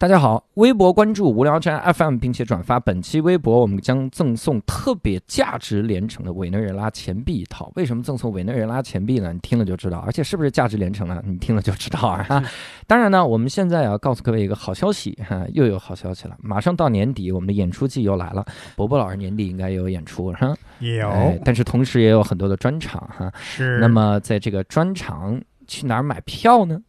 [0.00, 7.70] 大家好，微博关注无聊斋 FM，并且转发本期微博，我们将赠送特别价值连城的委内瑞拉钱币一套。
[7.76, 9.30] 为什么赠送委内瑞拉钱币呢？
[9.30, 11.22] 你听了就知道，而且是不是价值连城呢？
[11.26, 12.42] 你听了就知道啊！
[12.88, 18.42] 当然呢，我们现在要告诉各位一个好消息哈，又有好消息了，马上到年底，我们的演出季又来了。
[18.76, 23.30] 伯伯老师年底应该也有演出哈，有，但是同时也有很多的专场哈。
[23.38, 23.78] 是。
[23.80, 26.80] 那么在这个专场去哪儿买票呢？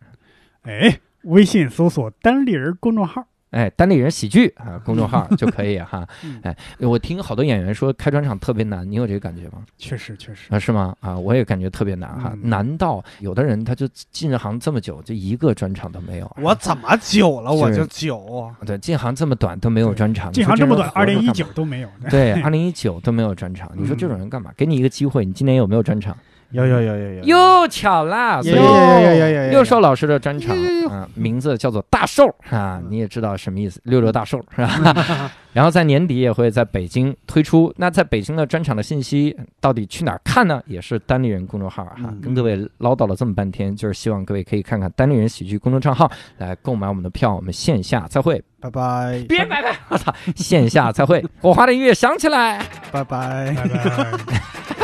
[0.62, 0.98] 哎。
[1.24, 6.08] 微信搜索“单立人”公众号，哎，单立人喜剧啊，公众号就可以哈。
[6.42, 9.64] 哎，我听好多演员说开专场特别难，你有这个感觉吗？
[9.78, 10.96] 确实，确实啊，是吗？
[11.00, 16.36] 啊，我也感觉特别难哈，难到有的人他就进行这么久，就一个专场都没有。
[16.42, 18.52] 我怎么久了我就久？
[18.66, 21.90] 对，进行这么短都没有专场，进行这么短，二零一九都没有。
[22.10, 24.52] 对，二零一九都没有专场，你说这种人干嘛？
[24.56, 26.18] 给你一个机会，你今年有没有专场？
[26.52, 30.56] 有有有有有，又巧了，有有有有有六兽老师的专场
[30.90, 35.32] 啊，名字叫做大寿啊，你也知道什么意思，六六大寿是吧？
[35.54, 37.74] 然后在年底也会在北京推出。
[37.76, 40.62] 那在北京的专场的信息到底去哪儿看呢？
[40.66, 47.36] 也是单立人公众号哈，跟各位唠叨了这么半天，就是希望各位可以看看单立人喜剧公众账号来购买我们的票。
[47.36, 49.26] 我们线下再会，拜拜。
[49.28, 51.22] 别拜拜，我操，线下再会。
[51.42, 54.81] 火花的音乐响起来，拜拜拜拜。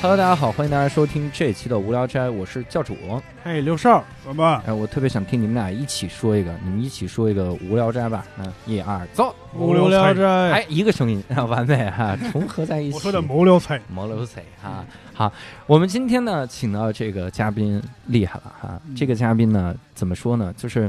[0.00, 2.96] Hello，大家好，欢迎大家收听这一期的无聊斋，我是教主。
[3.42, 4.62] 嘿，刘少，怎么？
[4.64, 8.24] 哎，我特别想听你们俩一起说一个，你们一起说一个无聊斋吧。
[8.38, 10.22] 嗯，一二，走，无聊斋。
[10.52, 12.94] 哎，一个声音，完美哈， 重合在一起。
[12.94, 14.86] 我说的无聊斋，无聊斋哈。
[15.12, 15.32] 好，
[15.66, 18.80] 我们今天呢，请到这个嘉宾厉害了哈。
[18.96, 20.54] 这个嘉宾呢，怎么说呢？
[20.56, 20.88] 就是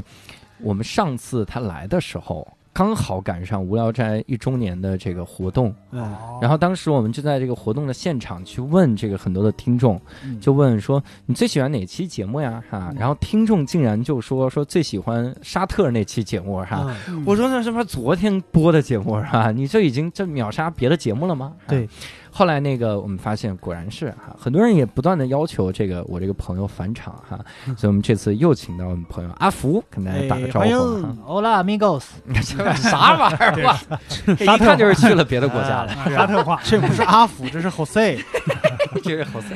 [0.60, 2.46] 我们上次他来的时候。
[2.72, 5.74] 刚好赶上无聊斋一周年的这个活动，
[6.40, 10.00] 然后当时我们就在这个活动的现场去问这个很多的听众，
[10.40, 12.62] 就问说你最喜欢哪期节目呀？
[12.70, 16.96] 哈，然后听众竟然就说说最喜欢沙特那期节目哈，
[17.26, 19.50] 我说那是不是昨天播的节目哈？
[19.50, 21.54] 你这已经这秒杀别的节目了吗？
[21.66, 21.88] 对。
[22.40, 27.38] 后来那个我们发现果然是哈，很多人也不断的要求这个我这个朋友返场哈，
[27.76, 30.66] 所以我们这次又请到我们朋友阿福跟大家打个招呼。
[30.66, 32.04] ，Hola amigos，
[32.80, 33.78] 啥玩意儿哇？
[34.40, 38.24] 一看就是去了别的国家了，沙特话，这不是阿福，这是 Jose。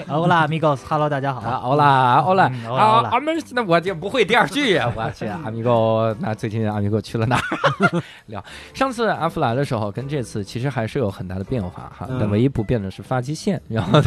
[0.09, 1.41] Hola amigos，Hello 大家好。
[1.41, 8.03] Hola，Hola，好，阿们那我就不会第二句呀， 我去阿米哥，那最近阿米哥去了哪儿？
[8.27, 8.44] 聊。
[8.72, 12.65] 上次阿福来的时候跟这次其实还是有很大的变化哈，但唯一不。
[12.65, 14.00] 变的是发际线，然后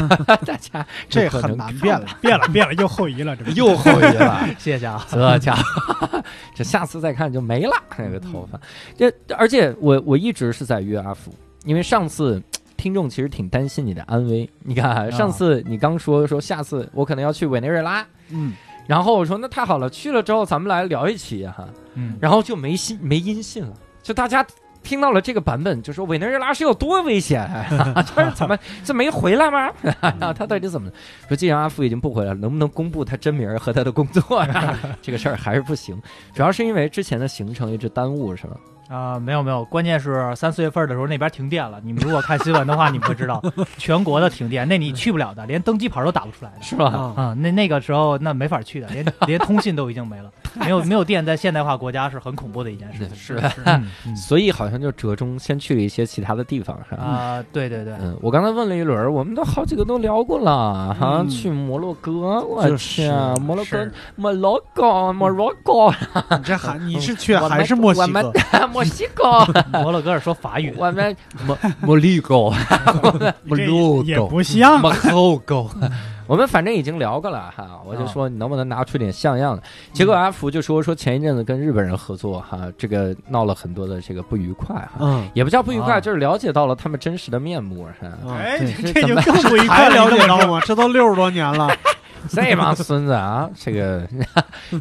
[0.44, 6.24] 大家这很难变了，变了，变了，又后移了，这又后移了，谢谢啊，这家伙，
[6.56, 8.59] 这下次再看就没了那个头发。
[8.98, 11.31] 这而且我我一直是在约阿福，
[11.66, 12.42] 因为上次
[12.78, 14.50] 听众其实挺担心你的安危。
[14.64, 18.54] 你看上次你刚说说下次我可能要去委内瑞拉，嗯，
[18.86, 24.46] 然后我说那太好了，去了之后咱们来聊一期哈，嗯，然后就没信没音信了，就大家。
[24.84, 27.46] 听到了这个版本，就说委内瑞拉是有多危险，
[28.16, 29.70] 就是怎么这没回来吗？
[30.34, 30.90] 他到底怎么
[31.28, 31.36] 说？
[31.36, 34.48] 既然阿富已经不回来了，能不能公布他真名和他的工作？
[35.02, 36.02] 这个事儿还是不行，
[36.34, 38.56] 主要是因为之前的行程一直耽误，是吧？
[38.90, 41.80] 啊，没有没有，关键是三四月份的时候那边停电了。
[41.84, 43.42] 你们如果看新闻的话，你们会知道
[43.78, 46.86] 全国的停电，那你去不了的，连登机牌都打不出来的，是吧？
[47.16, 53.16] 啊，那那个时候那没法去的，连 连通信都已经没了， 没有没有电，在现代化国家是很恐怖的一件事情。
[53.16, 53.42] 是，
[54.16, 57.04] 所以好像就折中先去了一些其他的地方，是吧？
[57.04, 63.09] 啊，对对对，嗯，我刚才问了一轮，我们都好几个都聊过了，哈，去摩洛哥，我去，
[63.42, 65.94] 摩洛哥，摩洛哥，摩洛哥，
[66.38, 68.31] 你这还你是去还是墨西哥？
[68.78, 69.44] 墨西哥，
[69.82, 70.72] 摩洛哥是说法语。
[70.78, 71.18] 我们
[71.48, 72.36] 摩摩利哥，
[73.44, 74.80] 摩洛也不像。
[74.80, 75.66] 摩洛哥，
[76.28, 77.82] 我们反正已经聊过了哈。
[77.84, 79.64] 我就说你能不能拿出点像样的？
[79.94, 84.92] 结果阿福就说说前一阵子跟日本人合作哈，这个闹了很多的这个不愉快哈。
[85.00, 88.38] 嗯，也不叫不愉快，就是了解到了他们真实的面目是吧？
[88.38, 88.60] 哎，
[88.94, 90.62] 这就更不愉快了解到吗？
[90.63, 91.75] 这都六十多年了。
[92.30, 94.06] 这帮孙子啊，这个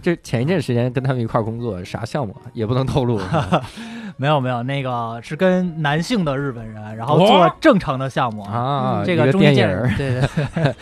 [0.03, 3.21] 这前一阵时间跟他们一块工作，啥项目也不能透露。
[4.19, 9.03] 没有没有，那个是跟男性的日本人，然后做正常的项目啊。
[9.05, 10.75] 这个电影，对对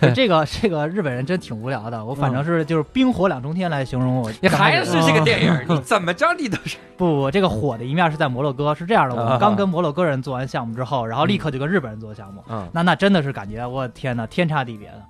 [0.00, 2.04] 对， 这个这个日本人真挺无聊的。
[2.04, 4.30] 我反正是就是冰火两重天来形容我。
[4.42, 9.14] 你还是这个电影， 你怎么着你都是不不，这个火的一面是在摩洛哥，是这样的。
[9.14, 12.44] 我们刚跟摩洛哥人做完项目之后，然后立刻就跟日本人做项目。
[12.50, 15.02] 嗯，那那真的是感觉我天哪，天差地别的。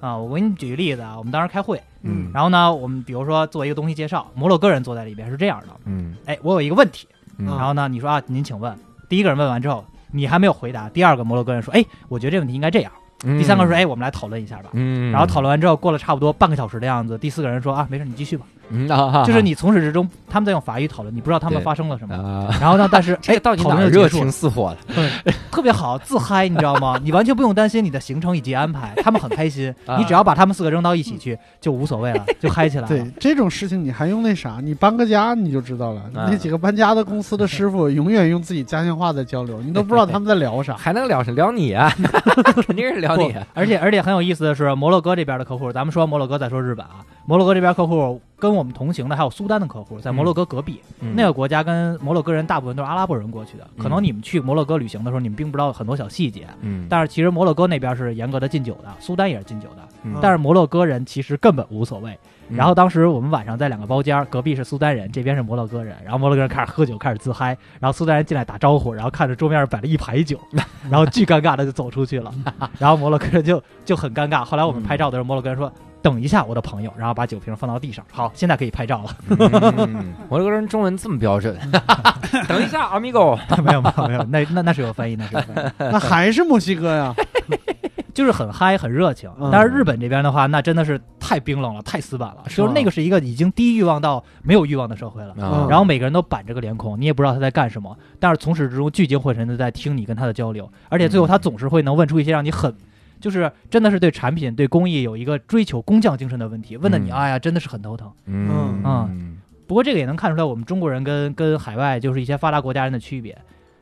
[0.00, 7.08] 啊，我给你举个例子啊，我们当时开会，嗯然后呢，我们比如说做一个东西介绍，摩洛哥人坐在里边是这样的，嗯哎，我有一个问题，
[7.38, 8.76] 嗯然后呢，你说啊，您请问，
[9.08, 14.70] 第一个人问完之后，你还没有回答，第二个摩洛哥人说，哎，我觉得这问题应该这样，第三个说，哎，我们来讨论一下吧。
[14.72, 18.44] 嗯，然后讨论完之后，过了差不多半个小时的样子，第四个人说啊，没事，你继续吧。
[18.70, 22.14] 嗯啊，就是你从始至终他们在用法语讨论，你不知道他们发生了什么。
[22.14, 24.78] 啊，然后呢，但是 哎，到底哪讨论儿热情似火了？
[25.50, 26.98] 特别好，自嗨，你知道吗？
[27.02, 29.74] 你完全不用担心你的行程以及安排，他们很开心。
[29.86, 32.88] 啊你只要把他们四个扔到一起去，就无所谓了，就嗨起来了。
[32.88, 34.58] 对这种事情，你还用那啥？
[34.62, 36.00] 你搬个家你就知道了。
[36.14, 40.74] 啊那几个搬家的公司的师傅永远用自己家乡话在交流，你都不知道他们在聊啥。
[40.76, 41.90] 还能聊啥聊你啊？
[42.66, 43.46] 肯定是聊你啊。
[43.54, 47.00] 而且而且很有意思的是，摩洛哥这边的客户，咱们说摩洛哥，再说日本啊。
[47.28, 53.68] 摩洛哥这边客户跟我们同行的还有苏丹的客户，在摩洛哥隔壁、嗯那个国家，跟摩洛哥人大部分都是阿拉伯人过去的。
[53.76, 59.82] 可能你们去摩洛哥旅行的时候，你们并不知道很多小细节，嗯，但是其实摩洛哥那边是严格的禁酒的，苏丹也是禁酒的。
[60.04, 62.12] 嗯但是摩洛哥人其实根本无所谓。
[62.48, 65.94] 嗯然后当时我们晚上在两个包间，隔壁是苏丹人，这边是摩洛哥人。
[66.02, 67.48] 然后摩洛哥人开始喝酒，开始自嗨。
[67.78, 70.40] 然后苏丹人进来打招呼，然后看着桌面上摆了一排酒，
[70.88, 72.32] 然后巨尴尬的就走出去了。
[72.78, 74.42] 然后摩洛哥人就就很尴尬。
[74.42, 75.70] 后来我们拍照的时候，摩洛哥人说
[76.10, 78.04] ：“等一下，我的朋友。”然后把酒瓶放到地上。
[78.10, 79.16] 好，现在可以拍照了。
[79.30, 81.56] 嗯摩洛哥人中文这么标准？
[82.48, 87.14] 等一下，amigo， 没有没有没有，那那那是有翻译，那是有翻译， 那还是墨西哥呀？
[88.14, 89.48] 就是很嗨很热情嗯。
[89.52, 92.38] 但是日本这边的话，那真的是太冰冷了，太死板了。
[92.48, 95.30] 就是那个是一个已经低欲望到没有欲望的社会了。
[95.40, 102.74] 啊然后每个人都板着个脸孔，你也不知道他在干什么，但是从始至终聚精会神的在听你跟他的交流，而且最后他总是会能问出一些让你很，
[103.20, 107.12] 就是真的是对产品、对工艺有一个追求工匠精神的问题，问的你嗯。
[107.12, 108.10] 哎呀真的是很头疼。
[108.26, 108.80] 嗯。
[108.84, 109.38] 嗯。
[109.66, 113.36] 不过这个也能看出来我们中国人跟跟海外就是一些发达国家人的区别，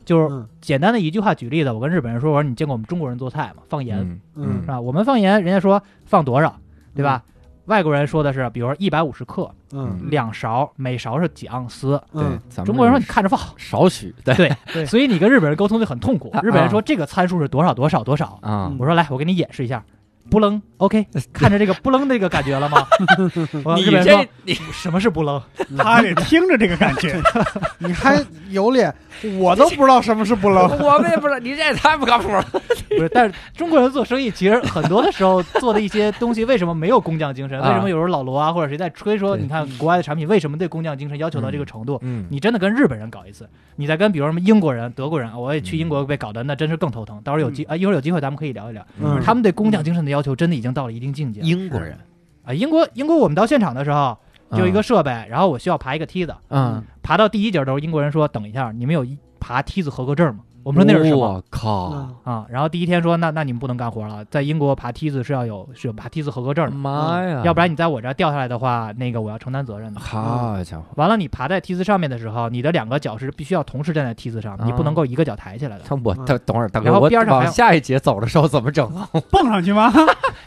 [0.04, 0.46] 就是嗯。
[0.60, 3.62] 简单的一句话举例子，我跟日本人说，我说你见过我们中国人做菜吗？
[3.68, 4.20] 放盐，嗯。
[4.34, 4.80] 嗯是吧？
[4.80, 6.58] 我们放盐，人家说放多少，
[6.94, 7.22] 对吧？
[7.66, 12.00] 外国人说的是，比如说一百五十克，嗯两勺，每勺是几盎司。
[12.12, 16.40] 对嗯，中国人说你看着放，少许对对 对所以你跟日本人沟通就很痛苦啊。
[16.42, 19.84] 日本人说这个参数是多少多少多少，啊嗯我说来，我给你演示一下，
[20.30, 22.86] 不楞，OK， 看着这个不楞那个感觉了吗？
[23.64, 25.42] 我你日本人说这你什么是不楞？
[25.76, 27.20] 他得听着这个感觉，
[27.78, 28.94] 你还有脸？
[29.38, 30.62] 我都不知道什么是不扔。
[30.78, 32.42] 我们也不知道，你这也太不靠谱了。
[32.88, 37.60] 不是，但是中国人做生意其实很多的时候做的一些东西，为什么没有工匠精神？
[37.60, 41.98] 啊为什么有时候老罗啊或者谁在吹说，你看国外的产品为什么对工匠精神要求到这个程度？
[42.02, 47.20] 嗯你真的跟日本人搞一次，你再跟比如什么英国人、德国人，我也去英国被搞的那真是更头疼。
[47.24, 51.98] 到时候有机啊，一会儿有机会咱们可以聊一聊，嗯他们对工匠精神的要求真的已经到了一定境界了英国人
[52.44, 52.52] 啊。
[52.54, 54.16] 英国英国我们到现场的时候
[54.52, 60.42] 就一个设备，然后我需要爬一个梯子，嗯，爬到第一节的时候，英国人说等一下，你们有一爬梯子合格证吗？
[60.66, 61.20] 我们说那是什么？
[61.20, 61.90] 我靠！
[61.92, 67.40] 嗯啊，然后第一天说，那那你们不能干活了，在英国爬梯子是要有是有爬梯子合格证的，妈呀！
[67.44, 70.00] 要不然你在我这儿掉下来的话，那个我要承担责任的。
[70.00, 70.84] 好家伙！
[70.96, 75.84] 完了，你爬在梯子上面的时候，你的两个脚是必须要同时站在梯子上，你不能够一个脚抬起来的。
[75.86, 79.08] 他我嗯等等会儿，大哥，然后我边上下一节走的时候怎么整啊？
[79.30, 79.92] 蹦上去吗？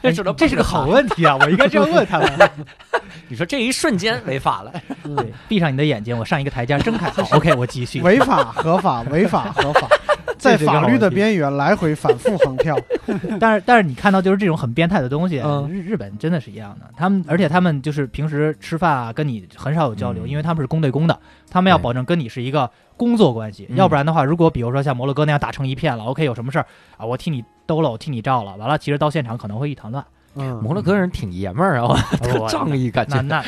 [0.01, 2.29] 哎这是个 好问题啊，我应该这样问他们。
[3.29, 4.73] 你说这一瞬间违法了？
[5.15, 7.09] 对，闭上你的眼睛，我上一个台阶，睁开。
[7.23, 8.01] 好，OK，我继续。
[8.01, 9.87] 违法合法，违法合法，
[10.39, 12.75] 在法律的边缘来回反复横跳。
[13.39, 16.89] 但是但是你看到就是这种很变态的东西，嗯日日本真的是一样的。
[16.95, 21.19] 他们而且他们就是平时吃饭啊，跟你很少有交流，嗯因为他们是公对公的，
[21.49, 23.67] 他们要保证跟你是一个工作关系。
[23.69, 26.65] 嗯要不然的话，如果比如说像摩洛哥那样打成一片了，OK，有什么事儿
[26.97, 30.03] 啊，我替你兜了，我替你照了，完了，其实到现场可能会一团乱。
[30.39, 33.19] 嗯，摩洛哥人挺爷们儿啊，我特 仗义感觉。
[33.21, 33.43] 那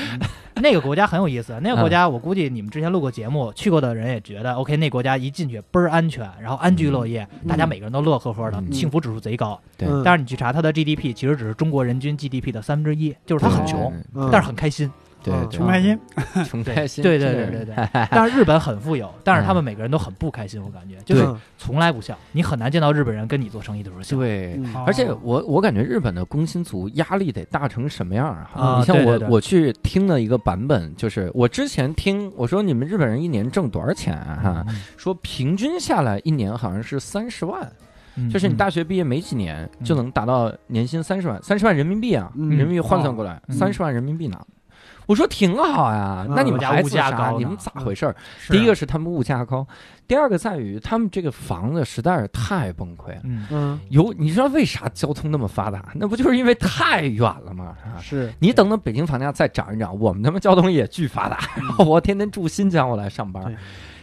[0.54, 8.72] 那那个国家很有意思，那个国家我估计你们之前录过节目，去过的人也觉得 OK，那国家一进去倍儿安全，然后安居乐业，大家每个人都乐呵呵的，嗯。
[8.74, 9.60] 幸福指数贼高。
[9.78, 9.88] 对。
[9.88, 14.92] 嗯但是你去查它的 GDP，其实只是中国人均 GDP 的三分之一，就是它很穷，嗯但是很开心。
[15.24, 16.00] 对对穷开心，
[16.46, 17.76] 穷开心， 对对对对对。
[18.10, 24.18] 但是日本很富有，但是他们每个人都很不开心，我感觉就是嗯从来不笑，你很难见到日本人跟你做生意的时候笑。
[24.18, 24.56] 对。
[24.58, 28.50] 嗯而且我我感觉日本的工薪族压力得大成什么样啊？
[28.54, 34.40] 啊你像我我去听了一个版本，就是我之前听我说你们日本人一年挣多少钱啊？
[34.44, 34.66] 哈，
[34.98, 37.72] 说平均下来一年好像是三十万，
[38.16, 44.40] 嗯就是你大学毕业没几年就能达到年薪三十万，三十万人民币啊，嗯人民币换算过来嗯三十万人民币呢。
[45.12, 47.12] 我说挺好呀，嗯那你们孩子物价？
[47.12, 48.16] 高你们咋回事儿？
[48.50, 49.68] 第一个是他们物价高，
[50.08, 53.22] 第二个在于他们这个房子实在是太崩溃了。
[53.26, 55.92] 嗯嗯，有你知道为啥交通那么发达？
[55.96, 57.76] 那不就是因为太远了吗？
[57.84, 61.38] 啊是你等等北京房价再涨一涨，我们他妈交通也巨发达。
[61.84, 63.54] 我天天住新疆，我来上班，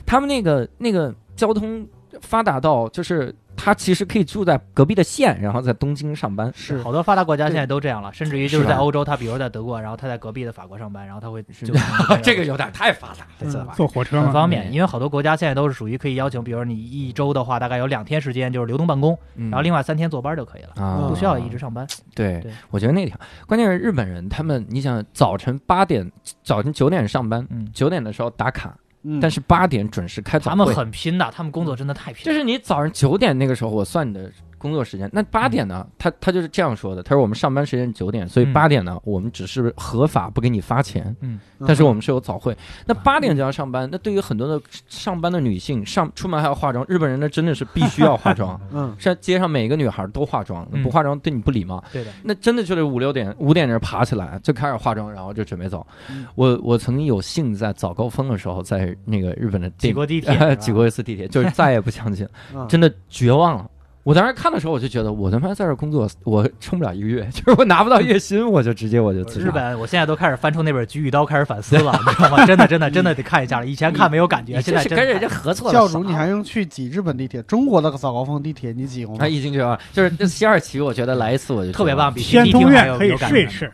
[0.05, 1.89] 他们那个那个交通
[2.21, 6.51] 发达到就是他其实可以住在隔壁的县，然后在东京上班。
[6.55, 6.81] 是。
[6.83, 11.75] 好多发达国家现在都这样了，甚至于就是在欧洲，他比如在德国，然后他在隔壁的法国上班，然后他会就
[12.23, 19.51] 这个有点太发达了，坐火车，很方便，嗯因为好多国家现在都是属于可以要求，比如你一周的话，大概有两天时间就是流动办公，嗯。
[19.51, 21.09] 然后另外三天坐班就可以了，啊。
[21.09, 21.87] 不需要一直上班。
[22.15, 23.21] 对对，我觉得那个好。
[23.47, 26.11] 关键是日本人，他们你想早晨八点、
[26.45, 28.77] 早晨九点上班，嗯，九点的时候打卡，
[29.09, 30.75] 嗯但是八点准时开早会他们。
[30.75, 32.25] 很拼的，他们工作真的太拼了。
[32.25, 35.09] 就是你早上九点那个时候，我算你的工作时间。
[35.13, 35.87] 那八点呢？
[35.99, 42.57] 他他就是这样说的，他说我们上班时间九点，所以嗯八点呢，我们只是合法不给你发钱，嗯，但是我们是有早会。
[42.85, 48.61] 那八点就要上班，那对于很多的上班的女性，上出门还要化妆，日本人那真的是必须要化妆。
[48.73, 51.83] 嗯是街上每一个女孩都化妆，嗯不化妆对你不礼貌。
[51.93, 55.87] 对的，那真的就是五六点，五点钟爬起来就开始化妆，然后就准备走。
[56.11, 63.71] 嗯我我曾经有幸在早高峰的时候，在那个日本的挤地过地铁 挤过一次地铁，就是再也不相信， 嗯真的绝望了。
[64.09, 69.45] 我当时看的时候，我就觉得我他妈在这工作，我撑不了一个月， 就是我拿不到月薪，我就直接我就辞职。
[69.45, 72.47] 日本，我现在都开始翻出那本《菊与刀》，开始反思了，你知道吗？
[72.47, 73.67] 真的，真的，真的得看一下了。
[73.67, 77.43] 以前看没有感觉，现在是跟人家合作的教少主你还用去挤日本地铁？
[77.43, 79.29] 中国的早高峰地铁你挤过吗他，？
[79.29, 79.81] 已经绝望了。
[79.93, 83.37] 就是这西二旗，我觉得来一次我就特别棒，比天通苑可以有感觉。
[83.37, 83.71] 试一试。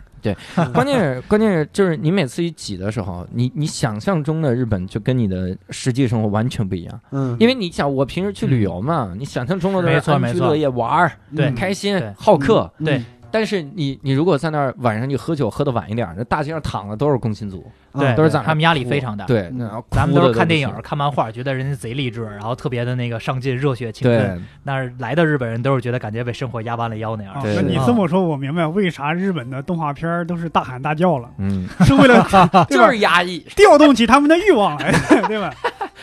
[0.73, 7.01] 关键是关键是就是你每次一挤的时候，你你想象中的日本就跟你的实际生活完全不一样。
[7.11, 12.71] 嗯，因为你想，我平时去旅游嘛，你想象中的都是没错没错安居乐业、玩儿、对嗯开心对、好客。
[12.79, 17.67] 嗯对但是你你如果在那儿晚上你喝酒喝的晚一点儿，那大街上躺的都是工薪族，
[17.99, 19.25] 对，都是在他们压力非常大。
[19.27, 24.37] 对，嗯然后咱们都是看电影看漫画，觉得人家贼励志，然后特别的那个上进、热血、青春。
[24.37, 27.35] 对，但是来的日本人都是觉得感觉被生活压弯了腰那样
[27.67, 33.39] 你啊这么说，我明白为啥日本的动画片都是大喊大叫了，嗯， 是为了 对吧就是压抑。
[33.57, 34.93] 调动起他们的欲望来，
[35.29, 35.53] 对吧？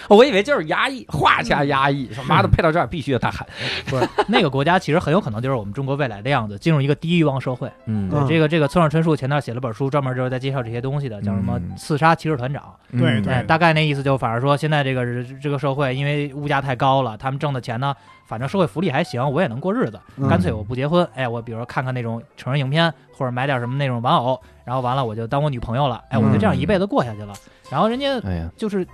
[0.07, 3.45] 我以为就是压抑，画家压抑，说妈的配到这儿必须得大喊。
[3.85, 7.71] 不是那个国家，其实很有可能就是我们中国未来的样子，进入一个低欲望社会。
[7.85, 12.63] 嗯对这个这个村上春树前段写了本书，专门就是在介绍这些东西的，叫什么嗯《刺杀骑士团长》。
[12.93, 17.95] 嗯对对哎，大概那意思就反正说，现在这个这个社会因为物价太高了，他们挣的钱呢，
[18.25, 27.33] 反正社会福利还行，我也能过日子，嗯干脆我不结婚，哎，我比如说看看那种成人影片，或者买点什么那种玩偶，然后完了我就当我女朋友了，哎，我就这样一辈子过下去了。
[27.69, 28.85] 然后人家哎呀，就是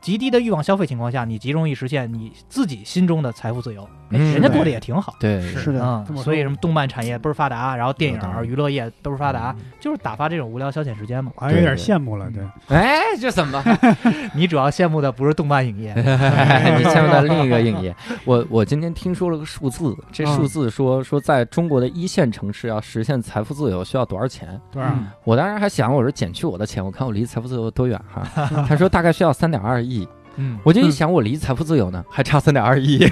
[0.00, 3.86] 极低的欲望消费情况下，你极容易实现你自己心中的财富自由，
[4.18, 5.14] 人家过得也挺好。
[5.20, 11.32] 对，是的，所以什么动漫产业倍儿发达，然后电影娱乐业都是发达，就是打发这种无聊消遣时间嘛。
[11.36, 12.42] 我还有点羡慕了，对，
[12.76, 13.62] 哎，这怎么？
[14.34, 16.02] 你主要羡慕的不是动漫影业， 你
[16.84, 17.94] 羡慕的另一个影业。
[18.24, 24.60] 我我今天听说了个数字，这数字说说在中国的一线城市要实现财富自由需要多少钱？
[24.70, 24.92] 多少？
[25.24, 28.22] 我当时还想，我说减去我的钱，我看我离财富自由多远哈。
[28.68, 33.08] 他说大概需要三点二亿，嗯，我就一想，我离财富自由呢还差三点二亿， 这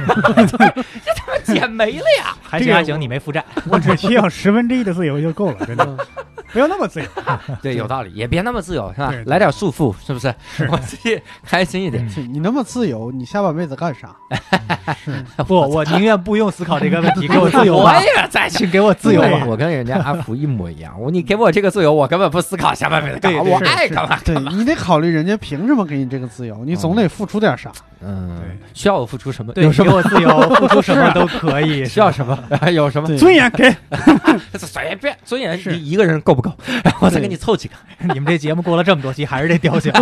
[0.57, 2.37] 他妈减没了呀！
[2.59, 3.45] 这个还行还行，你没负债。
[3.69, 5.97] 我只需要十分之一的自由就够了，真的，
[6.53, 7.07] 不要那么自由。
[7.63, 9.25] 对，有道理，也别那么自由，是吧对？
[9.25, 10.35] 来点束缚，是不是？
[10.71, 12.07] 我自己开心一点。
[12.33, 14.15] 你那么自由，你下半辈子干啥？
[15.47, 18.59] 不，我宁愿不用思考这个问题，给我自由我吧，也在想。
[18.59, 19.45] 请给我自由吧。
[19.47, 24.51] 我跟人家阿福一模一样，我你给我这个自由，我根本不思考下半辈子干嘛，对对我爱干嘛干嘛。
[24.51, 27.71] 对你得考虑人家凭什么给你这个自由，你总得付出点啥。
[28.03, 29.53] 嗯对，需要我付出什么？
[29.53, 31.85] 对，有什我自由，付出什么都可以。
[31.85, 32.39] 需要什么？
[32.73, 33.15] 有什么？
[33.19, 33.71] 尊严给，
[34.57, 36.53] 随便尊严，是你一个人够不够？
[36.85, 37.75] 然后我再给你凑几个。
[38.15, 39.93] 你们这节目过了这么多期，还是这调性，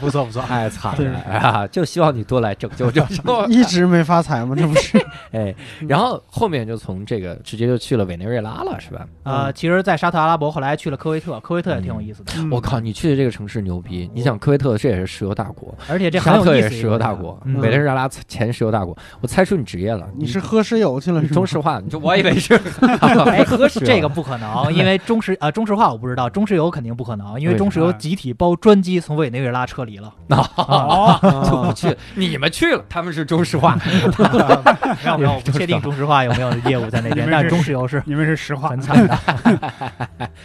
[0.00, 0.42] 不 错不错。
[0.48, 1.66] 哎惨对了啊！
[1.66, 3.46] 就希望你多来拯救拯救。
[3.46, 4.54] 一直没发财吗？
[4.56, 4.98] 这不是？
[5.32, 5.54] 哎，
[5.88, 9.06] 然后后面就从这个直接就去了委内瑞拉了，是吧？
[9.22, 14.10] 呃，其实，在沙特阿拉伯，后来去了科威特，科威特也挺有意思的，嗯我靠，你去的这个城市牛逼！
[14.14, 16.50] 你想科威特这也是石油大国，而且这很沙有意思。
[16.50, 18.96] 特也是石油大国，嗯委内瑞拉前石油大国。
[19.20, 21.28] 我猜出你职业了，你是喝石油去了是？
[21.28, 22.54] 中石化，你就我以为是
[23.00, 30.12] 哎喝石油这个不可能，因为中石呃中石化我不知道，中石油肯定不可能，因为中石油集体包专机从委内瑞拉撤离了。
[30.28, 31.18] 哦，
[31.48, 33.76] 就不啊去，你们去了，他们是中石化，
[35.04, 39.18] 没有没有，我不确定 中石化有没有业务在那边，是但是中石油是你们是石化很，惨的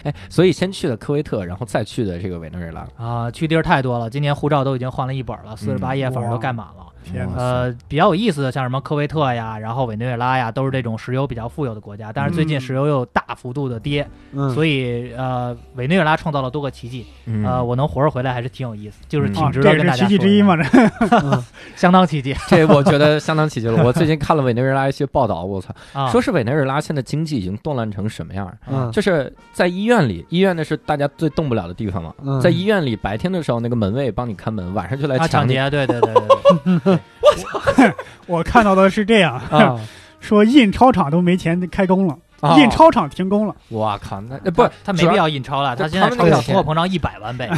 [0.03, 2.85] 哎，所以先去了科威特，然后再去的这个委内瑞拉。
[2.97, 6.85] 啊，去地儿太多了，今年护照都已经换了一本了，四十八页嗯反正都盖满了。
[7.03, 12.11] 天，呃，比较有意思的，像什么科威特呀，然后委内瑞拉呀，都是这种石油比较富有的国家。
[12.11, 17.05] 但是最近嗯石油又大幅度的跌，嗯，所以呃，委内瑞拉创造了多个奇迹。
[17.25, 20.55] 嗯呃，我能活着回来还是挺有意思，就是嗯挺值得跟大家奇迹之一嘛？
[20.55, 20.63] 这
[21.21, 21.43] 嗯
[21.75, 23.83] 相当奇迹 这我觉得相当奇迹了。
[23.83, 26.09] 我最近看了委内瑞拉一些报道，我操，啊！
[26.09, 28.51] 说是委内瑞拉现在经济已经动乱成什么样
[28.91, 32.13] 就是在医院里，医院那是大家最动不了的地方嘛。
[32.23, 37.93] 嗯在医院里，白天的时候那个门卫帮你看门，晚上就来啊，抢劫，对对对对对， 我操！
[38.27, 39.79] 我看到的是这样，啊
[40.19, 43.53] 说印钞厂都没钱开工了，啊印钞厂停工了。
[43.69, 47.49] 我靠，那呃不主要他没必要印钞了，他现在钞票通货膨胀一百万倍，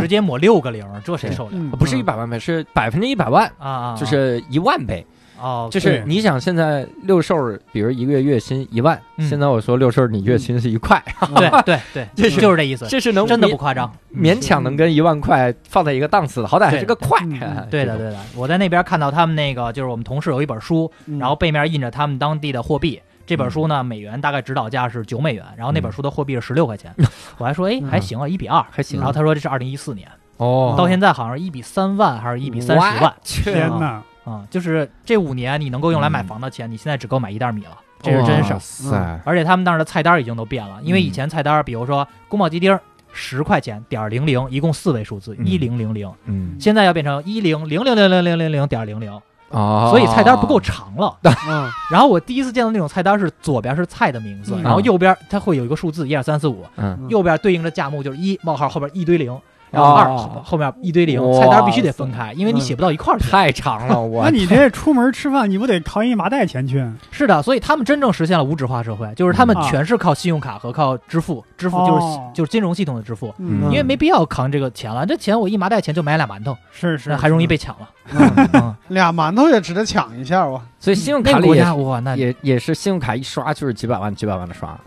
[0.00, 3.96] 直接抹六个零，这谁受得了嗯不是一百万倍，是百分之一百万，啊啊？
[3.96, 5.06] 就是一万倍。
[5.44, 11.02] 哦，就是对你想现在六兽儿，比如一个月月薪一万，嗯现在我说六兽儿你月薪是一块，
[11.36, 13.92] 对对对，这 是就是这意思，这是能真的不夸张。
[14.14, 17.18] 勉强能跟一万块放在一个档次的，好歹还是个块。
[17.22, 23.00] 嗯对的，对的，我在那边看到他们那个，就是我们同事有一本书，嗯然后背面印着他们当地的货币。
[23.26, 26.94] 这本书呢，美元大概指导价是九美元，然后那本书的货币是十六块钱。
[27.38, 28.62] 我还说，哎，还行啊，一比二。
[28.70, 34.02] 还行然后他说这是二零一四年，哦到现在好像是一比三万还是一比三十万天哪！
[34.24, 38.58] 啊、就是这五年你能够用来买房的钱，你现在只够买一袋米了，这是真事哇儿。
[38.58, 42.78] 塞，而且他们那儿的菜单已经都变了，因为以嗯前菜单，比如说宫保鸡丁
[43.12, 45.46] 十块钱点零零，一共四位数字，嗯。
[45.46, 46.56] 一零零零，嗯。
[46.58, 51.16] 现在要变成一零零零零零零零零点零零，哦，所以菜单不够长了。
[51.48, 51.70] 嗯。
[51.92, 54.62] 然后我第一次见到那种菜单是左边是菜的名字，嗯。
[54.62, 59.38] 然后右边它会有一个数字一二三四五，嗯，右边对应着价目就是一冒号后边一堆零，
[59.74, 63.30] 然后二哦后后面一堆零，菜单必须得分开，因为你写不到一块儿去。
[63.30, 66.84] 太长了， 我那你这出门吃饭，你不得扛一麻袋钱去？
[67.10, 77.90] 是的，所以他们真正实现了无纸化社会，就是他们嗯全是靠信用卡和靠支付，支付就是哦就是金融系统的支付，嗯因为没必要扛这个钱了，这钱我一麻袋钱就买俩馒头，是是，那还容易被抢了。
[78.12, 80.60] 嗯， 嗯，俩馒头也值得抢一下哇！
[80.78, 84.78] 所以信用卡里也家哇，那也也是信用卡一刷就是几百万几百万的刷，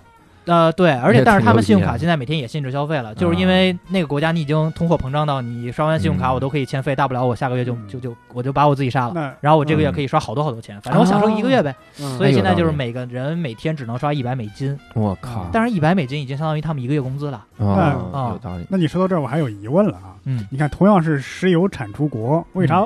[0.48, 11.76] 呃，对，而且但是他们信用卡现在每天也限制消费了，就是因为那个国家你已经通货膨胀到你刷完信用卡嗯我都可以欠费，大不了我下个月就嗯就就我就把我自己杀了，然后我这个月嗯可以刷好多好多钱，反正我享受一个月呗。
[12.00, 17.46] 嗯所以现在就是每个人每天只能刷一百美金，我靠，但是一百美金已经相当于他们一个月工资了。
[17.58, 17.76] 哦
[18.14, 20.16] 嗯有道理，那你说到这儿，我还有疑问了啊。
[20.26, 22.86] 嗯，你看，同样是石油产出国，为啥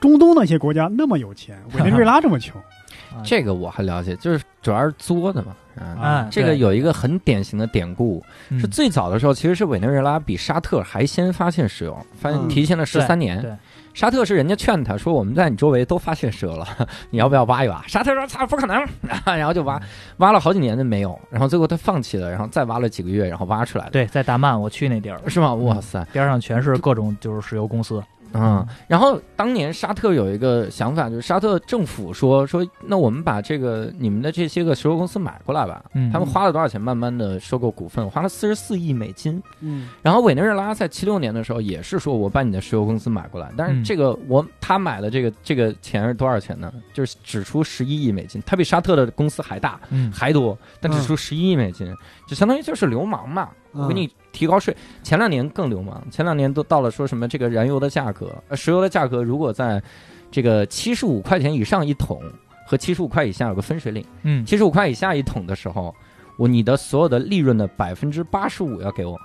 [0.00, 2.60] 中东那些国家那么有钱， 委内瑞拉这么穷？
[3.10, 5.54] 啊这个我还了解，就是主要是作的嘛。
[5.80, 13.40] 啊，嗯这个有一个很典型的典故，嗯是最早的时候其实是委内瑞拉比沙特还先发现石油，发现嗯提前了十三年。
[13.40, 13.50] 对，
[13.92, 16.66] 沙特是人家劝他说我们在你周围都发现石油了，
[17.10, 17.82] 你要不要挖一挖？
[17.88, 18.84] 沙特说操不可能，
[19.24, 19.80] 然后就挖，
[20.18, 23.90] 挖了好几年都没有，然后最后他放弃了，然后再挖了几个月，然后挖出来了。
[23.90, 25.54] 对，在达曼我去那地儿，是吗？
[25.54, 28.02] 哇塞，边上全是各种就是石油公司。
[28.32, 35.84] 嗯，然后当年沙特有一个想法，就是沙特政府说说，那我们把这个你们的这些个石油公司买过来吧。
[35.94, 36.80] 嗯他们花了多少钱？
[36.80, 39.42] 慢慢的收购股份，花了四十四亿美金。
[39.60, 46.72] 嗯然后委内瑞拉在七六年的时候也是说，我把你的石油公司买过来，但是嗯这个我他买的这个这个钱是多少钱呢？
[46.94, 51.94] 就是只出十一亿美金，他比沙特的公司还大嗯还多，但只嗯出十一亿美金，
[52.26, 53.48] 就相当于就是流氓嘛。
[53.72, 59.82] 我给嗯你提高税，前两年更流氓，前两年都到了说什么这个燃油的价格，呃，石油的价格如果在
[60.30, 62.22] 这个七十五块钱以上一桶
[62.66, 65.94] 和七十五块以下有个分水岭，嗯七十五块以下一桶的时候，
[66.36, 69.18] 我你的所有的利润的百分之八十五要给我，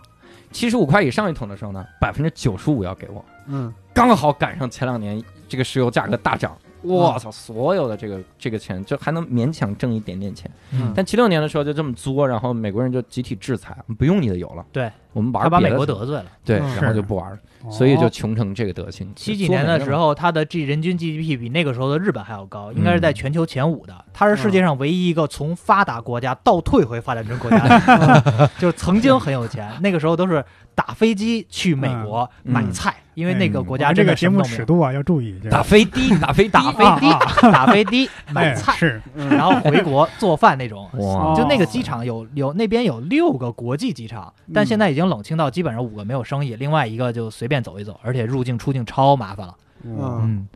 [0.52, 6.58] 七十五块以上一桶的时候呢，百分之九十五要给我，嗯刚好赶上前两年这个石油价格大涨。
[6.86, 7.32] 我操！
[7.32, 10.50] 所有的这个这个钱，就还能勉强挣一点点钱。
[10.72, 14.66] 嗯但七六年的时候就这么作，然后美国人就集体制裁，不用你的油了。
[14.72, 16.26] 对，我们玩他把美国得罪了。
[16.44, 16.76] 对，嗯。
[16.76, 19.12] 然后就不玩了，哦所以就穷成这个德行。
[19.16, 23.94] 七几年的时候，他的 G 人均 GDP 比那个时候的日本还要高，应该是在全球前五的。
[24.14, 30.44] 他是世界上唯一一个从发达国家倒退回发展中国家的， 就是曾经很有钱， 那个时候都是
[30.76, 32.54] 打飞机去美国嗯。
[32.54, 34.52] 买菜，因为那个嗯国家这个节什么都没有。
[34.52, 39.02] 目尺度啊要注意，这个打飞的，打飞的， 打飞的，打飞的，买哎菜，是。
[39.16, 40.88] 然后回国做饭那种。
[40.94, 41.34] 哇。
[41.36, 49.56] 就那个机场有有那边有六个国际机场，但现在已经冷清到基本上五个没有生意，另外一个就随便走一走，而且入境出境超麻烦了。
[49.84, 50.48] 嗯，嗯。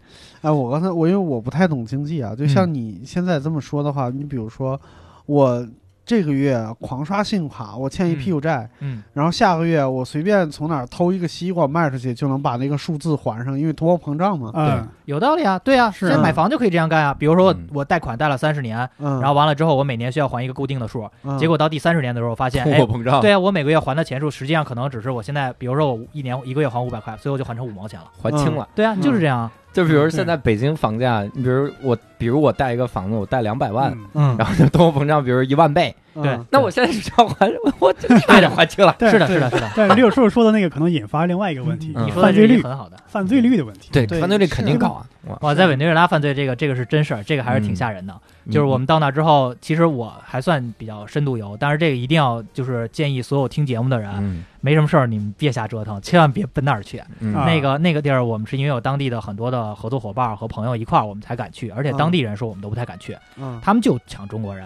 [0.42, 4.80] 哎，我刚才我因为我不太懂经济啊，就像你现在这么说的话，你比如说
[5.26, 5.68] 我
[6.06, 9.04] 这个月狂刷信用卡，我欠一屁股债，嗯。
[9.14, 14.52] 然后下个月我随便从哪儿偷一个西瓜卖出去，就能把那个数字还上，因为通货膨胀嘛。
[14.56, 17.16] 嗯，有道理啊，对啊，是现在买房就可以这样干啊。
[17.18, 28.06] 比如说我贷款贷了三十年，嗯，然后完了之后我每年需要还一个固定的数，嗯结果到第三十年的时候发现，哎通货，膨胀，对啊，我每个月还的钱数实际上可能只是我现在，比如说我一年一个月还五百块，最后就还成五毛钱了。
[28.22, 28.68] 还清了。
[28.76, 29.52] 对啊，嗯就是这样啊。
[29.74, 38.96] 就比如现在北京房价，你比如我，比如我贷一个房子，我贷两百万，嗯嗯然后就通货膨胀，比如一万倍，对嗯那我现在是要还，我这差点还清了。
[38.98, 39.72] 但是的，是的，是的。
[39.76, 42.98] 但六叔说的那个可能引发另外一个问题，嗯你说的这犯罪率、个很好的。
[43.08, 43.90] 犯罪率的问题。
[43.92, 45.06] 对，对犯罪率肯定高啊。
[45.28, 48.14] 哇哇，在委内瑞拉犯罪这个这个是真事儿，这个还是挺吓人的。
[48.50, 57.02] 就是我们到那之后，其实我还算比较深度游，但是这个一定要就是建议所有听节目的人，嗯没什么事儿你们别瞎折腾，千万别奔那儿去。
[57.20, 64.66] 那个那个地儿，我们是因为有当地的很多的合作伙伴和朋友一块儿，我们才敢去，而且当地人说我们都不太敢去，嗯他们就抢中国人。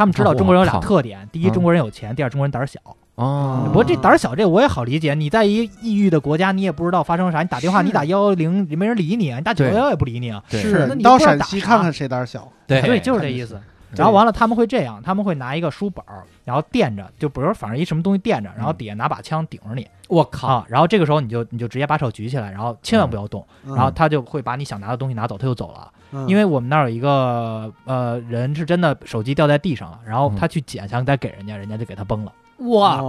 [0.00, 2.80] 他们知道中国人有俩特点：第一，嗯中国人有钱；第二，中国人胆儿小。
[3.16, 5.12] 哦，不过这胆儿小，这我也好理解。
[5.12, 10.30] 你在一抑郁的国家，你也不知道发生啥，你打电话，你打幺幺零，没人理你，你打九幺幺也不理你。
[10.30, 12.48] 啊是那你到陕西看看谁胆儿小。
[12.66, 13.60] 对对，就是这意思。
[13.96, 19.86] 然后完了，他们会这样，他们会拿一个书本儿，然后垫着，就比如反正一什么东西垫着，然后底下拿把枪顶着你。
[20.08, 23.74] 我靠，啊，然后这个时候你就你就直接把手举起来，然后千万不要动，嗯。
[23.74, 25.90] 然后他就会把你想拿的东西拿走，他就走了。
[26.12, 26.28] 嗯。
[26.28, 32.32] 因为我们那儿有一个呃人是真的手机掉在地上了，然后他去捡，想再给人家，人家就给他崩了。
[32.58, 33.02] 哇，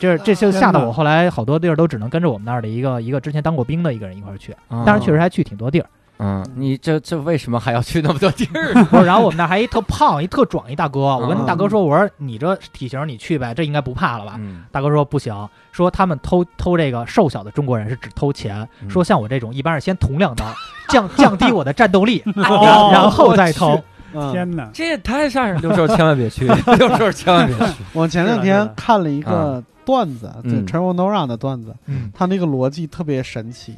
[0.00, 4.52] 这这就吓得我后来好多地儿都只能跟着我们那儿的一个一个之前当过兵的一个人一块儿去，
[4.84, 5.86] 但是确实还去挺多地儿。
[6.18, 8.72] 嗯，你这这为什么还要去那么多地儿？
[8.86, 14.34] 不是，然后我们那儿还一特胖、一特壮一大哥，我跟嗯大哥说，我说你这体型你去呗，这应该不怕了吧？
[14.38, 20.44] 嗯大哥说不行，说他们偷偷这个瘦小的中国人是只偷钱，嗯说像我这种一般是先捅两刀，
[20.88, 23.74] 降降低我的战斗力， 哦然后再偷。
[23.74, 23.82] 嗯
[24.32, 24.70] 天哪！
[24.72, 25.60] 这也太吓人！
[25.60, 26.46] 六叔千万别去，
[26.78, 27.74] 六叔千万别去。
[27.92, 33.74] 我前两天看了一个段子，就嗯 Trevor Noah 的段子，嗯，他那个逻辑特别神奇。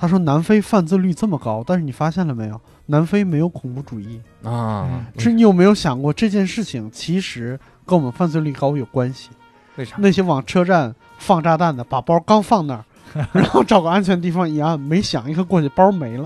[0.00, 2.60] 他说南非犯罪率这么高，但是你发现了没有？
[2.86, 4.20] 南非没有恐怖主义。
[4.44, 9.30] 啊，是你有没有想过这件事情其实跟我们犯罪率高有关系？
[9.74, 9.96] 为啥？
[9.98, 12.84] 那些往车站放炸弹的，把包刚放那儿，
[13.32, 16.24] 然后找个安全地方一按，没响一个过去，包没了。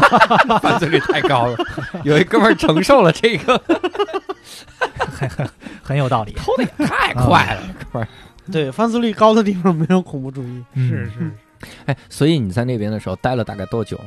[0.60, 1.56] 犯罪率太高了，
[2.04, 3.58] 有一哥们儿承受了这个，
[5.10, 5.48] 很很
[5.82, 6.32] 很有道理。
[6.32, 8.08] 偷的也太快了，哥们儿。
[8.52, 10.64] 对，犯罪率高的地方没有恐怖主义。
[10.74, 11.32] 嗯是是，
[11.86, 13.98] 哎，所以你在那边的时候待了大概多久？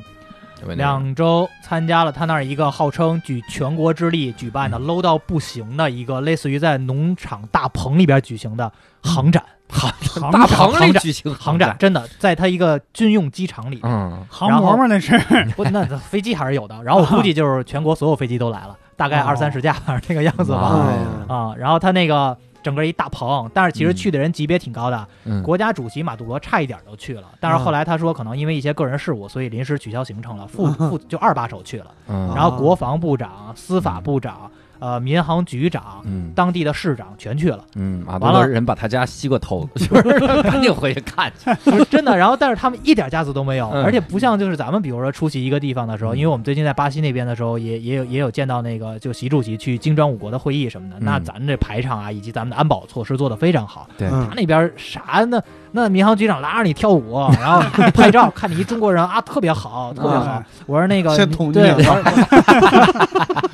[0.75, 4.83] 两周参加了他那儿一个号称举全国之力举办的嗯。
[4.83, 8.69] low 到不行的一个类似于在农场大棚里边举行的
[9.01, 15.17] 航展，航大航棚里举行航展，真的在他一个军用机场里，嗯，航模嘛那是，
[15.55, 16.83] 不，那那 飞机还是有的。
[16.83, 19.27] 然后我估计就是全国所有飞机都来了，大概哦。
[19.27, 20.85] 二三十架 这个样子吧。
[21.29, 23.95] 啊，然后他那个整个一大棚，但是其实嗯。
[23.95, 25.41] 去的人级别挺高的，嗯。
[25.43, 40.19] 国家主席马杜罗差一点都去了，但是后来他说可能因为一些个人事务，所以临时取消行程了，副副 就二把手去了，嗯，然后国防部长、司法部长、呃民航局长、嗯当地的市长全去了，嗯，马完了人把他家西瓜偷了，是不是？
[40.43, 41.53] 赶紧回去看去。
[41.69, 42.15] 不是真的。
[42.15, 53.87] 然后但是他们一点架子都没有，嗯而且不像就是咱们比如说出席一个地方的时候，嗯因为我们最近在巴西那边的时候，也也有也有见到那个就习主席去金砖五国的会议什么的，嗯那咱这排场啊以及咱们的安保措施做得非常好。
[53.97, 55.41] 对嗯他那边啥呢？
[55.71, 60.43] 那民航局长拉着你跳舞，然后你拍照， 看你一中国人啊，特别好，特别好啊。
[60.65, 61.71] 我说那个先捅你对，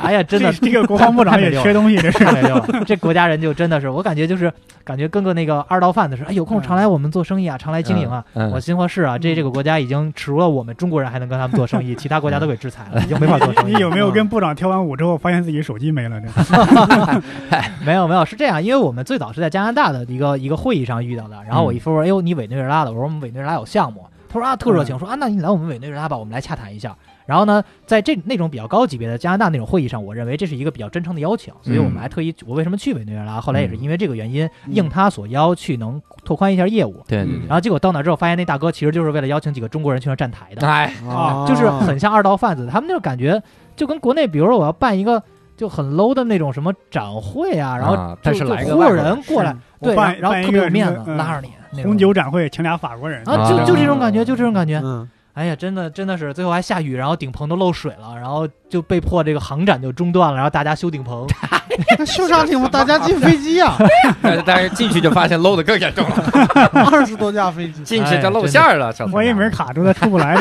[0.06, 2.24] 哎呀，真的这这个国防部长也缺东西，这是。
[2.26, 2.66] 太没用了。
[2.86, 4.52] 这国家人就真的是，我感觉就是
[4.84, 8.24] 感觉跟个那个二道贩子似的，哎，有空常来我们做生意啊，常来经营啊。
[8.52, 13.74] 我心说是啊，这这个国家已经除了我们中国人还能跟他们做生意，其他国家都给制裁了，已经没法做生意。
[13.76, 16.20] 你有没有跟部长跳完舞之后，发现自己手机没了？
[16.22, 16.28] 这
[17.86, 26.96] 没有没有，是这样，因为我们最早是在加拿大的一个一个会议上遇到的，然后我一说，哎呦，你委内瑞拉的，我说我们委内瑞拉有项目，他说啊特热情，说啊那你来我们委内瑞拉吧，我们来洽谈一下。
[27.26, 33.42] 然后呢，在这那种比较高级别的加拿大那种会议上，我认为这是一个比较真诚的邀请，所以我们还特意，我为什么去委内瑞拉？
[33.42, 34.74] 后来也是因为这个原因，嗯。
[34.74, 37.04] 应他所邀去能拓宽一下业务。
[37.08, 40.62] 对对然后结果到那之后，发现那大哥其实就是为了邀请几个中国人去那站台的。
[40.62, 41.46] 对，， 哎，啊。
[41.48, 43.42] 就是很像二道贩子，他们那种感觉
[43.76, 45.22] 就跟国内，比如说我要办一个
[45.58, 49.06] 就很 low 的那种什么展会啊，然后啊就但是来个就忽悠外国人。
[49.06, 51.86] 人过来，对，然后特别有面子拉着你那种。
[51.86, 53.24] 红酒展会请俩法国人。
[53.28, 53.50] 啊，啊。
[53.50, 54.82] 就就这种感觉，就这种感觉。
[54.84, 61.28] 嗯，哎呀，真的真的是，最后还下雨，然后顶棚都漏水了，然后就被迫这个航展就中断了，然后大家修顶棚。
[62.08, 62.72] 修啥顶棚？
[62.72, 63.76] 大家进飞机呀，
[64.24, 67.84] 但是但是进去就发现漏的更严重了， 二十多架飞机。
[67.84, 68.94] 进去就露馅儿了。
[68.94, 70.36] 小我一门卡住了，出不来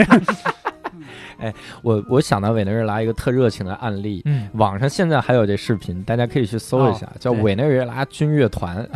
[1.38, 1.52] 哎。
[1.83, 8.88] 我我想到委内瑞拉一个特热情的案例，嗯，网上现在还有这视频，大家可以去搜一下，叫对委内瑞拉军乐团，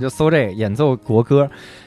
[0.00, 1.48] 就搜这个演奏国歌。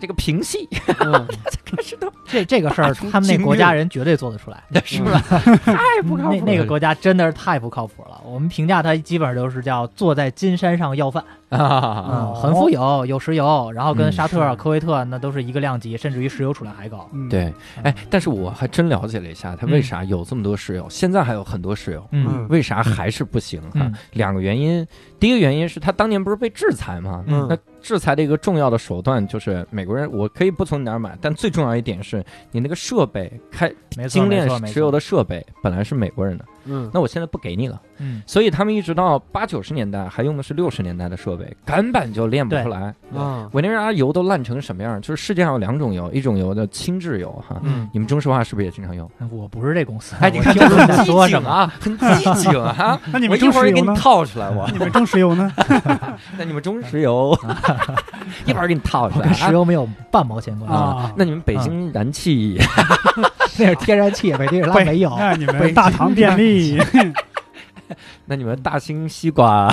[0.00, 0.68] 这个平戏
[1.00, 1.28] 嗯
[1.64, 4.62] 开始都这这个事儿他们那国家人绝对做得出来。
[4.84, 5.20] 是吧？
[5.64, 6.36] 太不靠谱了。
[6.36, 8.20] 那那个国家真的是太不靠谱了。
[8.24, 17.08] 我们评价他基本上都是叫坐在金山上要饭，啊，嗯，很富有，有石油，然后跟嗯沙特、是科威特那都是一个量级，甚至于石油储量还高。
[17.12, 23.60] 嗯，对，哎，但是我还真了解了一下，它为啥有这么多石油，现在还有很多石油，嗯为啥还是不行？
[23.62, 24.86] 哈嗯，两个原因。
[25.18, 27.24] 第一个原因是他当年不是被制裁吗？
[27.26, 34.90] 嗯那制裁的一个重要的手段就是美国人，我可以不从你那儿买，但最重要一点是你那个设备开没错，精炼石油。
[34.90, 42.94] 的设备本来是美国人的，嗯那我现在不给你了，嗯，所以他们一直到八九十年代还用的是六十年代的设备，根本就练不出来。
[43.14, 45.00] 啊委内瑞拉油都烂成什么样？
[45.02, 49.10] 就是世界上有两种油，一种油叫轻质油哈，嗯，你们中石化是不是也经常用？
[49.30, 51.50] 我不是这公司，哎，你看我听不懂你在这很激说什么。
[51.50, 53.00] 啊，很激情啊！
[53.12, 54.00] 那你们我一会儿给你中石油呢？
[54.00, 55.52] 套出来， 我你们中石油呢？
[56.38, 57.36] 那你们中石油，
[58.46, 59.32] 一会儿给你套出来。
[59.32, 62.58] 石油没有半毛钱关系，那你们北京燃气，
[63.60, 65.14] 那是天然气，委内瑞拉没有。
[65.18, 66.78] 那你们大唐电力，
[68.26, 69.72] 那你们大兴西瓜，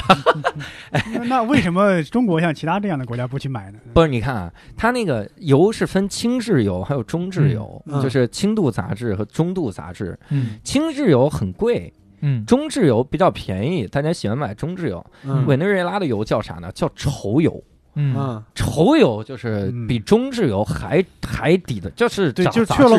[1.25, 3.79] 那为什么中国像其他这样的国家不去买呢？
[3.93, 4.07] 不是？
[4.07, 10.17] 你看啊，它那个油是分轻质油还有中质油，嗯嗯就是轻度杂质和中度杂质。
[10.29, 15.05] 嗯轻质油很贵，嗯，中质油比较便宜，大家喜欢买中质油。
[15.23, 16.71] 嗯委内瑞拉的油叫啥呢？
[16.73, 17.63] 叫稠油。
[17.97, 18.15] 嗯。
[18.17, 19.87] 嗯，稠油就是嗯。
[19.87, 22.89] 比中质油还还低的，就是对，杂就缺了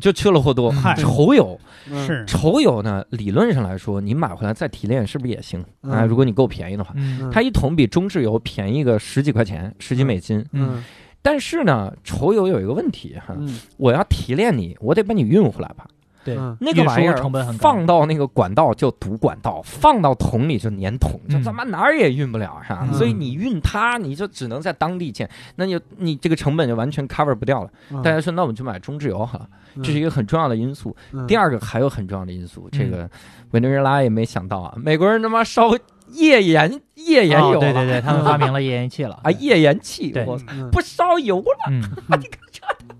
[0.00, 0.70] 就缺了货多。
[0.70, 0.94] 嗨。
[0.96, 1.58] 稠油，
[1.90, 2.06] 嗯。
[2.06, 2.26] 是。
[2.26, 5.60] 稠油呢，理论上来说，你买回来再提炼是不是也行？
[5.82, 6.02] 啊？
[6.04, 7.30] 嗯如果你够便宜的话，嗯。
[7.32, 10.44] 它一桶比中质油便宜个十几块钱，十几美金。
[10.52, 10.82] 嗯。
[11.22, 13.58] 但是呢，稠油有一个问题哈，嗯。
[13.76, 15.86] 我要提炼你，我得把你运回来吧。
[16.24, 16.56] 对，嗯。
[16.60, 17.62] 那个玩意儿成本很高。
[17.62, 22.86] 放到那个管道就堵管道，放到桶里就粘桶，就嗯他妈哪儿也运不了是吧？
[22.90, 22.94] 嗯。
[22.94, 27.70] 所以你运它，你就只能在当地建，那你你这个成本就完全 cover 不掉了。
[27.90, 28.02] 嗯。
[28.02, 29.82] 大家说，那我们就买中质油好了，嗯。
[29.82, 30.96] 这是一个很重要的因素。
[31.12, 31.26] 嗯。
[31.26, 33.10] 第二个还有很重要的因素，这嗯个
[33.52, 35.70] 委内瑞拉也没想到啊，美国人他妈烧
[36.08, 39.18] 页岩页岩油哦对对对，他们 发明了页岩气了。
[39.22, 40.70] 啊，页岩气，我嗯。
[40.70, 41.82] 不烧油了，嗯，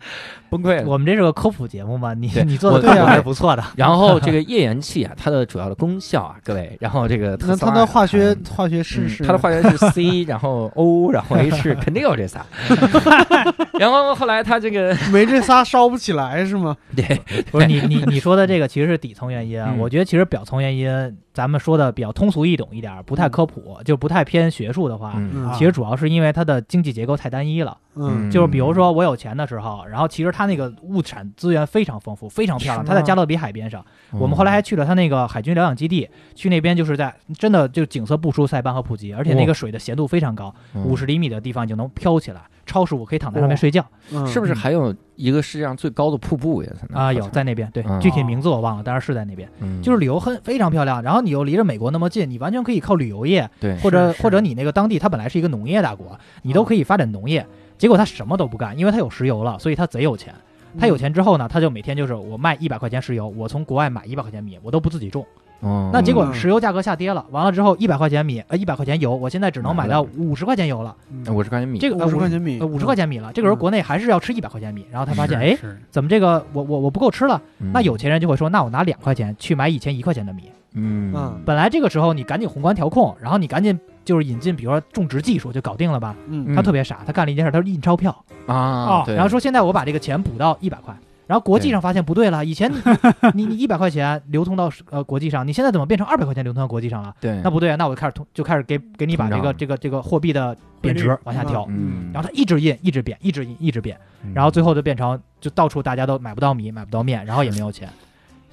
[0.50, 0.84] 崩溃了。
[0.86, 3.64] 我们这是个科普节目嘛，你你做的我科普还是不错的。
[3.76, 8.42] 然后这个页岩气啊，它的主要的功效啊，各位，然后这个那特斯拉它的化学嗯。
[8.50, 12.44] 化学式是它的化学是 C，然后 O，然后 H，肯定有这仨。
[13.78, 16.76] 然后后来它这个没这仨烧不起来是吗？
[16.96, 17.20] 对。
[17.50, 19.78] 不是你你你说的这个其实是底层原因，嗯。
[19.78, 25.14] 我觉得其实表层原因，咱们说的比较通俗易懂一点，不太科普，就不太偏学术的话，
[25.56, 27.76] 其实主要是因为它的经济结构太单一了。
[27.94, 32.82] 嗯就是比如说我有钱的时候，然后其实它那个物产资源非常丰富，非常漂亮。
[32.82, 47.12] 它在加勒比海边上，嗯我们后来还去了它那个海军疗养基地，去那边就是在真的就景色不输塞班和普吉，而且那个水的咸度非常高，嗯五十厘米的地方就能飘起来，超舒服，可以躺在上面睡觉嗯是不是还有一个世界上最高的瀑布也在那啊。
[47.12, 49.48] 有在那边，对嗯，具体名字我忘了，但是是在那边。
[49.60, 57.46] 嗯就是旅游很非常漂亮，然后你又离着美国那么近，你完全可以靠旅游业，对或者或者你那个当地它本来是一个农业大国，你都可以发展农业。
[57.78, 60.34] 结果他什么都不干，因为他有石油了，所以他贼有钱。
[60.78, 65.26] 他有钱之后呢，他就每天就是我卖一百块钱石油，我从国外买一百块钱米，我都不自己种。
[65.62, 73.32] 哦那结果嗯石油价格下跌了，完了之后一百块钱米，呃一百块钱油，我现在只能买到五十块钱油了，嗯五十块钱米，这个五十块钱米呃五十块钱米了。
[73.32, 75.56] 这个时候嗯国内还是要吃一百块钱米，然后他发现哎，
[75.90, 77.40] 怎么这个我我我不够吃了？
[77.60, 80.42] 嗯那有钱人就会说，那我拿两块钱去买以前一块钱的米。
[80.74, 86.16] 嗯嗯本来这个时候你赶紧宏观调控，然后你赶紧就是引进，比如说种植技术就搞定了吧？
[86.28, 88.10] 嗯他特别傻，他干了一件事，他是印钞票，
[88.46, 90.92] 啊然后说现在我把这个钱补到一百块。
[91.32, 92.70] 然后国际上发现不对了，以前
[93.32, 97.14] 你你一百块钱流通到呃国际上，你现在怎么变成二百块钱流通到国际上了？
[97.22, 107.88] 对，那不对啊，那我就开始通就开始给给你把这个这个这个货币的贬值往下调，嗯，然后它一直印一直贬，一直印一直贬，嗯然后最后就变成就到处大家都买不到米，买不到面，然后也没有钱。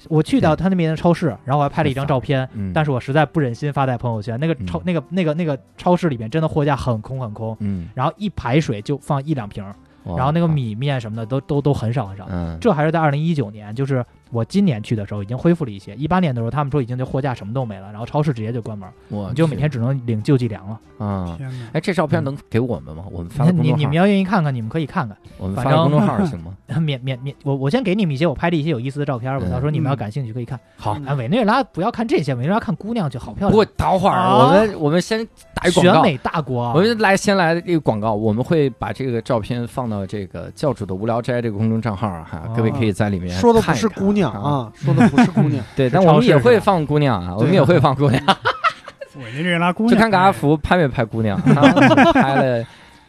[0.08, 4.40] 我去到他那边的超市，然后我还拍了一张照片，嗯，但是我实在不忍心发在朋友圈。
[4.40, 9.62] 那个超、嗯那个那个那个超市里面真的货架很空很空，嗯，然后一排水就放一两瓶
[10.04, 12.26] 然后那个，米面什么的都都都很少很少。
[12.30, 15.94] 嗯，这还是在二零一九年，就是我今年去的时候已经恢复了一些。
[15.96, 20.80] 一八年的时候，他们说已经就货架什么都没了，然后超市直接就关门，我你就每天只能领救济粮了。
[21.04, 21.38] 啊。
[21.72, 23.04] 哎，这照片能给我们吗？
[23.10, 25.16] 我们发你你们要愿意看看，你们可以看看。
[25.38, 26.54] 我们发个公众号行吗？
[26.80, 30.58] 免免免，我我先给你们一些我拍的一些有意思的照片吧，嗯到时候你们要感兴趣可以看。
[30.76, 35.92] 好，啊，委内瑞拉不要看这些，委内瑞拉看姑娘就好漂亮不过，等会儿啊我们我们先打一广告。
[35.94, 36.72] 选美大国。
[36.72, 48.22] 我们来先来这个广告，我们会把这个照片放到这个教主的无聊斋这个公众账号哈，哦各位可以在里面说的不看一看是姑娘啊，啊，说的不是姑娘， 对，但我们也会放姑娘啊，我们也会放姑娘，
[49.16, 51.62] 委内瑞拉姑 就娘，看个阿福拍没拍姑娘，啊
[52.12, 52.64] 拍了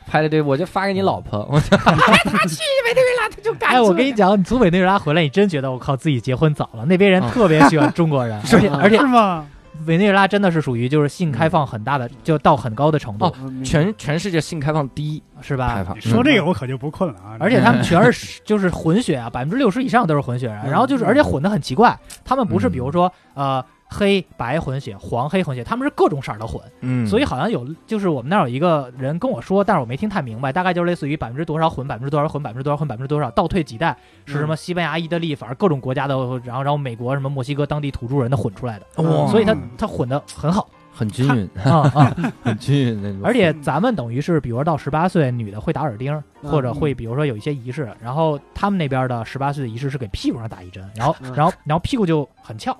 [0.07, 3.69] 拍了对，我就发给你老婆，我就哎，他去委内瑞拉，他就干。
[3.71, 6.85] 哎，我跟你讲，你从委内瑞拉回来，你真觉得我靠自己结婚早了。
[6.85, 9.45] 那边人啊特别喜欢中国人，而且而且是吗？
[9.85, 15.75] 委内瑞拉真的是属于就是性开放很大的，就到很高的程度哦，全全世界性开放第一是吧？
[15.75, 15.99] 开放。
[16.01, 17.37] 说这嗯个我可就不困了啊！
[17.39, 39.27] 而且他们全是就是混血啊，百分之六十以上都是混血人，嗯然后就是而且混的很奇怪，他们不是嗯比如说呃黑白混血、黄黑混血，他们是各种色儿的混，嗯，所以好像有就是我们那儿有一个人跟我说，但是我没听太明白，大概就是类似于百分之多少混百分之多少混百分之多少混百分之多少，倒退几代是什么西班牙、意大利，反正各种国家的，然后然后美国什么墨西哥当地土著人的混出来的，哇。
[39.27, 42.15] 所以他嗯他混的很好很均匀，啊啊！
[42.43, 43.21] 很均匀那种。
[43.23, 51.33] 而且咱们等于是，比如说到十八岁，女的会打耳钉，嗯或者会比如说有一些仪式，然后他们那边的十八岁的仪式是给屁股上打一针，然后嗯。
[51.33, 52.77] 然后然后屁股就很翘，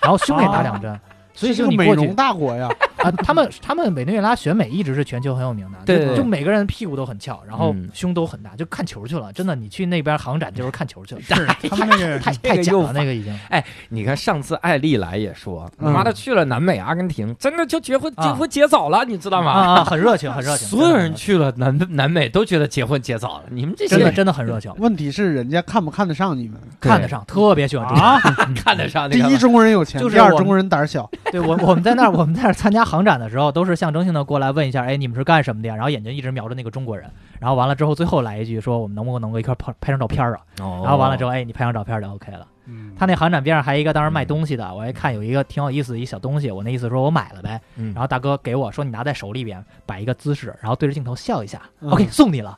[0.00, 0.98] 然后胸也打两针，
[1.34, 2.68] 所以是个美容大国呀，
[3.02, 9.32] 啊，他们他们委内瑞拉选美一直是全球很有名的，就对对就每个人屁股都很翘，然后嗯胸都很大，就看球去了。
[9.32, 13.38] 真的，你去那边航展就是看球去了，是他们那个太假了，那个已经。
[13.48, 19.50] 哎你看上次艾丽来也说，嗯妈的去了南美阿根廷，真的就结婚啊结婚结早了，你知道吗？
[19.52, 26.60] 啊啊，很热情，很热情，所有人去了南南美都觉得结婚结早了，你们这些真的真的很热情，问题是人家看不看得上你们？
[26.80, 28.04] 看得上，特别喜欢中国。
[28.04, 28.18] 啊，
[28.64, 31.08] 看得上第一，中国人有钱，就是第二中国人胆儿小。
[31.30, 35.76] 对我我们在那儿我们在那儿参加航展的时候，都是象征性的过来问一下，哎，你们是干什么的呀？
[35.76, 40.36] 然后眼睛一直瞄着那个中国人，然后完了之后最后来一句说，我们能不能够一块拍拍张照片啊？
[40.58, 42.46] 然然后完了之后，哎，你拍张照片就 OK 了。
[42.72, 52.56] 嗯他那航展边上还有一个当时卖东西的，我还看有一个挺有意思的一小东西，我那意思说我买了呗，嗯然后大哥给我说你拿在手里边摆一个姿势，然后对着镜头笑一下、嗯 o k 送你了，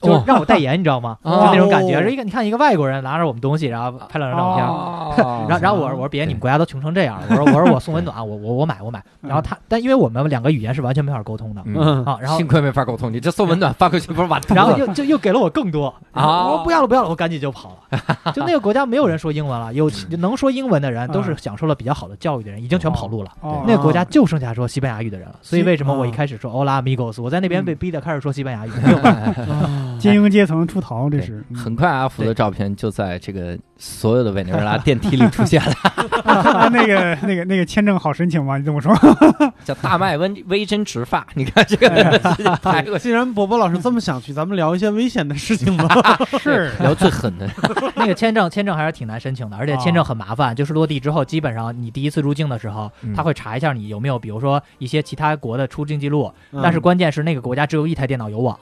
[0.00, 1.16] 就让我代言，你知道吗？
[1.22, 4.66] 哦就那种感觉，是一个你看一个外国人拿着我们东西，然后拍两张照片。
[4.66, 4.90] 哦
[5.48, 7.26] 然后，然后我说我说别，你们国家都穷成这样了。
[7.30, 9.02] 我说我说我送温暖，我我我买我买。
[9.20, 14.76] 然后他，但因为我们两个语言是完全没法沟通的嗯，啊，然后幸亏没法沟通，你这送温暖发过去不是完犊然后？
[14.76, 18.32] 又就又给了我更多啊我说不要了不要了，我赶紧就跑了。
[18.32, 23.30] 就那个国家没有人说英文了，有能说英文的人都是享受了比较好的教育的人，已经全跑路了。
[23.40, 29.44] 哦那个国家就剩下说西班牙语的人了，所以为什么我一啊开始说 Hola amigos，我在那边被逼的开始说西班牙语，没有办法。
[29.98, 35.72] 精英阶层出逃，这是嗯很快，阿福的照片就在这个所有的委内瑞拉电梯里出现了，
[36.24, 38.58] 啊 那个那个那个签证好申请吗？
[38.58, 38.94] 你这么说，
[39.64, 41.26] 叫大麦微微针植发。
[41.34, 41.88] 你看这个
[42.62, 46.18] 拍过，既然伯伯老师这么想去，咱们聊一些危险的事情吧。
[46.38, 47.48] 是聊最狠的，
[47.96, 58.60] 那个签证签证还是挺难申请的，而且签证很麻烦，就是落地之后，基本上你第一次入境的时候嗯，他会查一下你有没有，比如说一些其他国的出境记录，嗯但是关键是那个国家只有一台电脑有网，啊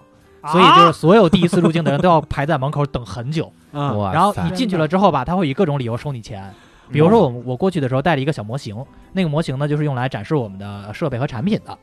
[0.51, 3.53] 所以就是所有第一次入境的人都要排在门口等很久。
[3.73, 4.15] 嗯哇塞！
[4.15, 6.53] 然后你进去了之后吧，他会以各种理由收你钱。
[6.91, 8.77] 比如说我我过去的时候带了一个小模型，
[9.13, 11.79] 那个模型呢就是用来展示我们的设备和产品的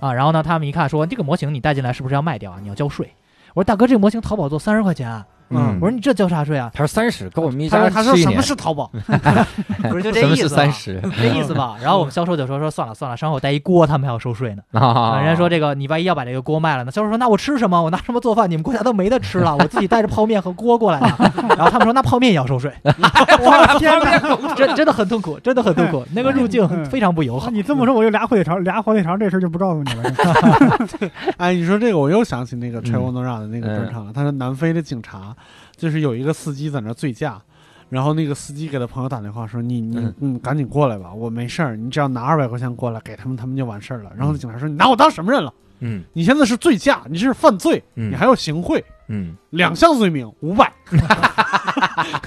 [0.00, 0.12] 啊。
[0.12, 2.58] 然后呢，他们一看说这个模型你带进来是不是要卖掉啊？
[2.60, 3.10] 你要交税。
[3.54, 6.70] 我说大哥，这个模型淘宝做三十块钱啊，嗯我说你这交啥税啊？
[6.72, 8.90] 他说三十，跟我们一他家说他说什么是淘宝？
[9.90, 11.76] 不是就这什么是意思，三十 这意思吧。
[11.82, 14.62] 然后我们销售就说说算了算了，稍后带一锅，他们还要收税呢。
[14.80, 15.18] 啊？
[15.20, 16.92] 人家说这个你万一要把这个锅卖了呢？
[16.92, 17.82] 销售说那我吃什么？
[17.82, 18.50] 我拿什么做饭？
[18.50, 21.32] 你们国家都没得吃了，我自己带着泡面和锅过来的。
[21.56, 24.54] 然后他们说那泡面也要收税，我天哪！
[24.54, 26.04] 真真的很痛苦，真的很痛苦。
[26.14, 27.50] 那个入境嗯非常不友好。
[27.50, 31.10] 你这么说，我就俩火腿肠，俩火腿肠这事儿就不告诉你了。
[31.38, 34.12] 哎，你说这个，我又想起那个嗯 t r e v o n o r a 的那个专场了。
[34.12, 35.34] 他说南非的警察
[35.76, 37.40] 就是有一个司机在那醉驾，
[37.88, 45.52] 然后那个司机给他朋友打电话说：“你你嗯嗯，赶紧过来吧，我没事儿，你只要拿二百块钱过来给他们，他们就完事儿了。”然后那警察说：“你拿我当什么人了？
[45.82, 50.70] 嗯你现在是醉驾，你这是犯罪，嗯你还要行贿，嗯，两项罪名，五百。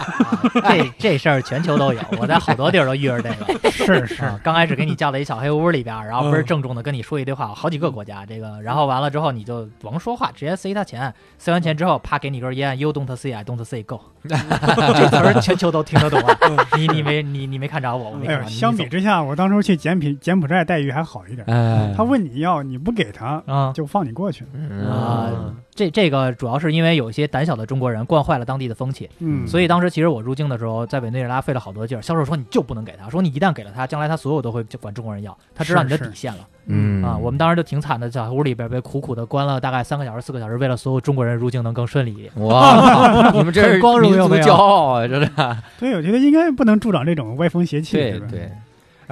[0.67, 3.69] 这这事儿全球都有，我在好多地儿都遇着这个。
[3.71, 16.37] 是是，啊，刚开始给你叫到一小黑屋里边，然后倍儿嗯郑重的跟你说一堆话，好几个国家这个，然后完了之后你就甭说话，直接塞他钱，塞完钱之后，啪给你根烟，You don't see, I don't see, go 这词儿全球都听得懂啊。
[16.77, 18.51] 你你没你你没看着我，我没看着你。
[18.51, 21.45] 相比之下，我当初去柬埔柬埔寨待遇还好一点。
[21.47, 24.45] 哎，他问你要，你不给他，啊就放你过去。
[24.53, 25.29] 嗯啊，
[25.75, 32.01] 这这个主要是因为有一些胆小的中国人惯坏了当地的风气，嗯，所以当时其实我入境的时候，在委内瑞拉费了好多劲儿。
[32.01, 37.17] 销售说你就不能给他，说你一旦给了他，将来他所有都会就管中国人要，他知道你的底线了嗯啊。
[37.17, 42.31] 我们当时就挺惨的，在屋里边被苦苦的关了大概三个小时、四个小时，为了所有中国人入境能更顺利一点。
[42.45, 45.57] 哇， 你们这是光荣民族有没有骄傲啊，真的。
[45.79, 47.97] 对，我觉得应该不能助长这种歪风邪气？
[47.97, 48.51] 对对，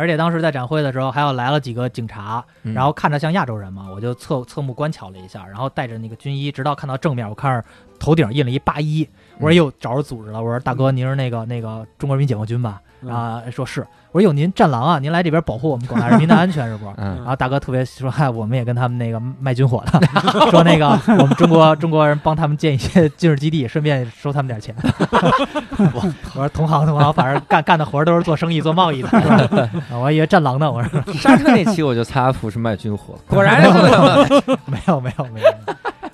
[0.01, 2.73] 而且当时在展会的时候，还有来了几个警察，嗯。
[2.73, 7.67] 然后看着像亚洲人嘛，我就侧侧目观瞧了一下，然后带着那个军衣，直到看到正面，我看着
[7.99, 9.55] 头顶印了一八一，我说嗯。
[9.55, 12.81] 又找着组织了，我说大哥您是那个那个中国人民解放军吧？
[13.09, 16.85] 啊，说是，我说有您战狼啊，您来这边保护我们广大人民的安全是不？
[16.97, 19.99] 嗯然后大哥特别说，嗨，我们也跟他们那个卖军火的，
[20.51, 24.75] 说那个我们中国中国人帮他们建一些军事基地，顺便收他们点钱。
[25.93, 26.01] 我
[26.35, 29.69] 我说同行同行，反正干干的活都是做生意做贸易的，是吧？
[29.89, 33.69] 啊我还以为战狼呢，我说刹车那期我就猜阿福是卖军火，果然是
[34.65, 35.47] 没有没有没有。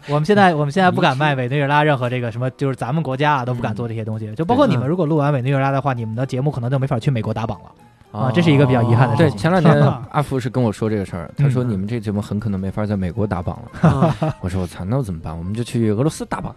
[0.10, 4.34] 我们现在我们现在不敢卖委内瑞拉任何这个什么，就是咱们国家啊都不敢做这些东西。
[4.36, 7.72] 就包括你们如果录完委内瑞拉的话，你们的节目可能就没法去美国打榜了。
[8.10, 9.76] 啊这是一个比较遗憾的事情对，前两天
[10.12, 14.16] 阿福是跟我说这个事儿，他说嗯你们这节目很可能没法在美国打榜了。
[14.40, 15.38] 我说我操，那我怎么办？
[15.38, 16.56] 我们就去俄罗斯打榜，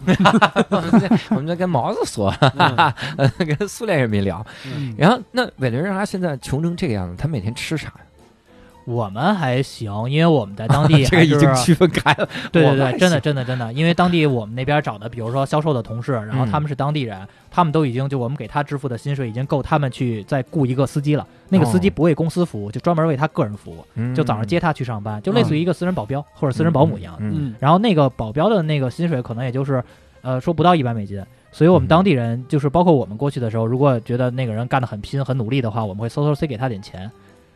[0.70, 2.32] 我们在我们在跟毛子说，
[3.58, 4.46] 跟苏联人民聊。
[4.64, 7.92] 嗯然后那委内瑞拉现在穷成这个样子，他每天吃啥？
[8.90, 12.28] 我们还行，因为我们在当地 这个已经区分开了。
[12.50, 21.26] 对对对，真的真的真的，因为当地我们那边找的，比如说销售的同事，然后他们是当地人，他们都已经就我们给他支付的薪水已经够他们去再雇一个司机了。
[21.48, 27.20] 那个司机哦不为公司服务，就专门为他个人服务，嗯就早上接他去上班，就类似于一个私人保镖或者私人保姆一样的。
[27.22, 29.82] 嗯嗯然后那个保镖的那个薪水可能也就是，
[30.22, 31.22] 呃，说不到一百美金。
[31.52, 37.10] 所以我们当地人就是包括我们过去的时候，如果觉得那个人干得很拼很努力的话，我们会偷偷塞给他点钱。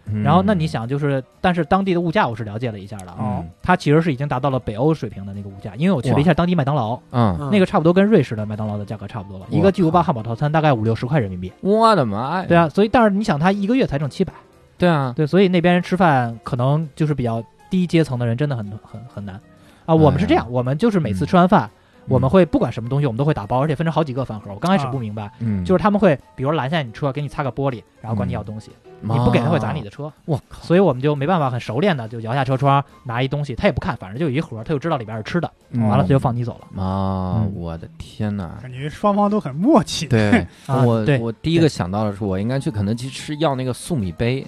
[0.06, 0.22] 嗯。
[0.22, 3.50] 然后那你想，就是但是当地的物价我是了解了一下的啊，嗯。
[3.62, 11.52] 它其实是已经达到了北欧水平的那个物价，因为我去了一下当地麦当劳，嗯，那个差不多跟瑞士的麦当劳的价格差不多了，一个巨无霸汉堡套餐大概五六十块人民币。
[11.60, 12.46] 我的妈呀！
[12.46, 14.32] 对啊，所以但是你想，他一个月才挣七百，
[14.76, 19.40] 对啊，对，所以那边人吃饭可能就是比较低阶层的人真的很很很难。
[19.86, 19.94] 啊。
[19.94, 21.70] 我们是这样，我们就是每次吃完饭，
[22.08, 24.52] 我们会不管什么东西我们都会打包，而且分成好几个饭盒。
[24.52, 28.70] 我刚开始不明白，嗯，就是他们会比如拦下你车，给你擦个玻璃，然后管你要东西，
[29.12, 30.12] 你不给他会砸你的车。
[30.24, 36.82] 我靠，所以我们就没办法很熟练的就摇下车窗拿一东西，他也不看，反正就有一盒，他就知道里边是吃的，嗯完了他就放你走了。
[36.82, 37.42] 啊！
[37.44, 38.58] 嗯我的天哪！
[38.62, 40.06] 感觉双方都很默契。
[40.06, 44.44] 对 我我第一个想到的是，我应该去肯德基吃要那个粟米杯，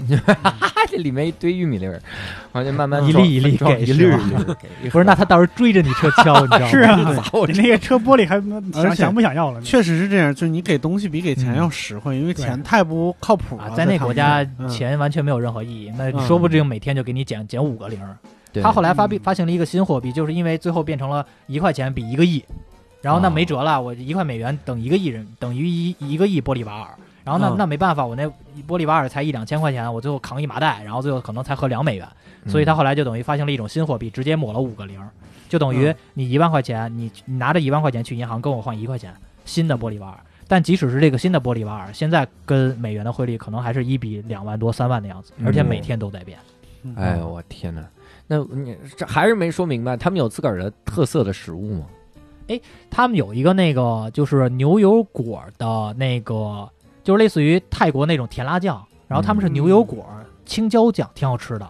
[0.88, 1.92] 这里面一堆玉米粒儿，
[2.52, 4.90] 然后就慢慢一粒一粒给一粒一粒给。
[4.90, 6.68] 不是，那他到时候追着你车敲，你知道吗？
[6.68, 6.96] 是啊，
[7.54, 8.40] 那个车玻璃还
[8.72, 9.60] 想想不想要了？
[9.62, 16.26] 确实是这样，就是你给东西比给钱嗯要实惠，因为钱太不靠谱啊了。，在那国家嗯钱完全没有任何意义，那嗯。
[16.26, 18.16] 说不定每天就给你减减五个零儿。
[18.62, 19.20] 他后来发币嗯。
[19.20, 22.44] 发行了一个新货币，就是因为最后变成了一块钱比一个亿，
[23.02, 26.88] 然后那哦没辙了，我一块美元等一个亿人等于一一个亿玻利瓦尔，
[27.24, 27.56] 然后那嗯。
[27.58, 28.24] 那没办法，我那
[28.66, 32.08] 玻利瓦尔才一两千块钱，我最后扛一麻袋，然后最后可能才合两美元，
[32.46, 35.08] 所以他后来就等于发行了一种新货币，直接抹了五个零儿，
[35.48, 35.96] 就等于嗯。
[36.14, 40.18] 你一万块钱，你你拿着一万块钱去银行跟我换一块钱新的玻利瓦尔。
[40.48, 46.38] 但即使是这个新的玻利瓦尔，现在跟美元的汇率可能还是一比两万多、三万的样子，而且每天都在变。
[46.82, 47.84] 嗯哎呦我天哪！
[48.28, 51.86] 那你这还是没说明白，他们有自个儿的特色的食物吗？
[52.46, 56.68] 哎他们有一个那个就是牛油果的那个，
[57.02, 60.06] 就是类似于泰国那种甜辣酱，然后他们是牛油果、
[60.46, 61.68] 青椒酱，挺好吃的。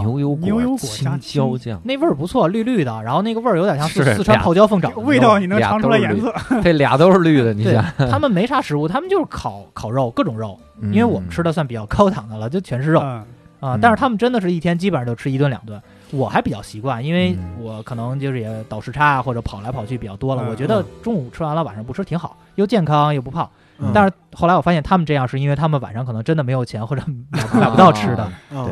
[0.00, 6.32] 牛油果、牛油果青椒酱，那味儿不错，绿绿的，然后那个味儿有点像四是四川泡椒凤爪味道你能尝出来颜色，
[6.62, 7.84] 这俩都是绿的，你想？
[8.10, 13.00] 他们没啥食物，他们就是烤烤肉，各种肉，因为我们吃的的算比较高档的了，就全是肉。
[13.00, 13.26] 嗯，啊
[13.60, 13.78] 嗯。
[13.80, 15.80] 但是他们真的是一天基本上就吃一顿两顿。
[16.10, 17.64] 我还比较习惯，因为嗯。
[17.64, 23.48] 我可能就是也倒时差啊或者跑来跑去比较多了，嗯我觉得中午吃完了晚上不吃挺好，又健康又不胖。
[23.82, 28.22] 嗯但是后来我发现他们这样是因为他们晚上可能真的没有钱 或者买不买不到吃的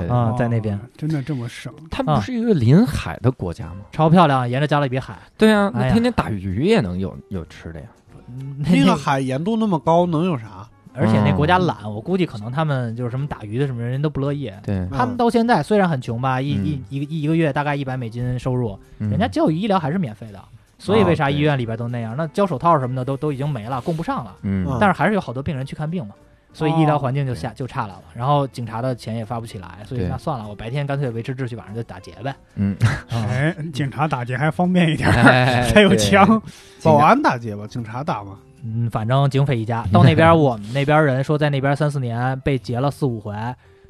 [0.08, 1.72] 啊，在那边哦真的这么省？
[1.90, 3.80] 他们不是一个临海的国家吗？
[3.92, 5.18] 超漂亮，沿着加勒比海。
[5.36, 7.86] 对啊，那天天打鱼也能有有吃的呀。
[8.28, 10.66] 嗯 那个海盐度那么高，能有啥？
[10.92, 14.50] 而且那国哦家懒，我估计可能他们就是什么打鱼的什么人都不乐意。
[14.64, 20.40] 对，他们到现在虽然很穷吧，一嗯一一个一个月大概一百美金收入，嗯人家教育医疗还是免费的。
[20.80, 22.16] 所以为啥医院里边都那样？
[22.16, 24.34] 那交手套什么的都都已经没了，供不上了。
[24.42, 26.14] 嗯嗯但是还是有好多病人去看病嘛，
[26.52, 28.02] 所以医疗环境就哦下就差来了。
[28.14, 32.34] 然后警察的钱也发不起来，所以那算了，我白天干脆维持秩序，晚上就打劫呗。
[32.54, 32.74] 嗯，
[33.12, 36.40] 啊，哎，警察打劫还方便一点，哎 还有枪。
[36.82, 38.38] 保安打劫吧，警察打吗？
[38.64, 39.84] 嗯，反正警匪一家。
[39.92, 43.34] 到那边我们那边人说，在那边三四年被劫了四五回，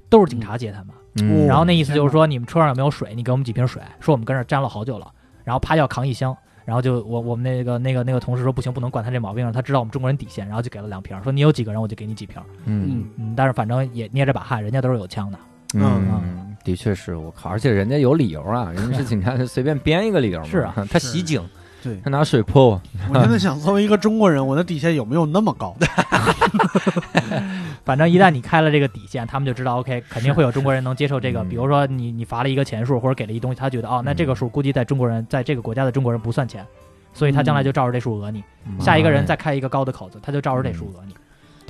[0.08, 0.88] 都是警察劫他们。
[1.20, 3.12] 嗯然后那意思就是说，你们车上有没有水？
[3.16, 3.82] 你给我们几瓶水。
[3.98, 5.08] 说我们跟这儿站了好久了，
[5.42, 6.36] 然后啪要扛一箱。
[6.64, 12.40] 然后就我我们那个那个那个同事说不行，不能管他这毛病，他知道我们中国人底线，然后就给了两瓶，说你有几个人我就给你几瓶。
[12.66, 15.38] 嗯嗯，但是反正也捏着把汗，人家都是有枪的。
[15.74, 20.46] 嗯嗯，的确是我靠，而且人家有理由啊，人家是警察，随便编一个理由嘛。
[20.46, 21.42] 是啊， 他袭警，
[21.82, 22.82] 对，他拿水泼我。
[23.08, 25.76] 我现在想，作为一个中国人，我的底线有没有那么高？
[27.84, 31.40] 反正一旦你开了这个底线，他们就知道 OK，肯定会有中国人能接受这个。
[31.42, 31.48] 嗯。
[31.48, 36.66] 比如说你你罚了一个钱数或者给了一东西，他觉得哦，那这个数估计在中国人在这个国家的中国人不算钱，
[37.12, 38.44] 所以他将来就照着这数讹你。
[38.78, 41.14] 下一个人再开一个高的口子，他就照着这数讹你。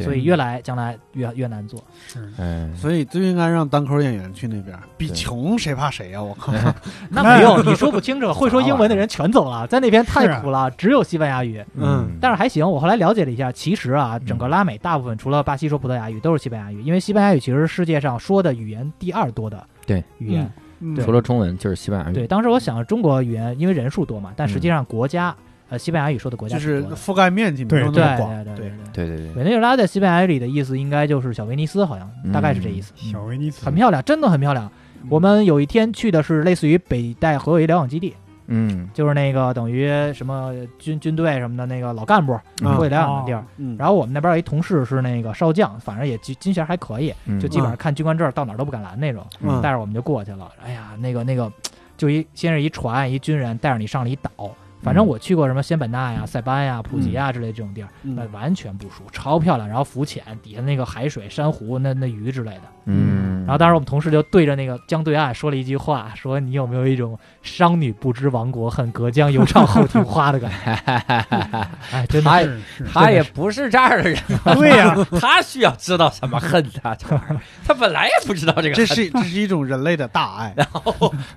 [0.00, 1.82] 对所以越来将来越越难做。
[2.06, 6.22] 是嗯，所以就应该让单口演员去那边，比穷谁怕谁呀？
[6.22, 6.52] 我靠！
[7.10, 11.64] 那没有，你说不清楚， 会说英文的人全走了，在那边太苦了，只有西班牙语。
[11.76, 20.44] 嗯但是还行，我后来了解了一下，其实啊，整个拉美大部分除了巴西说葡萄牙语都是西班牙语，因为西班牙语其实是世界上说的语言第二多的对语言。
[20.44, 22.14] 嗯除了中文就是西班牙语。
[22.14, 25.36] 对，当时我想中国语言因为人数多嘛，但实际上国家、
[25.70, 28.44] 呃西班牙语说的国家就是覆盖面积没有对那么广。
[28.44, 32.92] 对对对对对对，委内瑞拉在西班牙语里的意思应该就是小威尼斯，好像嗯大概是这意思。
[32.96, 34.70] 小威尼斯很漂亮，真的很漂亮。
[35.08, 38.14] 我们有一天去的是类似于北戴河有一疗养基地，
[38.48, 43.42] 嗯就是那个等于什么军军队什么的那个老干部嗯过去疗养的地儿。
[43.56, 49.24] 嗯，然后我们那边有一同事是那个少将，反正也军军衔还可以，嗯就基本上看军官证到哪儿都不敢拦那种。
[49.40, 50.50] 嗯带着我们就过去了。
[50.62, 51.50] 哎呀，那个那个，
[51.96, 54.50] 就一先是一船，一军人带着你上了一岛。
[54.82, 59.68] 反正我去过什么仙本那呀、塞班呀、普吉呀之类这种地儿，嗯那完全不熟，超漂亮。
[59.68, 62.62] 然后浮潜，底下那个海水、珊瑚、那那鱼之类的。
[62.86, 70.72] 嗯，然后当时我们同事就对着那个江对岸说了一句话，说你有没有一种商女不知亡国恨，隔江犹唱后庭花的感觉？
[71.90, 74.18] 哎，真的他是是，他也不是这儿的人，
[74.56, 80.54] 对呀，他需要知道什么恨他这玩意儿， 他本来也不知道这个这，是这是一种人类的大爱。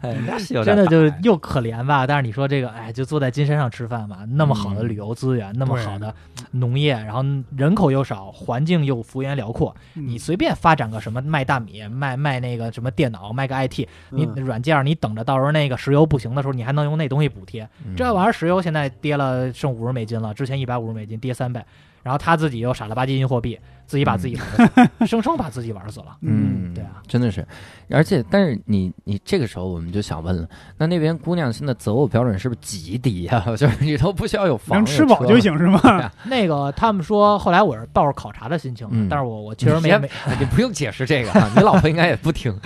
[0.01, 2.05] 哎那是有真的就是又可怜吧。
[2.05, 6.13] 但是你说这个，哎，就坐在金山上吃饭嘛，那么好的旅游资源，那么好的
[6.51, 7.23] 农业，然后
[7.55, 10.07] 人口又少，环境又幅员辽阔，嗯。
[10.07, 14.43] 你随便发展个什么卖大米、卖卖那个什么电脑、卖个 IT，你嗯。
[14.43, 17.69] 软件你等着到时候那个石油不行的时候，你还能用那东西补贴。
[17.85, 21.63] 嗯这玩意儿石油现在跌了，剩五十美金了，之前一百五十美金，跌三倍。
[22.01, 24.67] 然后他自己又傻了吧唧印货币，自己把自己玩
[24.99, 26.17] 死， 生生把自己玩死了。
[26.21, 27.45] 嗯，对啊，真的是，
[27.89, 35.39] 而且但是你你这个时候我们就想问了，那那边姑娘现在择偶标准是不是极低呀、 就是你都不需要有房能吃饱就。
[35.39, 36.09] 行是吗？
[36.23, 40.09] 那个他们说，后来我是抱着考察的心情，嗯但是我我确实没你没，
[40.39, 42.57] 你不用解释这个啊，你老婆应该也不听。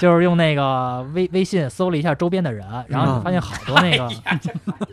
[0.00, 4.08] 就是用那个微微信搜了一下周边的人，然后你发现好多那个，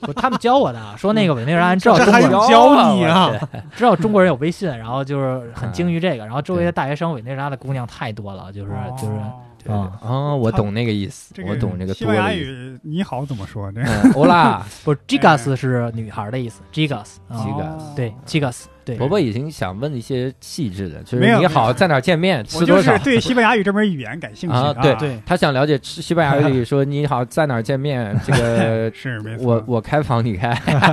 [0.01, 3.31] 不他们教我的，说那个委内瑞拉人知道中国人教你啊？
[3.77, 9.33] 知道中国人有微信，然后就是很精于这个，然后周围的大学生委内瑞拉的姑娘太多了，就是就是哦
[9.67, 12.33] 啊，哦，我懂那个意思，我懂这个西班牙。
[12.33, 13.71] 语你好怎么说？
[14.15, 22.97] 欧拉， 不是 gigas 是女孩的意思，gigas 啊，Gigas 对 gigas 对，伯伯已经想问一些细致的，就是你好，在哪见面，我就是吃多少。
[23.03, 24.95] 对西班牙语这门语言感兴趣啊对。
[24.95, 25.21] 对。
[25.25, 29.45] 他想了解西班牙语说你好，在哪见面， 这个是没错。
[29.45, 30.51] 我我开房你开，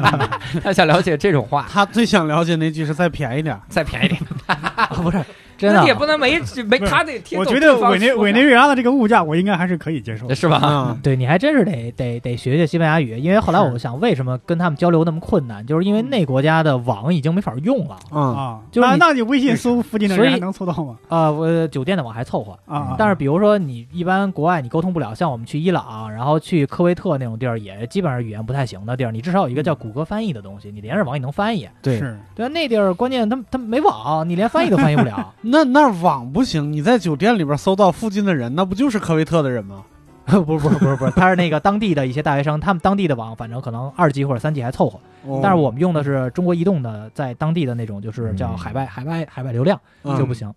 [0.62, 3.58] 他想了解这种话，他最想了解那句是再便宜点。
[3.70, 5.24] 再便宜点，啊不是
[5.58, 10.34] 真的也不能没没他得听我觉得委内委内瑞拉的这个物价，我应该还是可以接受的。
[10.34, 10.56] 是吧？
[10.58, 17.98] 啊，对，你还真是得得得学学西班牙语，因为后来是我想，为什么跟他们交流那么困难，就是因为那国家的网已经没法用了。
[18.12, 20.96] 嗯，啊，就是那那你微信搜附近的所以人还能搜到吗？
[21.08, 31.68] 啊，我酒店的网还凑合，啊，但是比如说你一般国外你沟通不了，像我们去伊朗，然后去科威特那种地儿，也基本上语言不太行的地儿，你至少有一个叫谷歌翻译的东西，你连着网也能翻译。
[31.82, 31.98] 对，
[32.36, 35.34] 对啊，那地儿关键他他没网，你连翻译都翻译不了。
[35.50, 39.84] 那那网不行，你在酒店里边搜到附近的人，那不就是科威特的人吗？
[40.28, 50.52] 不是不是不是不是，他是那个当地的一些大学生，他们当地的网反正可能二 G 或者三 G 还凑合，哦但是我们用的是中国移动的，在当地的那种就是叫嗯海外海外海外流量嗯就不行，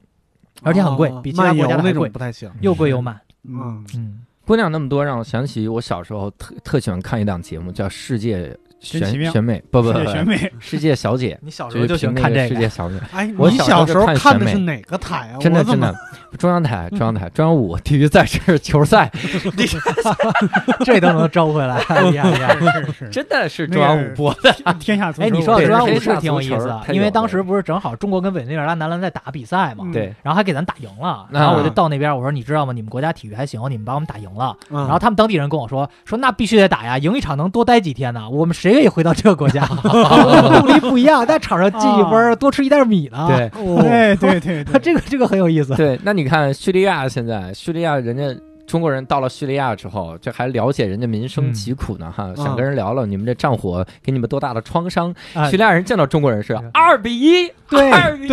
[0.61, 2.51] 而且很贵哦比其他漫游那国家的还贵种不太行。
[2.59, 3.17] 又贵又慢。
[3.47, 15.37] 嗯，嗯，姑娘那么多，让我想起我小时候特特喜欢看一档节目，叫《世界选选美》，不不世不，界选美，世界小姐， 你小时候就喜欢看这个，世界 小姐，哎，我你小时候看的是哪个台啊？
[15.39, 15.93] 真的真的，
[16.37, 19.11] 中央台中央台中央五体育赛事球赛，
[20.83, 21.77] 这都能招回来，
[22.09, 22.55] 厉害厉害。
[22.85, 24.51] 是是真的是中央五播的。
[24.53, 25.27] 是天下足球。
[25.27, 32.73] 哎，你说到中央五是挺有意思的，因为当时不是正好中国跟委内瑞拉男篮在打比赛嘛，嗯对，然后还给咱打赢了，然后我就到那边我说你知道吗？
[32.73, 34.55] 你们国家体育还行，你们把我们打赢了。
[34.69, 38.27] 嗯然后他们当地人跟我说说那必须得打呀，赢一场能多待几天呢？
[38.29, 39.65] 我们谁愿意回到这个国家？
[39.83, 43.27] 动力不一样，在场上进一分，多吃一袋米呢。
[43.27, 45.75] 对哦，对对对对， 这个这个很有意思。
[45.75, 48.23] 对，那你看叙利亚现在，叙利亚人家
[48.71, 55.13] 中国人到了叙利亚之后，这还了解人家民生疾苦呢哈，想跟人聊聊你们这战火给你们多大的创伤。
[55.33, 55.49] 啊。
[55.49, 58.29] 叙利亚人见到中国人是二比一，对二比一。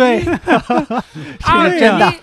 [1.77, 2.13] 真的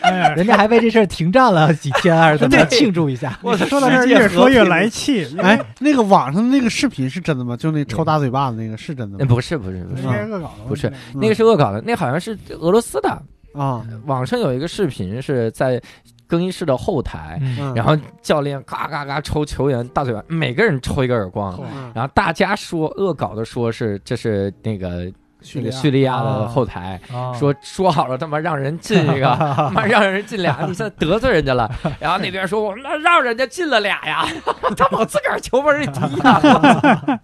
[0.34, 3.38] 人家还为这事儿停战了几天，还是怎么庆祝一下？
[3.42, 5.26] 我说到这儿越说越来气。
[5.38, 7.54] 哎，那个网上那个视频是真的吗？
[7.54, 9.20] 就那抽大嘴巴子那个是真的吗？
[9.20, 10.02] 呃不是不是不是。
[10.04, 13.22] 应，该是恶搞的，不是那个是恶搞的，那好像是俄罗斯的。
[13.52, 15.80] 啊，网上有一个视频是在
[16.26, 17.40] 更衣室的后台，
[17.74, 21.92] 然后教练嘎嘎嘎抽球员大嘴巴，每个人抽一个耳光，嗯。
[21.94, 25.10] 然后大家说恶搞的说是这是那个
[25.42, 26.16] 叙利叙利亚。
[26.16, 31.70] 的啊后台，哦说说好了他妈让人进一个， 他妈让人进俩，你现在得罪人家了。
[32.00, 34.26] 然后那边说我们那让人家进了俩呀，
[34.76, 37.20] 他往自个儿球门里踢呀，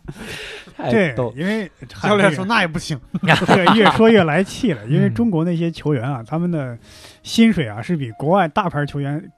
[0.91, 1.15] 对，。
[1.37, 1.71] 因为
[2.03, 2.99] 教练说那也不行，
[3.47, 5.15] 这个越说越来气了，因为嗯。
[5.15, 6.77] 中国那些球员啊，他们的
[7.23, 9.31] 薪水啊是比国外大牌球员，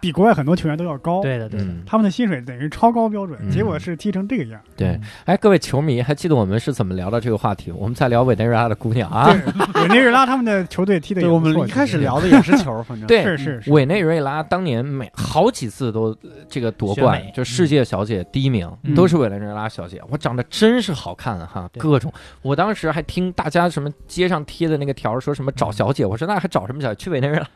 [0.00, 1.22] 比国外很多球员都要高。
[1.22, 4.60] 对的对的，嗯，他们的薪水等于超高标准，嗯结果是踢成这个样。
[4.76, 4.98] 对。
[5.24, 7.70] 哎，各位球迷，还记得我们是怎么聊到这个话题？
[7.72, 9.32] 我们在聊委内瑞拉的姑娘啊。
[9.32, 20.00] 对，委内瑞拉他们的球队踢的对我们一开始聊的也是球，反正对是是是，委内瑞拉当年每好几次都呃这个夺冠，就世界小姐第一名、嗯都是委内瑞拉小姐。
[20.08, 22.12] 我长得真是好看哈，对各种。
[22.42, 27.04] 我当时还听大家什么街上贴的那个条儿说什么找小姐，我说那还找什么小姐？
[27.04, 27.46] 去委内瑞拉。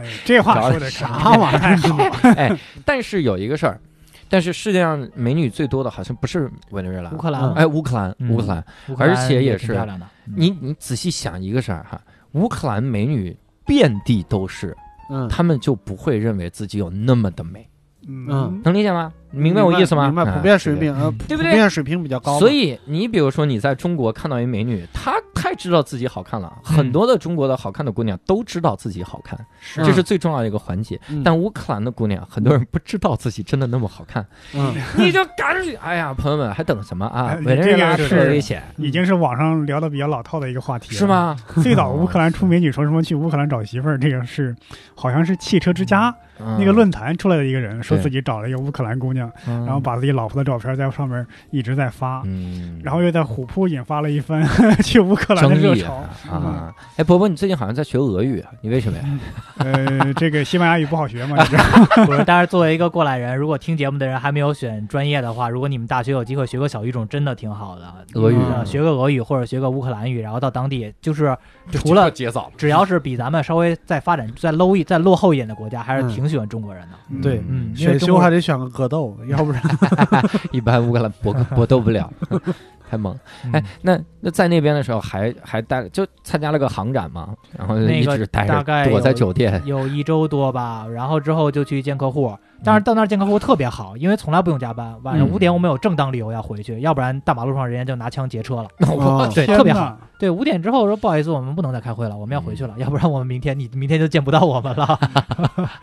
[0.00, 1.96] 哎，这话说的啥玩意儿太好
[2.36, 2.56] 哎。
[2.84, 3.80] 但是有一个事儿，
[4.28, 7.10] 但是世界上美女最多的好像不是委内瑞拉。
[7.10, 7.42] 乌，克兰。
[7.42, 8.30] 嗯哎，乌克兰，嗯。
[8.30, 8.64] 乌克兰。
[8.88, 10.34] 乌克兰而且也是漂亮的，嗯。
[10.36, 12.00] 你你仔细想一个事儿哈，
[12.32, 13.36] 乌克兰美女
[13.66, 14.76] 遍地都是，
[15.10, 17.68] 嗯，他们就不会认为自己有那么的美，
[18.06, 19.12] 嗯，能理解吗？
[19.34, 20.06] 你明白我意思吗？
[20.06, 20.74] 明白，啊普遍水。
[20.76, 29.38] 平呃，对不对普遍水平比较高，所以你比如说你在中国看到一美女，她太知道自己好看了，很多的中国的好看的姑娘都知道自己好看，
[29.76, 31.00] 这是最重要的一个环节。
[31.08, 37.36] 嗯但乌克兰的姑娘，很多人不知道自己真的那么好看，嗯你就赶紧，哎呀，朋友们还等什么啊哎？
[37.36, 41.06] 委内瑞拉这个是危险，已经是网上聊的比较老套的一个话题了，是？
[41.06, 41.36] 吗？
[41.62, 44.54] 最早乌克兰出美女说什么去乌克兰找媳妇儿，这个是
[44.94, 54.46] 好像是汽车之家嗯那个论坛出来的一个人说自己找了一个乌克兰姑娘，嗯，然后把自己老婆的照片在上面一直在发，嗯，然后又在虎扑引发了一番
[54.82, 56.10] 去乌克兰的热潮啊。
[56.30, 56.74] 啊！
[56.96, 58.50] 哎，伯伯，你最近好像在学俄语啊？
[58.60, 59.04] 你为什么呀？
[59.58, 62.04] 呃，这个西班牙语不好学嘛，你知道？
[62.06, 67.84] 不是，但是作为一个过来人，如果听节目的人还没有选专业的话，如果你们大学有机会学个小语种，真的挺好的。
[68.14, 71.36] 俄语呃学个俄语或者学个乌克兰语，然后到当地，就是
[71.70, 77.20] 除了节早，只要是比咱们稍微再发展再 low 一再落后一点的国家，还是嗯挺喜欢中国人的。
[77.22, 79.62] 对嗯，选修还得选个格斗，要不然
[80.52, 82.10] 一般乌克兰搏搏 斗不了，
[82.90, 83.14] 太猛。
[83.52, 89.60] 哎嗯，那那在那边的时候还还待就参加了个航展嘛，然后一直待大概着，躲在酒店。
[89.64, 98.68] 有一周多吧，然后之后就去见客户，但是到那儿见客户特别好，因为从来不用加班，晚上嗯五点我们有正当理由要回去，要不然大马路上人家就拿枪劫车了。
[98.88, 99.96] 哦对，特别好。
[100.18, 104.98] 对，五点之后说不好意思，我们不能再开会了，我们要回去了，要不然我们明天你明天就见不到我们了。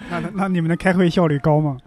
[0.09, 1.77] 那那那你们的开会效率高吗？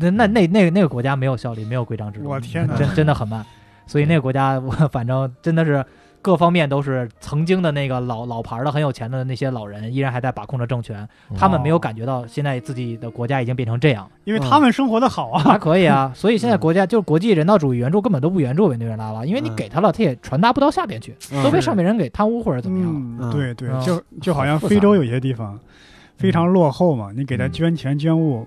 [0.00, 3.44] 那那那那个那个国家没有效率，没有规章制度，我天哪真真的很慢。
[3.86, 5.84] 所以那个国家，我反正真的是
[6.22, 11.06] 各方面都是曾经的那个老老牌的很有钱的那些老人，依然还在把控着政权，
[11.36, 14.10] 他们没有感觉到现在自己的国家已经变成这样。
[14.24, 15.42] 因为他们生活的好啊。
[15.42, 22.98] 还可以啊， 所以现在国家就是国际人道主义援助根本都不援助委内瑞拉了，因为你嗯给他了，他也传达不到下边去，都被上面人给贪污或者怎么样了。
[22.98, 25.60] 嗯，嗯对对嗯，就就好像非洲有些地方
[26.16, 28.46] 非常落后嘛，你给他嗯捐钱捐物，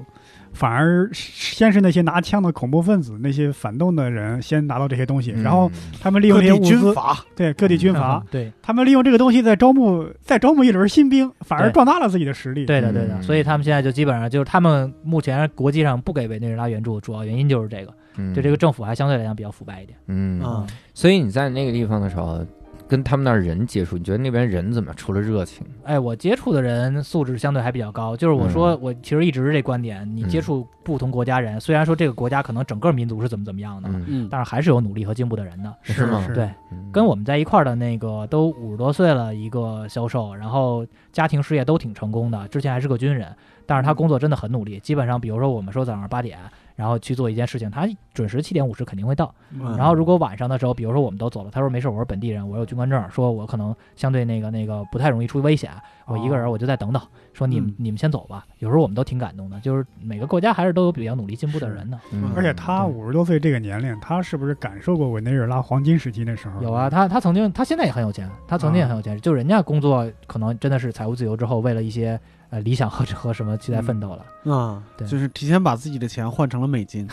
[0.53, 5.43] 反而先是那些拿枪的恐怖分子、那些反动的人先拿到这些东西，嗯。
[5.43, 5.71] 然后
[6.01, 8.17] 他们利用这些物资，军阀，对各地军阀。
[8.17, 8.53] 嗯，对。
[8.61, 12.65] 他们利用这个东西再招募再招募一轮新兵，反而壮大了自己的实力。
[12.65, 13.21] 对的对的，嗯。
[13.21, 18.33] 所以他们现在就基本上就是他们目前国际上不给委内瑞拉援助，主要原因就是这个，嗯。
[18.33, 19.97] 就这个政府还相对来讲比较腐败一点。
[20.07, 22.45] 嗯，嗯，所以你在那个地方的时候，
[22.87, 24.93] 跟他们那儿人接触，你觉得那边人怎么？
[24.95, 28.79] 除了热情，哎，我接触的人素质相对还比较高，就是我说、嗯。
[28.81, 35.73] 我其实一直是这观点，你接触不同国家人，虽然说这个国家可能整个民族是怎么怎么样的，嗯，嗯，但是还是有努力和进步的人的。
[35.83, 36.23] 是吗？
[36.25, 36.89] 是对，嗯。
[36.91, 43.27] 跟我们在一块儿的那个都五十多岁了一个销售，然后家庭事业都挺成功的，之前还是个军人，
[43.65, 46.39] 但是他工作真的很努力，基本上比如说我们说早上八点，
[46.77, 49.33] 然后去做一件事情，他准时七点五十肯定会到。
[49.49, 55.71] 嗯然后如果晚上的时候，比如说我们都走了，他说没事，我是本地人，我有军官证，说我可能相对那个那个不太容易出危险，
[56.05, 57.01] 我一个人我就再等等，
[57.33, 58.45] 说你们嗯你们先走吧。
[58.59, 61.99] 有时候我们都挺感动的，就是每个国家还是都有比较努力进步的人的。
[62.11, 66.61] 嗯而且他五十多岁这个年龄，他是不是感受过委内瑞拉黄金时期那时候？
[66.61, 72.19] 有啊，，他他曾经，他现在也很有钱，他曾经也很有钱，就人家工作可能真的是财务自由之后，为了一些
[72.49, 74.53] 呃理想和和什么去在奋斗了。
[74.53, 77.07] 啊，对就是提前把自己的钱换成了美金，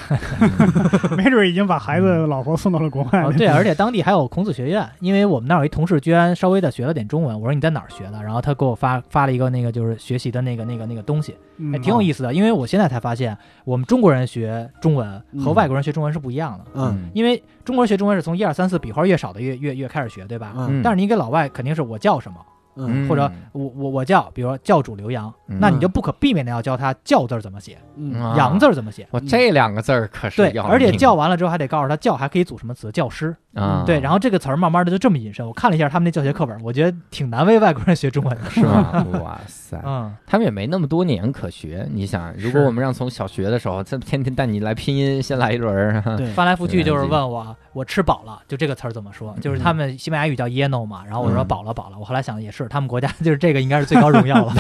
[1.17, 3.29] 没准已经把孩子、老婆送到了国外了。
[3.29, 8.23] 哦，对，而且当地还有孔子学院，因为我们那儿有一同事居然稍微的学了点中文，我说你在哪儿学的？
[8.23, 12.33] 然后他给我发发了一个那个就是学习的那个那个那个东西，嗯哎，挺有意思的。
[12.33, 16.65] 因为我现在才发现，我们中国人学中文和嗯外国人学中文是不一样的。
[16.75, 20.53] 嗯因为中国人学中文是从一二三四笔画越少的越越越开始学，对吧？
[20.57, 22.37] 嗯但是你给老外肯定是我叫什么，
[22.77, 23.09] 嗯。
[23.09, 29.07] 或者我我我叫，比如说教主刘洋，嗯那你就不可避免的要教他教字怎么写，嗯啊洋字怎么写。
[29.11, 35.47] 我这两个字儿可是对，要而且命叫完了之后还得告诉他叫还可以组什么词，教师啊，对，然后这个词儿慢慢的就这么引申。
[35.47, 38.45] 我看了一下他们那教学课本，我觉得挺难为外国人学中文的。
[38.51, 39.07] 是吗？
[39.23, 41.87] 哇塞，嗯，他们也没那么多年可学。
[41.93, 49.35] 你想，如果我们让从小学的时候，这天天带你来拼音，先来一轮儿，对， 翻来覆去就是问我我吃饱了，就这个词儿怎么说？
[49.41, 54.55] 就是他们西班牙语叫 yeno 嘛，然后我说嗯饱了饱了，我后来想也是，他们国家就是这个应该是最高荣耀了，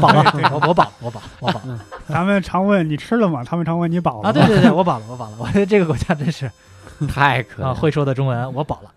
[0.00, 1.78] 饱了，我我饱了，我饱了，我饱了
[2.08, 3.42] 咱们常问你吃了吗？
[3.44, 4.32] 他们常问你饱了吗啊！
[4.32, 6.50] 对对对，我饱了，我饱了，我觉得这个国家真是
[7.08, 7.74] 太可啊，爱。
[7.74, 8.90] 会说的中文，我饱了。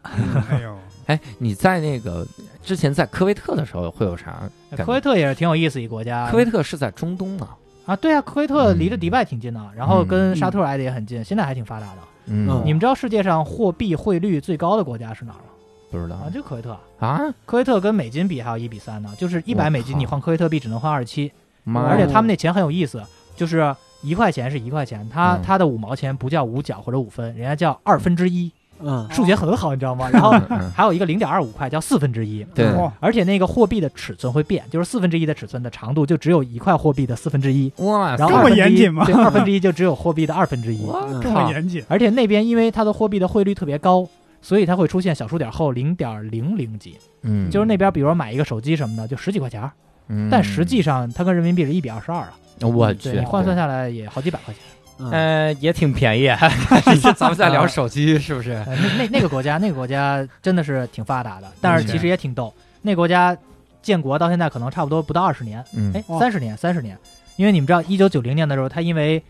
[0.50, 0.76] 哎呦，
[1.08, 2.26] 哎，你在那个
[2.64, 4.42] 之前在科威特的时候会有啥？
[4.78, 7.56] 科威特也是挺有意思一国家，科威特是在中东啊。
[7.86, 11.98] 啊，对啊，科威特离着嗯迪拜挺近的，然后跟嗯沙特挨得也很近，现在还挺发达的。
[12.28, 15.50] 嗯，你们知道世界上货币汇率最高的国家是哪儿吗？
[15.90, 16.78] 不知道啊，就科威特。
[17.00, 17.20] 啊？
[17.48, 21.32] 科威特跟美金比还有一比三呢，就是一百美金你换科威特币只能换二十七，
[21.74, 23.02] 而且他们那钱很有意思，
[23.40, 25.42] 就是一块钱是一块钱，它嗯。
[25.42, 29.08] 它的五毛钱不叫五角或者五分，人家叫二分之一，嗯。
[29.10, 30.10] 数学很好，你知道吗？
[30.12, 32.70] 然后嗯嗯还有一个零点二五块叫四分之一，对。
[32.74, 40.86] 哇而且那个货币的尺寸会变，就是四分之一的尺寸的长度就只有一块货币的四分之一，哇，然后这么二分之一严谨吗对，二分之一就只有货币的二分之一。
[40.86, 41.22] 我嗯。
[41.22, 44.08] 这么靠，严谨，而且那边因为它的货币的汇率特别高，
[44.42, 49.72] 所以它会出现小数点后零点零零几，嗯，就是那边比如说买一个手机什么的就十几块钱儿，
[50.08, 52.34] 嗯，但实际上它跟人民币是一比二十二啊，
[52.68, 54.64] 我去你，换算下来也好几百块钱。
[55.02, 56.28] 嗯呃，也挺便宜。
[57.16, 58.52] 咱们在聊手机是不是？
[58.68, 62.54] 呃那那那个国家，那个国家真的是挺发达的，但是其实也挺逗。
[62.82, 63.38] 那国家
[63.82, 66.98] 建国到现在可能差不多不到二十年，嗯哎，哇三十年，三十年。
[67.38, 69.24] 因为你们知道，一九九零年的时候，他因为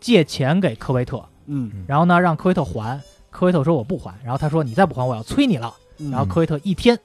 [0.00, 5.74] 借钱给科威特，嗯然后呢让科威特还，科威特说我不还，然后他说你再不还我要催你了。
[5.98, 6.98] 嗯，然后科威特一天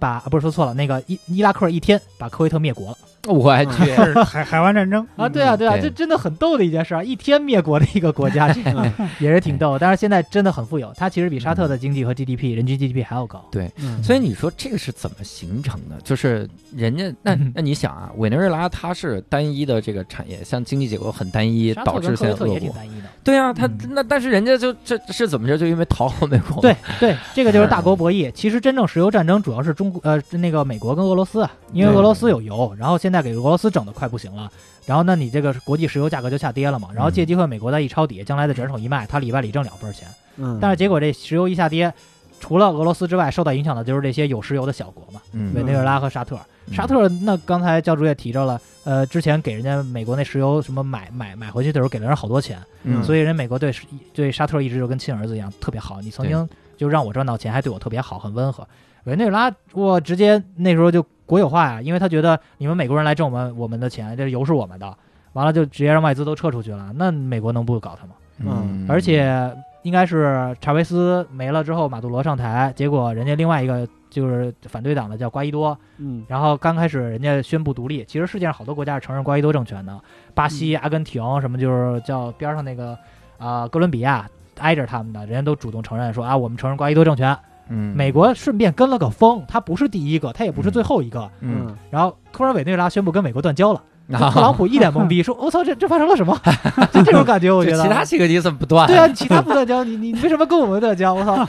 [0.00, 2.98] 把啊不是说错了，那个伊伊拉克一天把科威特灭国了
[3.32, 5.28] 我去，是海海湾战争啊！
[5.28, 7.02] 对啊对啊，这真的很逗的一件事啊！
[7.02, 8.60] 一天灭国的一个国家， 这
[9.20, 9.78] 也是挺逗。
[9.78, 13.44] 但是现在真的很富有，它其实比沙特的经济和 GDP 人均 GDP 还要高。
[13.50, 13.70] 对
[14.02, 15.96] 所以你说这个是怎么形成的？
[16.04, 22.58] 就是人家那嗯那你想啊，委内瑞拉它是单一的这个产业，像经济结构很单一，导致现在恶果。
[22.58, 23.08] 挺单一的。
[23.24, 25.56] 对啊，他嗯那但是人家就这是怎么着？
[25.58, 26.60] 就因为讨好美国。
[26.62, 28.30] 对对，这个就是大国博弈。
[28.32, 34.50] 其实真正石油战争主要是中国呃那个美国跟俄罗斯啊，因为俄罗斯有油，然后现在给俄罗斯整的快不行了，
[34.86, 40.08] 然后那你这个国际石油价格就下跌了嘛，然后借机会美国再一抄底，将来的转手一卖，他里外里挣两份钱。
[40.36, 41.92] 嗯，但是结果这石油一下跌，
[42.40, 46.38] 除了俄罗斯之外，受到影响的就是这些有石油的小国嘛，嗯，委内瑞拉和沙特。
[46.72, 53.72] 沙特那刚才教主也提着了，呃，之前给人家美国那石油什么买买买回去的时候给了人好多钱，嗯，所以人美国对
[54.12, 56.00] 对沙特一直就跟亲儿子一样特别好。
[56.00, 58.66] 你曾经就让我赚到钱，还对我特别好，很温和。
[59.06, 64.96] 委内瑞拉我直接那时候就国有化呀，因为他觉得你们美国人来挣我们我们的钱，这油是我们的，
[65.32, 68.14] 完了就直接让外资都撤出去了，那美国能不搞他吗？
[68.38, 69.50] 嗯，而且
[69.82, 80.00] 应该是查韦斯没了之后，马杜罗上台，结果人家另外一个就是反对党的叫瓜伊多，嗯然后刚开始人家宣布独立，其实世界上好多国家是承认瓜伊多政权的，
[80.34, 82.98] 巴西、阿根廷什么就是叫边上那个
[83.38, 84.28] 啊、哥伦比亚
[84.58, 87.36] 挨着他们的，人家都主动承认说啊，我们承认瓜伊多政权。
[87.68, 91.28] 嗯，美国顺便跟了个风，他不是第一个，他也不是最后一个。
[91.40, 96.38] 嗯，然后突然委内瑞拉宣布跟美国断交了，啊 特朗普一脸懵逼，说：“我操，这这发生了什么？”
[96.92, 97.82] 就这种感觉，我觉得。
[97.84, 98.86] 其他几个你怎么不断？
[98.86, 101.12] 对啊，，其他不断交，你你你为什么跟我们断交？
[101.14, 101.44] 我操！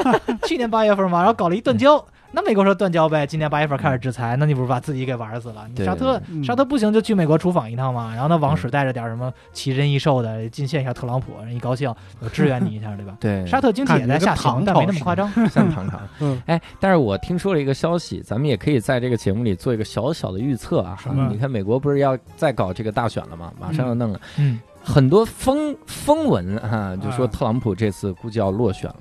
[0.47, 5.67] 去年八月份嘛，然后搞了一断交，那美国说断交呗，今年八月份开始制裁，那你不是把自己给玩死了？
[5.73, 13.15] 你沙特嗯沙特不行就去美国出访一趟嘛，然后那王室带着点什么奇珍异兽的进献一下特朗普，人一高兴，我 支援你一下，对吧？
[13.19, 15.31] 对，沙特经济也在下行，但没那么夸张。
[15.49, 16.01] 像糖糖。
[16.19, 20.97] 嗯哎，但是我听说了一个消息，咱们也可以在这个节目里做一个小小的预测啊。
[21.01, 23.51] 什么你看美国不是要再搞这个大选了吗？
[23.59, 28.95] 马上要弄了，嗯很多风风闻啊，就说啊特朗普这次估计要落选了。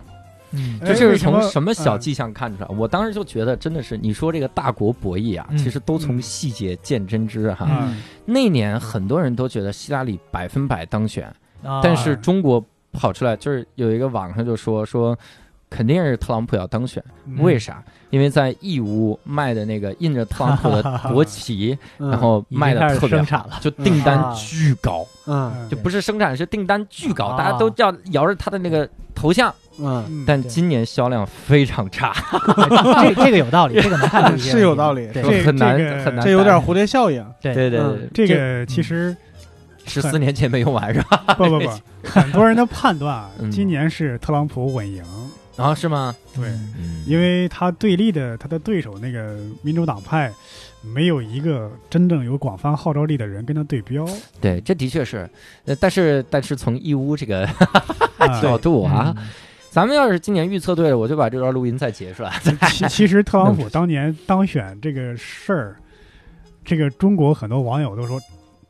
[0.80, 2.68] 这就是从什么小嗯迹象看出来？
[2.76, 7.66] 我当时就觉得真的是，你说这个大国博弈啊，嗯其实都从嗯细节见真知哈。
[7.70, 11.26] 嗯那年很多人都觉得希拉里百分百当选，
[11.62, 15.16] 啊但是中国跑出来就是有一个网上就说说，
[15.70, 17.02] 肯定是特朗普要当选。
[17.26, 17.82] 嗯为啥？
[18.10, 23.58] 因为在义乌卖的那个印着特朗普的国旗， 嗯然后卖的特别好，生产了。
[23.60, 32.12] 就订单啊巨高，嗯嗯就不是生产是订单巨高，啊大家都要摇着他的那个头像，嗯，但今年销量非常差，
[33.02, 36.24] 这这个有道理，这个能看出 是有道理对这很难这个很难。
[36.24, 37.24] 这有点蝴蝶效应。
[37.40, 39.16] 对对对嗯，这个其实
[39.86, 41.34] 十四年前没用完是吧？
[41.36, 41.70] 不不不，
[42.08, 45.02] 很多人的判断啊嗯，今年是特朗普稳赢，
[45.56, 46.14] 然后是吗？
[46.34, 46.48] 对，
[46.78, 50.32] 嗯因为他对立的他的对手那个民主党派，
[50.82, 54.04] 没有一个真正有广泛号召力的人跟他对标
[54.40, 55.28] 对，这的确是，
[55.66, 57.46] 呃，但是但是从义乌这个
[58.18, 59.24] 啊 角度啊，嗯
[59.76, 62.32] 咱们要是今年预测对了，我就把这段录音再截出来。
[62.72, 65.76] 其其实特朗普 当年当选这个事儿，
[66.64, 68.18] 这个中国很多网友都说，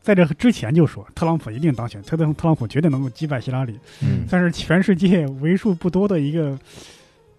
[0.03, 3.79] 在这之前就说特朗普一定当选，特特特朗普绝对能够击败希拉里。
[4.03, 6.59] 嗯但是全世界为数不多的一个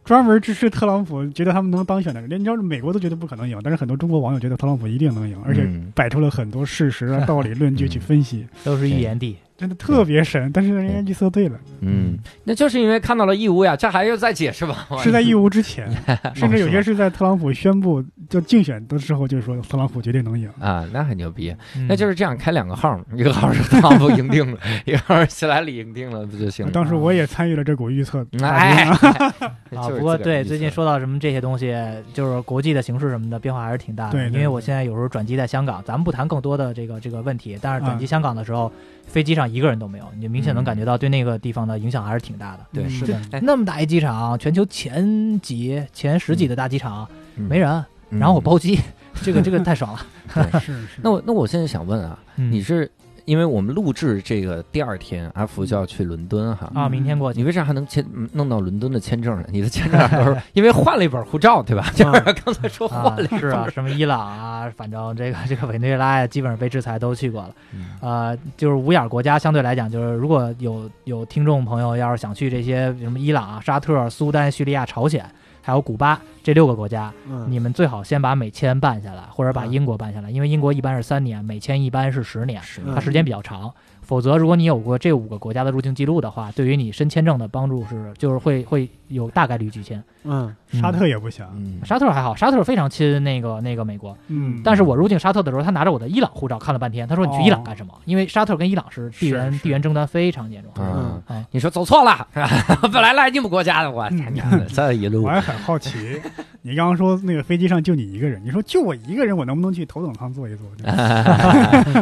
[0.06, 9.36] 专门支持特朗普，觉得他们能当选的人，连你知道美国都觉得不可能赢，但是很多中国网友觉得特朗普一定能赢，而且嗯摆出了很多事实啊、 道理、论据去分析，都是预言帝。
[9.58, 10.52] 真的特别神。
[10.54, 14.88] 但是人家预测对了，嗯，那就是因为看到了义乌呀，这还要再解释吧？
[15.04, 15.90] 是在义乌之前，
[16.36, 20.50] 甚至有些是在特朗普宣布就竞选的时候就说特朗普绝对能赢。
[20.60, 21.54] 啊，那很牛逼。
[21.76, 26.72] 嗯那就是这样开两个号，一个号是特朗普赢定了， 一个号是希拉里赢定了，不就行了？
[26.72, 31.74] 当时我也参与了这股预测，哎，啊，不过对最近说到什么这些东西，
[32.14, 34.12] 就是国际的形势什么的变化还是挺大的。
[34.12, 38.72] 对因为我现在有时候转机在香港，咱们不谈更多的这个这个问题，但是转机啊香港的时候，
[39.08, 42.66] 飞机上一个人都没有，你就明显能感觉到对那个地方的影响还是挺大的。
[42.72, 48.80] 对嗯是的，哎那么大一机场，全球前几、前十几的大机场、嗯没人，然后我包机，
[49.24, 50.06] 这个这个太爽了。
[50.60, 51.00] 是是。
[51.02, 52.90] 那我那我现在想问啊，嗯你是
[53.28, 56.72] 因为我们录制这个第二天，阿福就要去伦敦哈。
[56.74, 59.48] 啊，明天过去你为啥还能签嗯弄到伦敦的签证呢？
[59.52, 61.92] 你的签证都是因为换了一本护照，对吧？
[61.94, 67.50] 就是刚才说换啊了一，本是啊，什么伊朗啊，反正这个这个委内瑞拉呀，基本上被制裁都去过了。
[67.74, 75.30] 嗯呃，就是五眼国家相对来讲，就是如果有有听众朋友要是想去这些什么伊朗啊、沙特、苏丹、叙利亚、朝鲜，
[75.68, 82.62] 还有古巴这六个国家，嗯你们最好先把美签办下来，或者把嗯英国办下来，因为英国一般是三年，美签一般是十年，
[82.96, 83.74] 它时间比较长。
[84.08, 90.02] 否则，如果你有过这五个国家的入境记录的话，对于你申签证的帮助是，就是会会有大概率拒签。
[90.24, 90.56] 嗯。
[90.72, 91.82] 沙特也不行，嗯。
[91.84, 97.94] 沙特还好，沙特非常亲那个那个美国，嗯，但是我入境沙特的时候，他拿着我的伊朗护照看了半天，他说你去伊朗干什么？
[98.06, 99.64] 因为沙特跟伊朗是地缘是是。
[99.64, 100.72] 地缘争端非常严重。
[100.78, 101.22] 嗯。
[101.28, 102.26] 啊，你说走错了，
[102.92, 104.18] 本来来你们国家的，我嗯。
[104.24, 105.24] 他娘的这一路。
[105.24, 106.22] 我还很好奇，
[106.68, 110.68] 你刚刚说那个飞机上就你一个人，你说就我一个人，我能不能去头等舱坐一坐？
[110.84, 110.84] 也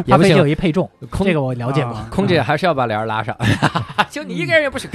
[0.02, 0.90] 不他飞机有，一配重，
[1.20, 3.36] 这个我了解过啊空姐还是要把帘儿拉上，
[4.10, 4.90] 就你一个人也不行。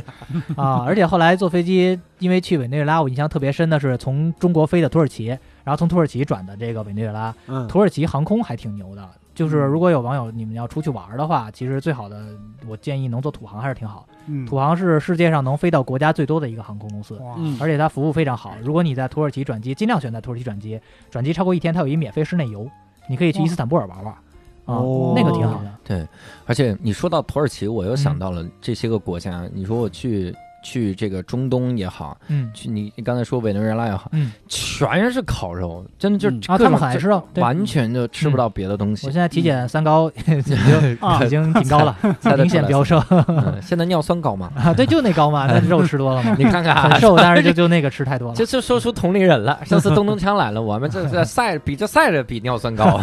[0.56, 0.84] 啊。
[0.86, 7.34] 而且后来坐飞机，因为去委内瑞拉，我印象特别深的是从中国飞的土耳其，然后从土耳其转的这个委内瑞拉。
[7.48, 12.26] 嗯土耳其航空还挺牛的，就是如果有网友你们要出去玩的话，其实最好的
[12.68, 14.06] 我建议能坐土航还是挺好。
[14.26, 17.18] 嗯，土航是世界上能飞到国家最多的一个航空公司。
[17.36, 18.54] 嗯而且它服务非常好。
[18.62, 22.68] 如果你在土耳其转机，尽量选在土耳其转机，转机超过一天，它有一免费室内游，
[23.08, 24.20] 你可以去伊斯坦布尔玩玩，啊，
[24.66, 25.70] 哦那个挺好的。
[25.84, 26.06] 对，
[26.46, 29.48] 而且你说到土耳其，我又想到了这些个国家。
[29.52, 37.22] 你说我去去这个中东也好，嗯去你你刚才说委内瑞拉也好，嗯，全是烤肉，真的就嗯啊，他们很爱吃肉。
[37.32, 39.20] 对，完全就吃不到别的东西我现。
[39.20, 40.56] 在体检三高 已经
[41.00, 41.96] 啊已经 挺高了，
[42.36, 44.50] 明显飙升嗯现在尿酸高嘛？
[44.56, 44.72] 啊！
[44.74, 48.44] 对，就那高嘛， 那肉吃多了嘛，你看看啊，很瘦，但是就就那个吃太多了这。
[48.46, 49.60] 就说出同龄人了。
[49.64, 52.98] 上次东东锵来了，我们这这晒比这晒着比尿酸高，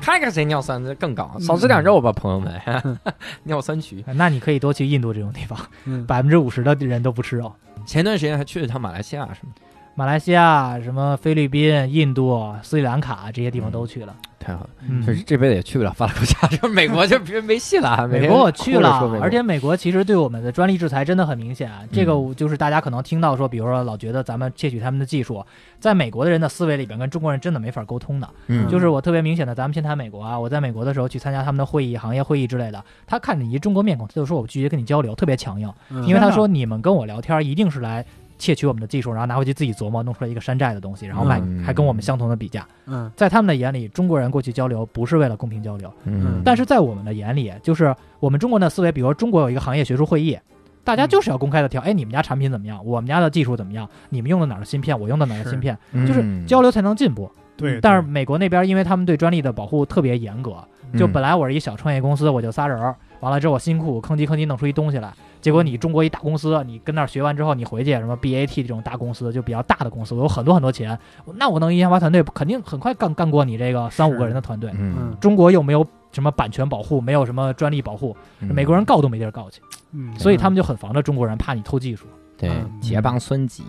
[0.00, 1.30] 看看谁尿酸更高。
[1.40, 2.98] 少吃点肉吧，朋友们，
[3.44, 4.04] 尿酸区。
[4.14, 7.52] 那你可以多去印度这种地方，嗯百分之五五十的人都不吃肉。
[7.84, 9.60] 前段时间还去了趟马来西亚，什么的？
[9.98, 14.14] 马来西亚、什么菲律宾、印度、斯里兰卡这些地方都去了。
[14.38, 18.06] 太好了，嗯就是这辈子也去不了发达国家，就是美国就别没戏了。
[18.06, 21.70] 美国我去了而且美国其实对我们的专利制裁真的很明显。
[21.90, 25.42] 这个嗯就是大家可能听到说，比如说老觉得咱们窃取他们的技术，
[25.80, 28.28] 在美国的人的思维里边跟中国人真的没法沟通的。
[28.48, 38.04] 嗯就是我特别明显的，咱们先谈美国啊，我在美国的时候去参加他们的会议、行业会议之类的，他看你一中国面孔，他就说我拒绝跟你交流，特别强硬，嗯因为他说你们跟我聊天一定是来。
[38.38, 42.66] 窃取我们的技术，然后拿回去自己琢磨，弄出来一个山寨的东西，然后卖，嗯还跟我们相同的比价。
[42.86, 50.38] 嗯在他们的眼里，中国人过去交流不是为了公平交流，嗯，但是在我们的眼里，就是我们中国人的思维，比如说中国有一个行业学术会议，
[50.84, 52.84] 大家就是要公开的挑，哎，你们家产品怎么样？
[52.84, 53.88] 我们家的技术怎么样？
[54.10, 54.98] 你们用的哪儿的芯片？
[54.98, 55.76] 我用的哪儿的芯片？
[55.92, 57.30] 嗯就是交流才能进步。
[57.56, 60.56] 对，但是美国那边，因为他们对专利的保护特别严格，
[60.94, 65.10] 就嗯本来我是一小创业公司，我就仨人儿，完了之后我辛苦吭叽吭叽弄出一东西来，
[65.40, 70.98] 结果你中国一大公司，你跟那儿学完之后，你回去什么 BAT 这种大公司，就比较大的公司，我有很多很多钱，
[71.34, 74.70] 那我能一研发团队，肯定很快干干过你这个三五个人的团队。
[74.74, 78.54] 嗯，中国又没有什么版权保护，没有什么专利保护，嗯。
[78.54, 79.60] 美国人告都没地儿告去，
[79.92, 82.06] 嗯，所以他们就很防着中国人，怕你偷技术。
[82.38, 83.64] 对嗯结帮孙吉，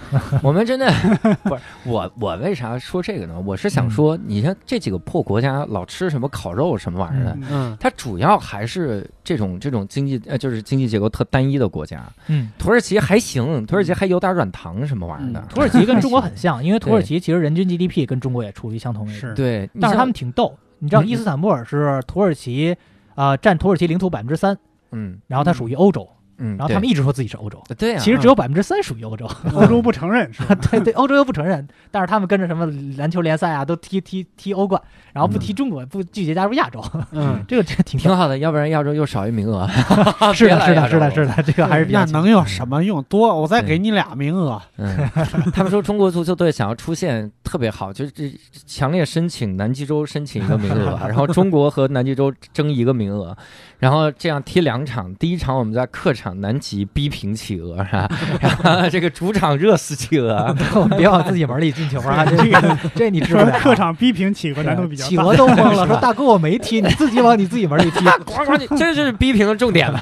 [0.42, 0.90] 我们真的
[1.42, 3.40] 不是我，我为啥说这个呢？
[3.44, 12.04] 我是想说，你像这几个破国家老吃什么烤肉什么玩意儿的，嗯嗯它主要还是这种这种经济呃，就是经济结构特单一的国家。
[12.28, 15.40] 嗯，土耳其还行，土耳其还有点软糖什么玩意儿的。
[15.48, 20.56] 土耳其跟中国 很像，因为土耳其其实人均 GDP 跟中国也处于相同位置，对，但是他们挺逗。
[20.78, 22.76] 你知道嗯伊斯坦布尔是土耳其，
[23.14, 24.56] 啊，占土耳其领土百分之三，
[24.92, 29.28] 嗯然后它属于欧洲，嗯，然后他们一直说自己是欧洲，对其实只有百分之三属于欧洲。
[29.54, 30.54] 欧洲不承认是吧？
[30.70, 32.66] 对对，欧洲又不承认，但是他们跟着什么
[32.96, 34.80] 篮球联赛啊，都踢踢踢欧冠，
[35.12, 36.82] 然后不踢中国，不拒绝加入亚洲，
[37.12, 39.68] 嗯，这个这挺挺好的，要不然亚洲又少一名额。
[40.32, 43.02] 是的，是的，是的，是的，这个还是比较那能有什么用？
[43.04, 44.60] 多，我再给你俩名额。
[44.76, 44.96] 嗯，
[45.52, 48.32] 他们说中国足球队想要出现特别好，就是这
[48.66, 53.36] 强烈申请南极洲申请一个名额，然后中国和南极洲争一个名额，
[53.80, 58.08] 然后这样踢两场，第一场我们在客场南极逼平企鹅，是吧？
[58.62, 60.54] 然后这个主场热死企鹅，
[60.96, 62.24] 别往自己门里进球啊！
[62.24, 63.50] 这个这 你知不知道？
[63.50, 65.08] 说客场逼平企鹅难度比较大。
[65.08, 68.04] 企鹅都疯了，说大哥我没踢，你自己往你自己门里踢。
[68.76, 70.00] 这就是逼平的重点了。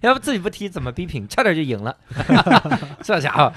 [0.00, 1.26] 要不自己不踢怎么逼平？
[1.28, 1.94] 差点就赢了，
[3.02, 3.52] 这家伙。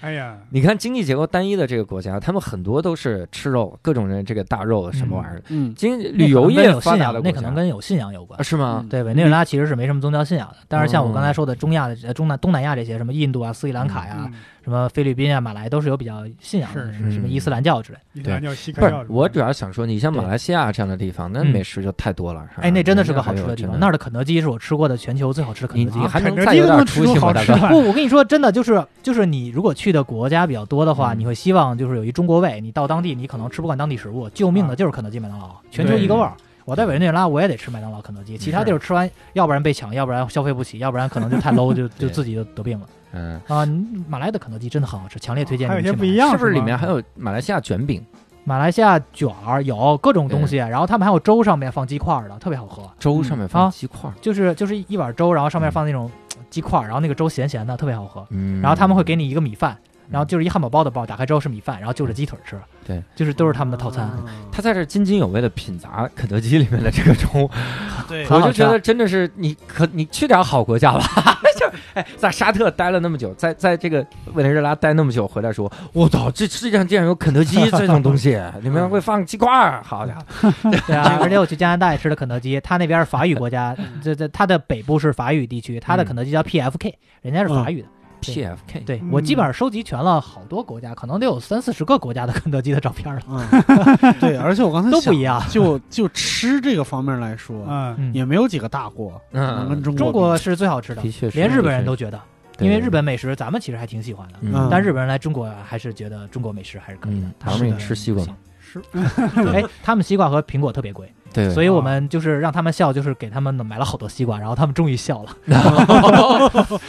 [0.00, 5.42] 哎呀，你看经济结构单一的这个国家，他们很多都是吃肉，各种人这个大肉什么玩意儿。
[5.48, 8.44] 嗯，经旅游业发达的国家那可能跟有信仰有关啊。
[8.44, 8.80] 是吗？
[8.82, 14.32] 嗯对，委内瑞拉其实是没什么宗教信仰的，但是像我哦刚才说的中亚的、呃中南、东南亚这些，什么印度啊、斯里兰卡呀、嗯
[14.62, 17.98] 什么菲律宾啊、马来，都是有比较信仰的，是是什么伊斯兰教之类。
[18.12, 22.42] 伊斯兰教、锡不克教，，是我主要想说，你像马来西亚这样的地方，那嗯美食就太多了。
[22.48, 25.98] 是吧哎，那真的是个好吃的地方，那儿的肯德基是我吃过的全球最好吃的肯德基。
[26.06, 27.54] 还能肯德基再出出息吗，大哥？
[27.54, 32.60] 好吃的不，我跟你说，真的就是就是你如果去的国家比较多的话，嗯你会希望就是有一中国胃。
[32.60, 36.34] 你到当地，你可能吃不惯当地食物，救命的就是肯德基、麦当劳，全球一个味儿。
[36.64, 43.66] 我在委内瑞拉，我也得吃麦当劳、肯德基，其他地儿吃完，要不然被抢，要不然消费不起，要不然可能就太 low， 就就自己就得病了嗯，啊！
[44.08, 45.92] 马来的肯德基真的很好吃，强烈推荐你还有们去买。
[45.92, 48.04] 一些不一样，是不是里面还有马来西亚卷饼？
[48.44, 52.90] 马来西亚卷儿有各种东西，然后他们还有粥上面放鸡块儿的，特别好喝。
[52.98, 58.26] 粥上面放啊鸡块儿，就是就是一碗粥，然后上面放那种呃鸡块儿，然后那个粥咸咸的，特别好喝。
[58.30, 59.76] 嗯，然后他们会给你一个米饭，
[60.12, 62.56] 然后就是一汉堡包的包，打开之后是米饭，然后就着鸡腿吃。
[62.84, 64.10] 对，就是都是他们的套餐。
[64.50, 67.48] 他在这津津有味的品砸肯德基里面的这个粥，
[68.08, 71.00] 对我就觉得真的是你可你去点好国家吧，
[71.58, 74.04] 就哎在沙特待了那么久，在在这个
[74.34, 80.50] 委内瑞拉待那么久，回来说，我操，这世界上竟然有肯德基这种东西， 里面会放鸡块儿，好家伙，
[80.86, 86.92] 对啊，而且我去加拿大也吃的肯德基，他那边是法语国家，这这他的北部是法语地区，他的肯德基叫 PFK，
[87.22, 87.88] 人家是法语的。
[88.22, 89.08] PFK，对嗯。
[89.10, 95.42] 我基本上收集全了好多国家，可能得有三四十个国家的肯德基的照片了，嗯， 对，而且我刚才都不一样。
[95.50, 102.20] 就就吃这个方面来说，嗯，嗯，也没有几个大国能跟嗯，中中国国是最好吃的的，确是，连日本人都觉得，
[102.60, 104.68] 因为日本美食咱们其实还挺喜欢的，嗯。
[104.70, 107.26] 但日本人来中国还是觉得中国美食还是可以的。
[107.26, 108.24] 嗯。，他们也吃西瓜。
[108.26, 108.80] 吗，是
[109.52, 115.36] 哎，他们西瓜和苹果特别贵，对，所以我们就是让他们笑，就是给他们买了好多西瓜，然后他们终于笑了，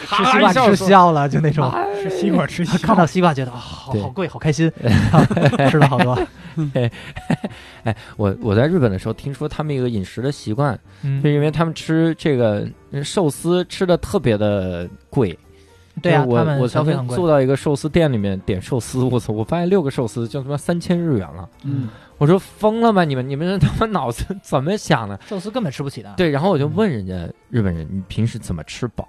[0.08, 1.72] 吃西瓜吃笑了，就那种。
[2.02, 4.02] 吃西瓜吃西看到西瓜觉得啊、好对。
[4.02, 4.72] 好贵，好开心，
[5.70, 6.18] 吃了好多。
[7.84, 11.22] 哎，我我在日本的时候听说他们一个饮食的习惯，嗯。
[11.24, 15.38] 就，因为他们吃这个呃寿司吃的特别的贵。
[16.02, 21.48] 对啊，我他们我坐到一个寿司店里面点寿司，我操，我发现六个寿司就他妈三千日元了。
[21.64, 21.88] 嗯，
[22.18, 25.20] 我说疯了吧你们，你们这他妈脑子 怎么想的？
[25.28, 26.14] 寿司根本吃不起的。
[26.18, 27.14] 对，然后我就问人家
[27.50, 29.08] 日本人，你平时怎么吃饱？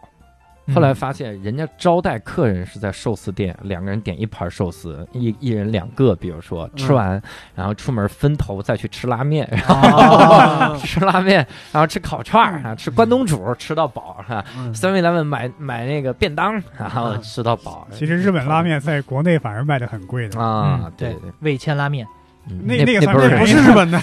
[0.67, 7.21] 嗯，后来发现人家招待客人是在寿司店，两个人点一盘寿司，一一人两个，比如说吃完，
[7.55, 10.79] 然后出门分头再去吃拉面，然后哦。
[10.85, 14.45] 吃拉面，然后吃烤串儿啊，吃关东煮，吃到饱哈。
[14.57, 14.75] 嗯。
[14.75, 17.87] 三 e 来问买买那个便当， 然后吃到饱。
[17.91, 22.07] 其实日本拉面在国内反而卖的很贵的，啊嗯，对对，味千拉面。
[22.51, 23.99] 嗯那那个不是 不是日本的，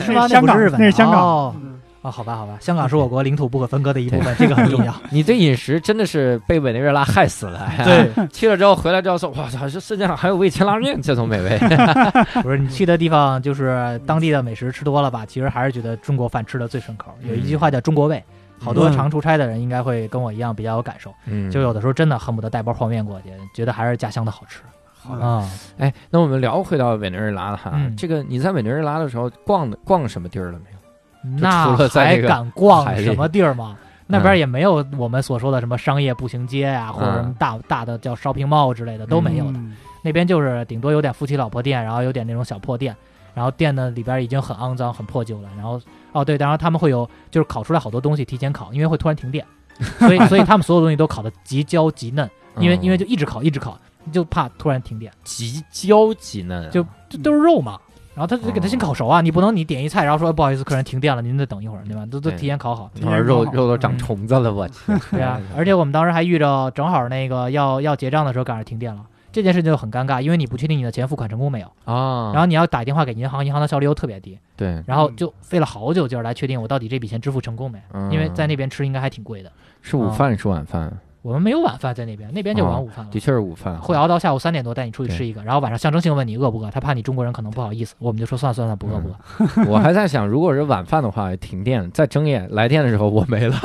[0.00, 0.28] 是吗？
[0.28, 1.54] 香港日本，那是香港
[2.02, 4.94] 哦哦，好吧，好吧，香港是我国领土不可分割的一部分，这个很重要。
[5.10, 7.68] 你对饮食真的是被委内瑞拉害死了。
[7.84, 11.58] 对， 去了之后回来之后说，哇操，这世界上还有味千拉面这种美味。
[12.42, 15.26] 不是你去的地方，就是当地的美食吃多了吧？
[15.26, 17.12] 其实还是觉得中国饭吃的最顺口。
[17.22, 18.22] 有一句话叫“中国味”，
[18.62, 21.12] 好多嗯常出差的人应该会跟我一样比较有感受。
[21.26, 24.60] 嗯就有的时候真的恨不得带包泡面过去，觉得还是家乡的好吃
[25.00, 25.50] 好啊。
[25.78, 27.72] 哎，那我们聊回到委内瑞拉了哈。
[27.74, 30.77] 嗯这个你在委内瑞拉的时候逛的逛什么地儿了没有？
[31.22, 33.76] 那还敢逛什么地儿吗？
[34.06, 39.58] 那边也没有我们所说的什么商业步行街呀、或者什么嗯大大的叫 shopping mall 之类的都没有的。
[39.58, 42.96] 嗯那边就是顶多有点夫妻老婆店，然后有点那种小破店，
[43.34, 45.48] 然后店呢里边已经很肮脏、很破旧了。
[45.56, 45.78] 然后
[46.12, 49.44] 哦对，然后他们会有就是烤出来好多东西提前烤，因为会突然停电，
[49.98, 53.76] 所以所以他们所有东西都烤的极焦极嫩，因为嗯因为就一直烤一直烤，
[54.12, 57.78] 就怕突然停电，极焦极嫩啊，就这都是肉嘛。
[58.18, 58.82] 然后他就给他先哦。
[58.82, 62.04] 烤熟啊，你不能你点一菜，然后说不好意思，客人停电了，您再等一会儿，对吧？
[62.06, 62.90] 都都提前烤好。
[63.00, 64.92] 肉肉都长虫子了，我去。
[65.12, 78.10] 对啊，而且我们当时还遇着正好那个要要结账的时候赶上停电了，这件事情就很尴尬，因为你不确定你的钱付款成功没有，啊，然后你要打电话给银行，银行的效率又特别低，对，然后就费了好久劲儿来确定我到底这笔钱支付成功没，嗯。
[78.10, 79.52] 因为在那边吃应该还挺贵的。
[79.80, 80.92] 是午饭是晚饭，
[81.22, 83.10] 我们没有晚饭在那边，那边就晚哦午饭了。
[83.10, 89.66] 的确是午饭，会熬到下午三点多带你出去吃一个，然后晚上象征性问你饿不饿，他怕你中国人可能不好意思，我们就说算了算了不饿不饿。
[89.66, 93.56] 我还在想，如果是晚饭的话，停电再睁眼来电的时候我没了，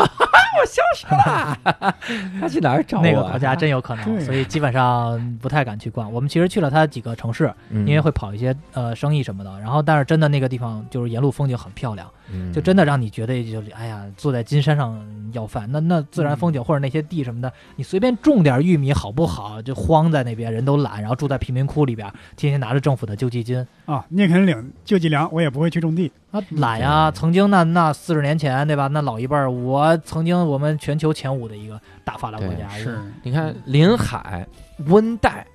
[0.64, 1.58] 我消失了，
[2.40, 3.04] 他去哪儿找我？
[3.04, 6.12] 那个国家真有可能，所以基本上不太敢去逛。
[6.12, 19.62] 我们其实去了他几个城市，嗯，因为会跑一些呃生意什么的，然后但是真的那个地方就是沿路风景很漂亮，嗯就真的让你觉得就哎呀坐在金山上要饭，那那自然风景或者那些地什么的，你随便种点玉米好不好？
[19.62, 23.66] 就荒在那边，人都懒，然后住在贫民窟里边，天天拿着政府的救济金。
[23.86, 26.12] 啊，聂肯领救济粮，我也不会去种地。
[26.34, 27.12] 啊，懒呀！
[27.12, 28.88] 对曾经那那四十年前，对吧？
[28.88, 34.46] 那老一辈儿，我曾经我们全球前五的一个大发达国家，是，你看临海、
[34.88, 35.46] 温带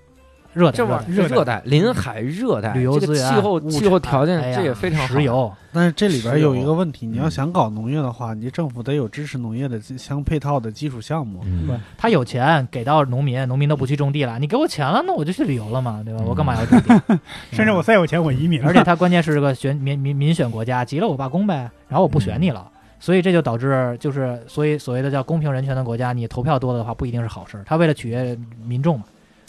[0.55, 11.45] 热带这玩意热带儿热带、临海、热带旅游资源气候气候条件哎呀这也非常好石油，但是这里边有一个问题，你要嗯想搞农业的话，你政府得有支持农业的相配套的基础项目。
[11.97, 14.39] 他有钱给到农民，农民都不去种地了。
[14.39, 16.23] 你给我钱了，那我就去旅游了嘛，对吧？
[16.27, 17.19] 我干嘛要种地？
[17.53, 18.67] 甚至我再有钱，我移民了。
[18.67, 22.67] 而且他关键是个选民民民选国家，急了我罢工呗，然后我不选你了。
[23.01, 27.63] 所以这就导致，就是所以所谓的叫公平人权的国家，你投票多了的话不一定是好事儿。
[27.65, 29.05] 他为了取悦民众嘛，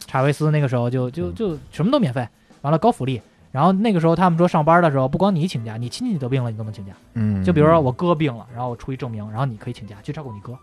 [0.09, 2.27] 查韦斯那个时候就就就什么都免费，
[2.61, 3.21] 完了高福利。
[3.51, 6.93] 然后那个时候他们说上班的时候，不光你请假，你亲戚得病了你都能请假。
[7.13, 10.57] 嗯，就比如说我哥病了，然后我出一证明，然后你可以请假去照顾你哥。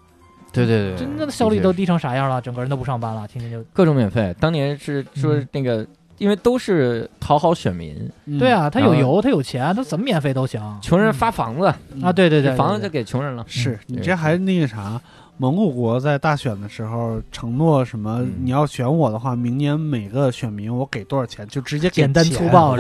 [0.53, 2.41] 对对对，真的效率都低成啥样了？
[2.41, 4.35] 整个人都不上班了，天天就各种免费。
[4.41, 5.87] 当年是说嗯那个，
[6.19, 12.13] 因为都是讨好选民，嗯对，啊，他有油，他有钱，他怎么免费都行穷人发房子，嗯啊！
[12.13, 13.45] 对对对，房子就给穷人了。
[13.49, 14.99] 是你这还那个啥，
[15.39, 18.21] 蒙古国在大选的时候承诺什么？
[18.23, 18.33] 嗯。
[18.43, 22.77] 你要选我的话，明年每个选民我给多少钱，就直接给简单钱粗暴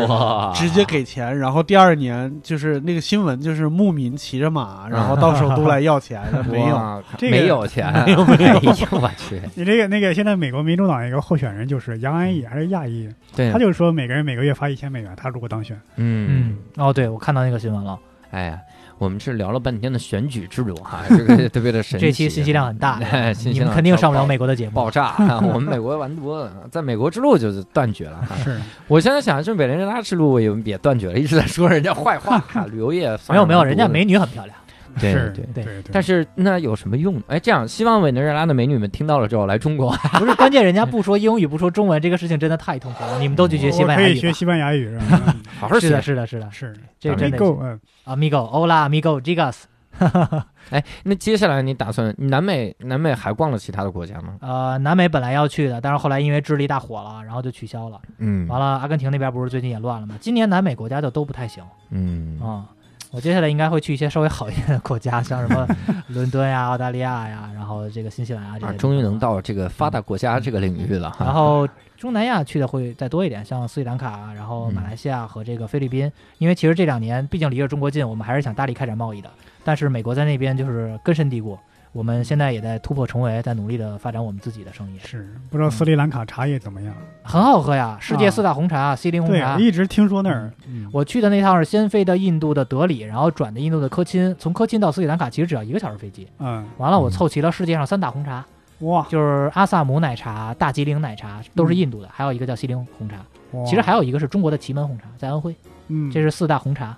[0.55, 6.77] 直接给钱，然后第二年就是那个新闻，就是牧民骑着马，然后到首都来要钱， 没有。
[7.19, 13.51] 这个没有钱，没 有没有，哎呦我去，你这个那个，现在美国民主党一个候选人就是杨安逸还是亚裔，对。
[13.53, 16.57] 他，就说每个人每个月发一千美元，他如果当选，嗯。
[16.77, 17.99] 嗯，哦，对，我看到那个新闻了。
[18.31, 18.59] 哎呀，
[18.99, 22.07] 我们是聊了半天的选举制度哈， 这个特别的神奇。
[22.07, 24.90] 这期信息量很大哎， 信息量你们肯定上不了美国的节目爆。
[24.90, 25.14] 炸，
[25.53, 28.34] 我们美国完犊了，在美国之路就是断绝了哈。
[28.42, 34.57] 是我现在想，这委内瑞拉之路也也断绝了，一直在说人家坏话，旅游业没有没有，人家美女很漂亮。
[35.01, 35.12] 对，
[35.53, 35.64] 对。
[35.64, 35.82] 对。
[35.92, 37.22] 但是那有什么用呢？
[37.28, 39.90] 哎，这样，希望委内瑞拉的美女们听到了之后来中国。
[40.18, 43.18] 不是关键，人家不说英语，不说中文，这个事情真的太痛苦了。
[43.18, 44.05] 你们都去学西班牙语。
[44.05, 45.34] 可以学西班牙语是吧？
[45.61, 46.51] 好好学是的，是的，是的。
[46.51, 49.62] 是，这真的够嗯，Amigo，Hola Amigo，Gigas。
[50.68, 54.36] 哎，那接下来你打算南美南美还逛了其他的国家吗？
[54.40, 57.99] 呃，南美本来要去的，但是后来因为智利大火了，然后就取消了。
[58.18, 60.16] 嗯完了，阿根廷那边不是最近也乱了吗？
[60.20, 62.66] 今年南美国家就都不太行嗯啊、
[63.13, 65.67] 我接下来应该会去一些稍微好一点的国家，像什么
[66.09, 71.25] 伦敦呀、澳大利亚呀，然后这个新西兰啊这些啊，终于能到这个发达国家这个领域了哈。
[71.25, 79.31] 然后中南亚去的会再多一点，像斯里兰卡，然后嗯马来西亚和这个菲律宾，因为其实这两年毕竟离着中国近，我们还是想大力开展贸易的。
[79.65, 81.59] 但是美国在那边就是根深蒂固，
[81.97, 86.94] 我们现在也在突破重围，在努力的发展我们自己的生意，是不知道斯里兰卡茶叶怎么样？
[87.22, 87.97] 很好喝呀！
[87.99, 89.59] 世界四大红茶，西林红，茶我。
[89.61, 96.28] 一直听说那儿，嗯我去的那趟是先飞的印度的德里，然后转的印度的科钦，从科钦到斯里兰卡其实只要一个小时飞机。
[96.38, 98.44] 嗯，完了，我嗯凑齐了世界上三大红茶，
[98.80, 103.16] 哇，就是阿萨姆奶茶、大吉岭奶茶，都是印度的，还有一个叫西林红茶。
[103.53, 105.57] 哇其实还有一个是中国的祁门红茶，在安徽，
[105.88, 106.94] 嗯，这是四大红茶。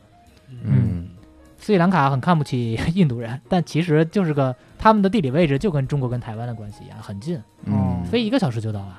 [0.65, 1.07] 嗯
[1.61, 8.99] 斯里兰卡很看不起 印度人，但其实就是个他们的地理位置就跟中国跟台湾的关系一样，很近，嗯，飞一个小时就到了。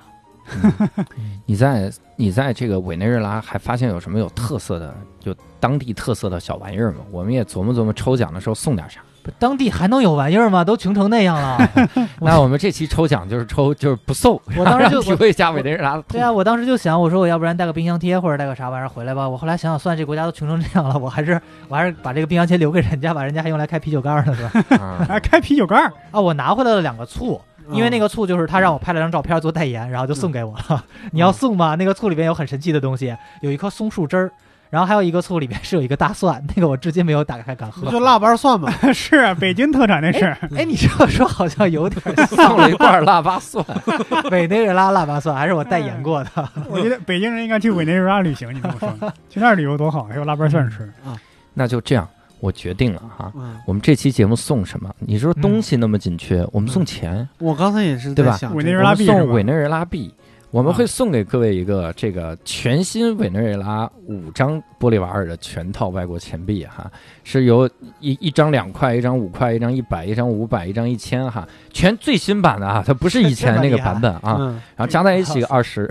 [1.45, 6.99] 你在你在这个委内瑞拉还发现有什么有特色的，就当地特色的小玩意儿吗？
[7.11, 8.99] 我们也琢磨琢磨抽奖的时候送点啥。
[9.29, 10.63] 不当地还能有玩意儿吗？
[10.63, 11.57] 都穷成那样了。
[12.21, 19.27] 那我们这期抽奖就是抽就是不送，我当时就让体会一下委内瑞拉的对啊，我当时就想，我说我要不然带个冰箱贴或者带个啥玩意儿回来吧。
[19.27, 24.77] 我后来想想，算这国家都穷成这样了，我还是我还是把这个冰箱贴留给人家吧，人家还用来开啤酒盖儿呢，是吧？
[24.77, 27.39] 啊还开啤酒盖儿，啊，我拿回来了两个醋，
[27.71, 30.83] 因为那个醋就是他让我拍了张照片做代言，然后就送给我了。
[31.11, 31.75] 你要送吗？
[31.75, 34.31] 那个醋里边有很神奇的东西，有一颗松树枝儿，
[34.69, 37.85] 然后还有一个醋里边是有一个大蒜， 那个我至今没有打开敢喝。
[37.85, 38.71] 不就腊八蒜嘛？
[38.93, 40.25] 是啊，北京特产那是，
[40.55, 43.65] 哎，你这么说好像有点送了一罐腊八蒜。
[44.31, 46.29] 委内瑞拉腊八蒜，还是我代言过的。
[46.69, 48.53] 我觉得北京人应该去委内瑞拉旅行。
[48.53, 51.17] 你跟我说，去那儿旅游多好，还有腊八蒜吃啊。
[51.53, 52.07] 那就这样，
[52.39, 53.31] 我决定了哈。
[53.35, 54.93] 嗯，我们这期节目送什么？
[54.99, 60.13] 你说东西那么紧缺，我们送钱，我刚才也是对吧委内瑞拉币送委内瑞拉币，
[60.51, 66.89] 我们会送给各位一个这个全新委内瑞拉五张玻利瓦尔的全套外国钱币哈，
[67.23, 67.69] 是由
[67.99, 75.87] 一一张两块，一张五块，一张一百，一张五百，一张一千哈，全最新版的啊，它不是以前那个版本啊， 嗯，然后加在一起二十，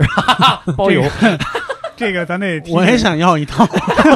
[0.75, 1.01] 包邮，
[1.99, 3.67] 这个咱得 我也想要一套。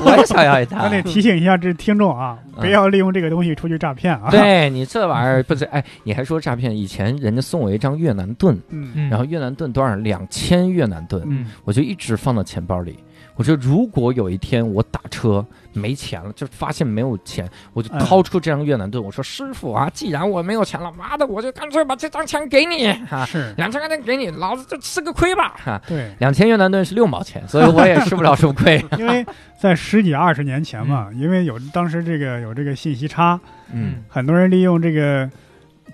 [0.05, 0.89] 我也想要一套咱。
[0.89, 6.75] 得提醒一下这听众啊，嗯不要利用这个东西出去诈骗啊。，对你这玩意儿不是哎，你还说诈骗？
[6.75, 9.93] 以前人家送我一张越南盾，嗯，嗯，然后越南盾多少？
[9.95, 12.97] 两千越南盾，嗯我就一直放到钱包里。
[13.35, 25.81] 我说，如果有一天我打车没钱了，就发现没有钱，我就掏出这张越南盾，我说：“师傅啊，既然我没有钱了，妈的，我就干脆把这张钱给你 啊，是，两千块钱给你，老子就吃个亏吧哈。
[25.87, 28.83] 对，两千越南盾是六毛钱，所以我也吃不了什么亏。
[28.99, 29.25] 因为
[29.59, 33.39] 在十几二十年前嘛，因为有当时这个有这个信息差，
[33.71, 35.27] 嗯，很多人利用这个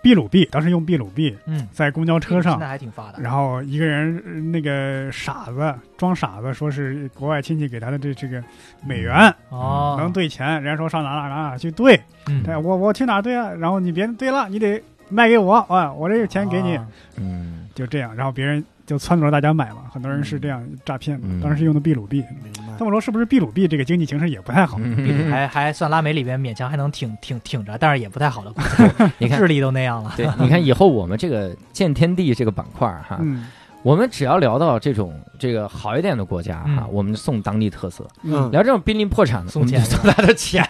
[0.02, 3.20] 秘鲁币，当时用秘鲁币嗯，在公交车现上在，还挺发达。
[3.20, 8.44] 然后一个人呃那个傻子装傻子，说是国外亲戚给他的这这个
[8.86, 13.50] 美元哦，能兑钱，人家说上哪哪哪哪去兑，嗯，对我我去哪兑啊？
[13.52, 16.88] 然后你别兑了，你得卖给我啊，我这个钱给你，哦。
[17.18, 22.24] 嗯，就这样，然后别人就撺掇着大家买嘛，很多人是这样诈骗当时用的秘鲁币。
[22.44, 24.78] 明白这么说，是不是秘鲁币这个经济形势也不太好？
[24.78, 30.14] 秘鲁嗯还还算拉美里边勉强还能挺挺挺着，但是也不太好的国家， 你看智，力都那样了。
[30.16, 33.48] 对，你看以后我们这个见天地这个板块儿哈，嗯
[33.84, 39.84] 我们只要聊到这种这个好一点的国家哈嗯，我们送当地特色；嗯，聊这种濒临破产的，送钱。
[39.84, 40.64] 送他的钱。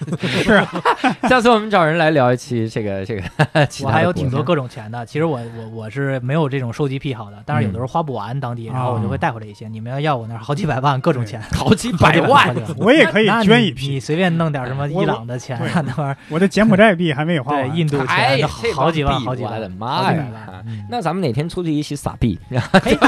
[0.43, 0.71] 是啊，
[1.27, 9.67] 下次我们找人来聊一期这个这个其他我还有 挺多各种钱的，其实我我我是没有这种收集癖好的，但是有的时候花不完当地，然后我就会带回来一些。
[9.67, 12.47] 你们要要我那儿好几百万各种钱， 好几百万。
[12.47, 13.89] 百万我也可以捐一批。
[13.89, 17.69] 你随便弄点什么伊朗的钱那玩意儿，我的柬埔寨币还没有花完。
[17.69, 20.23] 对印度哎钱，这好几万好几万，我的好妈呀。
[20.23, 20.63] 几万！
[20.65, 20.85] 嗯。
[20.89, 22.37] 那咱们哪天出去一起撒币？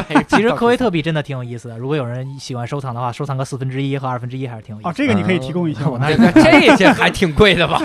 [0.10, 5.90] 哎，其实科威特币真的挺有意思的，如果有人喜欢收藏的话，收藏个四分之一和二分之一还是挺有意思哦，这个你可以提供一下。
[5.90, 7.80] 我那 这个这些还挺贵的吧？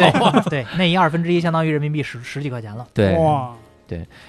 [0.48, 2.86] 对 对，那一二分之一相当于人民币十十几块钱了。
[2.92, 3.16] 对。
[3.16, 3.54] 哇，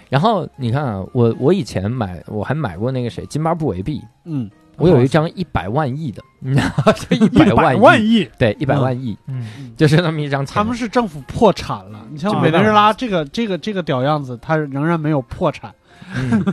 [0.09, 6.93] 然后你看啊，我我以前买我还买过那个谁津巴布韦币，嗯，我有一张一百万亿的，你知道吗？
[6.93, 10.53] 就一一百百万亿，亿，对，一百万亿，嗯，就是那么一张钱。
[10.53, 12.05] 他们是政府破产了。
[12.11, 15.73] 你像啊委内瑞拉这个这个这个屌样子，它仍然没有破产。
[16.15, 16.43] 嗯，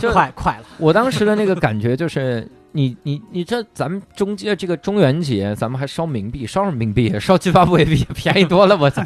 [0.00, 7.18] 就快快了，我当时的那个感觉就是，你你你这咱们中间这个中元节，咱们还烧冥币，烧什么冥币？
[7.20, 9.02] 烧津巴布韦币便宜多了，我操！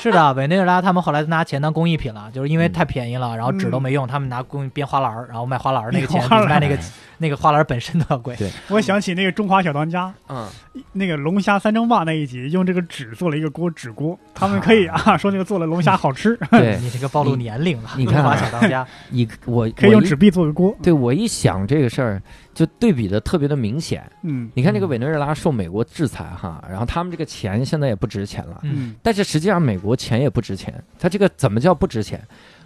[0.00, 6.76] 是的，委内瑞拉他们后来拿钱当工艺品了，就是因为嗯太便宜了，然后纸都没用，他们拿工艺编花篮儿，然后卖花篮儿，那个钱 卖那个
[7.22, 8.36] 那个花篮本身都要贵。
[8.36, 10.46] 对我想起那个《中华小当家》嗯，
[10.92, 20.02] 那个龙虾三争霸那一集，用这个纸做了一个锅纸锅，他们可以啊说那个做了龙虾好吃，对，你这个暴露年龄了，你看啊中华小当家，你我可以用。
[20.02, 20.76] 纸币做个锅。
[20.82, 22.22] 对我一想这个事儿，
[22.52, 24.04] 就对比的特别的明显。
[24.22, 30.74] 嗯你看这个嗯委内瑞拉受美国制裁哈，然后他们这个钱现在也不值钱了，嗯嗯但是实际上美国钱也不值钱。
[30.98, 32.20] 它这个怎么叫不值钱？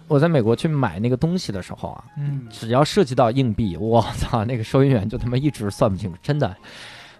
[0.07, 6.55] 我在美国去买那个东西的时候啊，嗯，只要涉及到硬币，我操，那个收银员就他妈一直算不清楚，真的。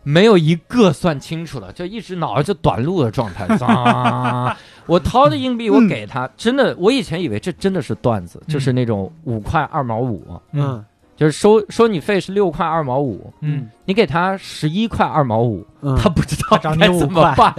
[0.04, 3.46] 没有一个算清楚的，就一直脑子就短路的状态。
[3.66, 4.58] 啊！
[4.86, 10.24] 我掏的硬币，我给他，真的，我以前以为这真的是段子，就是那种五块二毛五，
[10.54, 10.82] 嗯
[11.18, 17.54] 就是收收你费是六块二毛五，嗯，你给他十一块二毛五，嗯，他不知道该怎么办，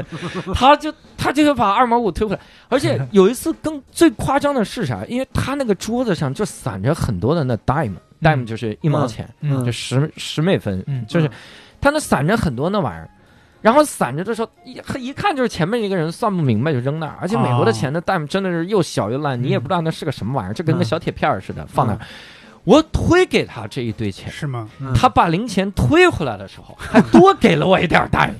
[0.54, 2.40] 他就他就要把二毛五退回来。
[2.68, 5.04] 而且有一次更最夸张的是啥？
[5.08, 9.64] 因为他那个桌子上就散着很多的那 dime，dime 就是一毛钱，嗯。
[9.64, 11.04] 就十十美分，嗯。
[11.06, 11.28] 就是
[11.80, 13.10] 他那散着很多那玩意儿。
[13.60, 20.84] 然后散着的时候，一一看就是前面一个人算不明白就扔那儿，而且美国的钱的 dime 真的是又小又烂，你也不知道那是个什么玩意儿，就跟个嗯。
[20.84, 21.98] 小铁片儿似的放那儿。
[22.68, 24.68] 我推给他这一堆钱，是吗？
[24.78, 24.92] 嗯。
[24.94, 28.30] 他把零钱推回来的时候，还多给了我一点儿单，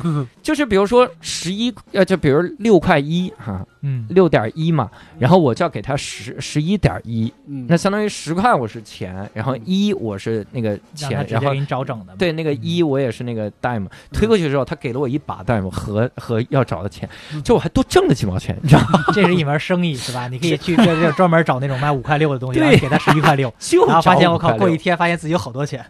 [0.42, 4.06] 就是比如说十一，呃，就比如六块一哈，嗯。
[4.10, 7.66] 六点一嘛，然后我就要给他十十一点一，嗯。
[7.68, 12.14] 那相当于十块我是钱，然后一我是那个钱，然后给你找整的。
[12.16, 17.08] 对那个一我也是那个 dime，推过去之后，他给了我一把 dime 和和要找的钱，
[17.44, 19.04] 就我还多挣了几毛钱，你知道吗？
[19.12, 20.28] 这是一门生意是吧？
[20.28, 22.66] 你可以去这 这专门找那种卖五块六的东西，对。
[22.68, 25.84] 然后给他十一块六，就然后发现我靠，过一天发现自己有好多钱，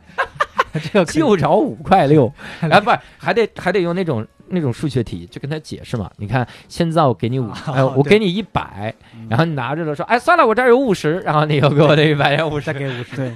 [0.93, 6.11] 这个就找五块六， 哎不是还得还得用那种那种数学题，就跟他解释嘛。
[6.17, 8.95] 你看现在我给你五，哎，我给你一百，
[9.29, 13.17] 然后你拿着了说，哎，算了，我这儿有五十，然后你又给我那一百要五十再，给五十。
[13.17, 13.33] 对，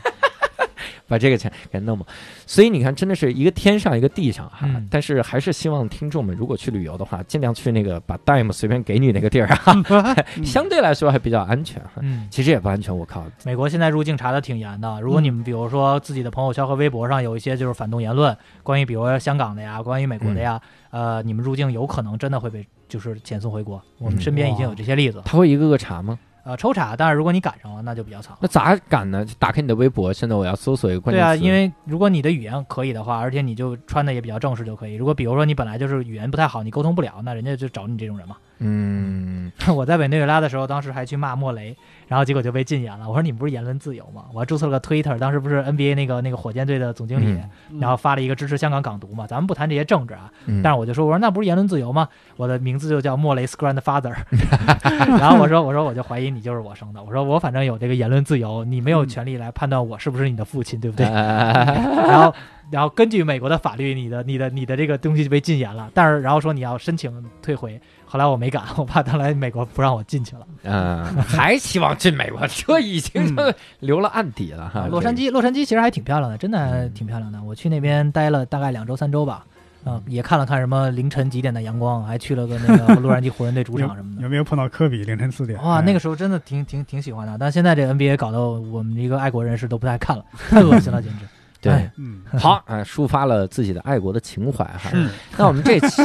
[1.10, 2.06] 把这个钱给弄嘛。
[2.46, 4.60] 所以你看，真的是一个天上一个地上哈。
[4.62, 9.76] 嗯但是还是希望听众们如果去旅游的话，尽量去那个把 dime 随便给你那个地儿啊
[10.44, 11.90] 相对来说还比较安全哈。
[12.00, 15.00] 嗯，其实也不安全，我靠，美国现在入境查的挺严的。
[15.00, 20.60] 如果你们比如说自己的朋友圈和微博上有一些就是反动言论，关于比如说香港的呀，关于美国的呀，
[20.90, 23.82] 呃，你们入境有可能真的会被就是遣送回国。
[23.98, 25.22] 我们嗯身边已经有这些例子。
[25.24, 26.18] 他会一个个查吗？
[26.42, 28.36] 呃，抽查，但是如果你赶上了，那就比较惨。
[28.40, 29.24] 那咋赶呢？
[29.24, 34.94] 就打开你的微博，现在我要搜索一个关键词对啊，因为如果你的语言可以的话，而且你就穿的也比较正式就可以。
[34.94, 38.36] 如果比如说你本来就是语言不太好，你沟通不了，那人家就找你这种人嘛。
[38.58, 41.76] 嗯， 我在委内瑞拉的时候，当时还去骂莫雷，
[42.10, 43.08] 然后结果就被禁言了。
[43.08, 44.24] 我说你们不是言论自由吗？
[44.34, 49.28] 我还注册了个 Twitter，当时不是 NBA 那个那个火箭队的总经理，嗯然后发了一个支持香港港独嘛。
[49.28, 52.08] 咱们不谈这些政治啊，嗯但是我就说，我说那不是言论自由吗？
[52.36, 54.12] 我的名字就叫莫雷斯 grandfather，
[55.20, 61.06] 然后我说我说我就怀疑你就是我生的，我说我反正有这个言论自由，你没有权利来判断我是不是你的父亲，对不对？
[61.06, 62.34] 然后
[62.70, 67.80] 然后根据美国的法律，你的你的你的这个东西就被禁言了，但是然后说你要申请退回，
[68.10, 70.44] 后来我没敢， 我怕他来美国不让我进去了。
[70.64, 74.88] 嗯，还希望进美国，这已经就留了案底了哈。
[74.90, 77.40] 洛杉矶，洛杉矶其实还挺漂亮的，真的嗯挺漂亮的。
[77.40, 79.44] 我去那边待了大概两周三周吧，
[79.84, 84.22] 嗯，也看了看什么凌晨几点的阳光，还去了个那个 洛杉矶湖人队主场什么的。
[84.22, 85.56] 有没有碰到科比凌晨四点？
[85.62, 91.24] 哇，哎那个时候真的挺挺挺喜欢的，但现在这 NBA 搞得我们一个爱国人士都不太看了， 太恶心了，简直。
[91.60, 94.90] 对哎，嗯，好啊， 抒发了自己的爱国的情怀哈。
[95.36, 96.02] 那我们这期，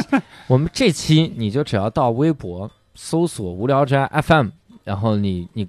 [0.47, 4.47] 我们这期你就只要到微博搜索“无聊斋 FM”，
[4.83, 5.67] 然后你你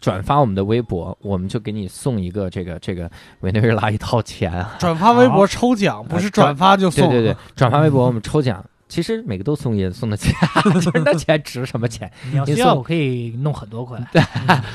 [0.00, 3.10] 转发我们的微博，我们就给你送一个这个这个
[3.40, 4.76] 委内瑞拉一套钱啊。
[4.78, 7.08] 转发微博抽奖，不是转发就送。
[7.08, 8.64] 对对对，转发微博我们抽奖。
[8.88, 10.32] 其实每个都送也送得起，
[10.72, 12.10] 就是那钱值什么钱？
[12.30, 13.98] 你要需要，我可以弄很多块。
[14.12, 14.22] 对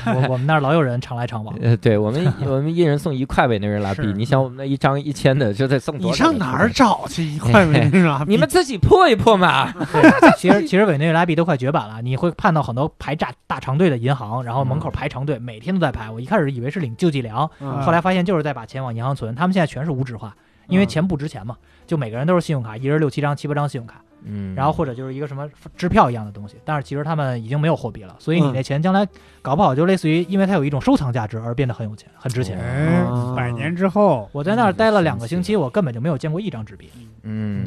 [0.06, 1.54] 我我们那儿老有人常来常往。
[1.60, 6.16] 呃，对我们 我们一人送一块委内瑞拉币，你想我们那一张一千的就得送多你？
[6.16, 6.70] 上哪儿？
[6.70, 8.26] 找去一块委内瑞拉币？
[8.30, 9.72] 你们自己破一破嘛。
[10.38, 16.10] 其实其实委内瑞拉币都快绝版了，你会看到很多排炸大长队的银行，然后门口排长队，每天都在排。
[16.10, 19.34] 我一开始以为是领救济粮，嗯后来发现就是在把钱往银行存。
[19.34, 20.34] 他们现在全是无纸化，
[20.68, 20.88] 因为嗯。
[20.88, 26.56] 钱不值钱嘛，就每个人都是信用卡，一人六七张、七八张信用卡，嗯，然后或者就是一个什么支票一样的东西。
[26.64, 28.52] 但是其实他们已经没有货币了，所以你嗯。
[28.54, 29.06] 那钱将来
[29.42, 32.58] 搞不好就类似于，因为它有一种收藏价值而变得很有钱、很值钱。
[32.58, 36.90] 哎哦，百年之后，我在那儿待了两个星期，我根本就没有见过一张纸币。
[37.22, 37.66] 嗯，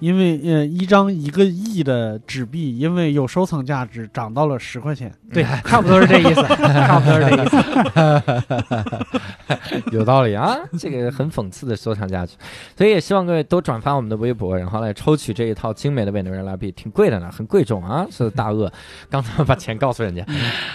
[0.00, 5.12] 因为呃一张一个亿的纸币，因为有收藏价值，涨到了十块钱。
[5.32, 7.56] 对， 差不多是这意思，差不多是这意思。
[9.92, 12.34] 有道理啊，这个很讽刺的收藏价值，
[12.76, 18.72] 所以也希望各位都转发我们的微博，然后来抽取这一套精美的委内瑞拉币，挺贵的呢，很贵重啊，是大鳄
[19.10, 20.24] 刚才把钱告诉人家。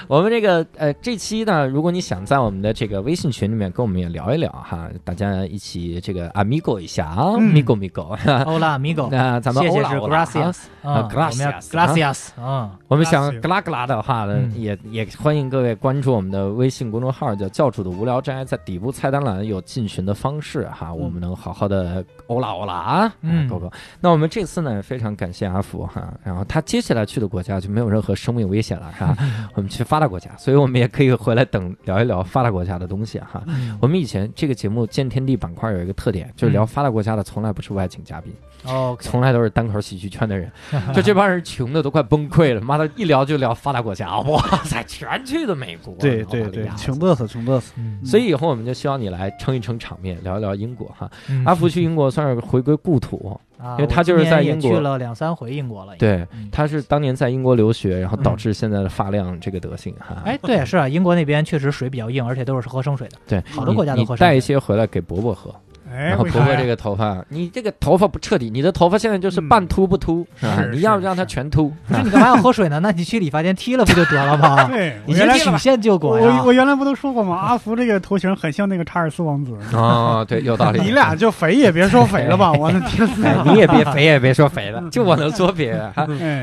[0.08, 23.72] 我们这个呃这期呢，如果你想在我们的这个微信群里面跟我们也聊一聊哈，大家一起这个 amigo 一下啊嗯，migo migo，Hola amigo， 那咱们谢谢是欧拉欧拉啊 gracias，嗯，啊我们要 gracias，gracias，嗯，我们想格拉格拉的话呢，嗯也也欢迎各位关注我们的微信公众号，叫教主的无聊斋，在底部菜单栏有进群的方式哈，我们能好好的欧拉欧拉啊，嗯狗狗。
[24.00, 29.16] 那我们这次呢，非常感谢阿福哈，然后他接下来去的国家就没有任何生命危险了，是吧？
[29.54, 33.44] 我们去发达国家，所以我们也可以回来等聊一聊发达国家的东西哈。
[33.46, 38.34] 嗯我们以前这个节目见天地板块有一个特点，就是聊发达国家的从来不是外请嘉宾，
[38.66, 40.50] 哦，从来都是单口喜剧圈的人，
[40.96, 47.74] 就这帮人穷的都快崩溃了，妈的，一聊就聊发达国家， 哇塞，全去的美国，对对对，穷嘚瑟，穷嘚瑟。
[47.78, 51.10] 嗯所以以后我们就希望你来撑一撑场面，聊一聊英国哈。
[51.30, 60.22] 嗯阿福去英国算是回归故土，啊因为他就是在英国去了两三回英国了。，对，嗯他是当年在英国留学，然后导致现在的发量这个德行哈。
[60.26, 63.18] 哎，对，是啊，英国那边确实水比较硬，而且都是喝生水的。
[63.28, 65.54] 对，好多国家都你喝生水带一些回来给伯伯喝，
[65.94, 70.66] 哎，然后为啥呀伯伯这个头发，你这个头发不彻底，你的头发现在就是半秃不秃，是吧？
[70.72, 72.80] 你要是让它全秃，不是你干嘛要喝水呢？
[72.82, 74.64] 那你去理发店剃了不就得了吗？
[74.72, 76.48] 对，你我原来先曲线救国呀我！
[76.48, 77.36] 我原来不都说过吗？
[77.38, 79.56] 阿福这个头型很像那个查尔斯王子。
[79.74, 80.82] 哦，对，有道理。
[80.82, 83.08] 你俩就肥也别说肥了吧，我的天！
[83.46, 85.94] 你也别肥也别说肥了，就我能说别的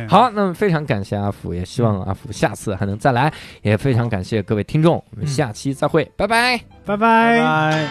[0.08, 3.32] 好，那么非常感谢阿福，也希望阿福下次还能再来，
[3.62, 6.60] 也非常感谢各位听众，我们下期再会，拜拜。
[6.86, 7.86] 拜拜拜。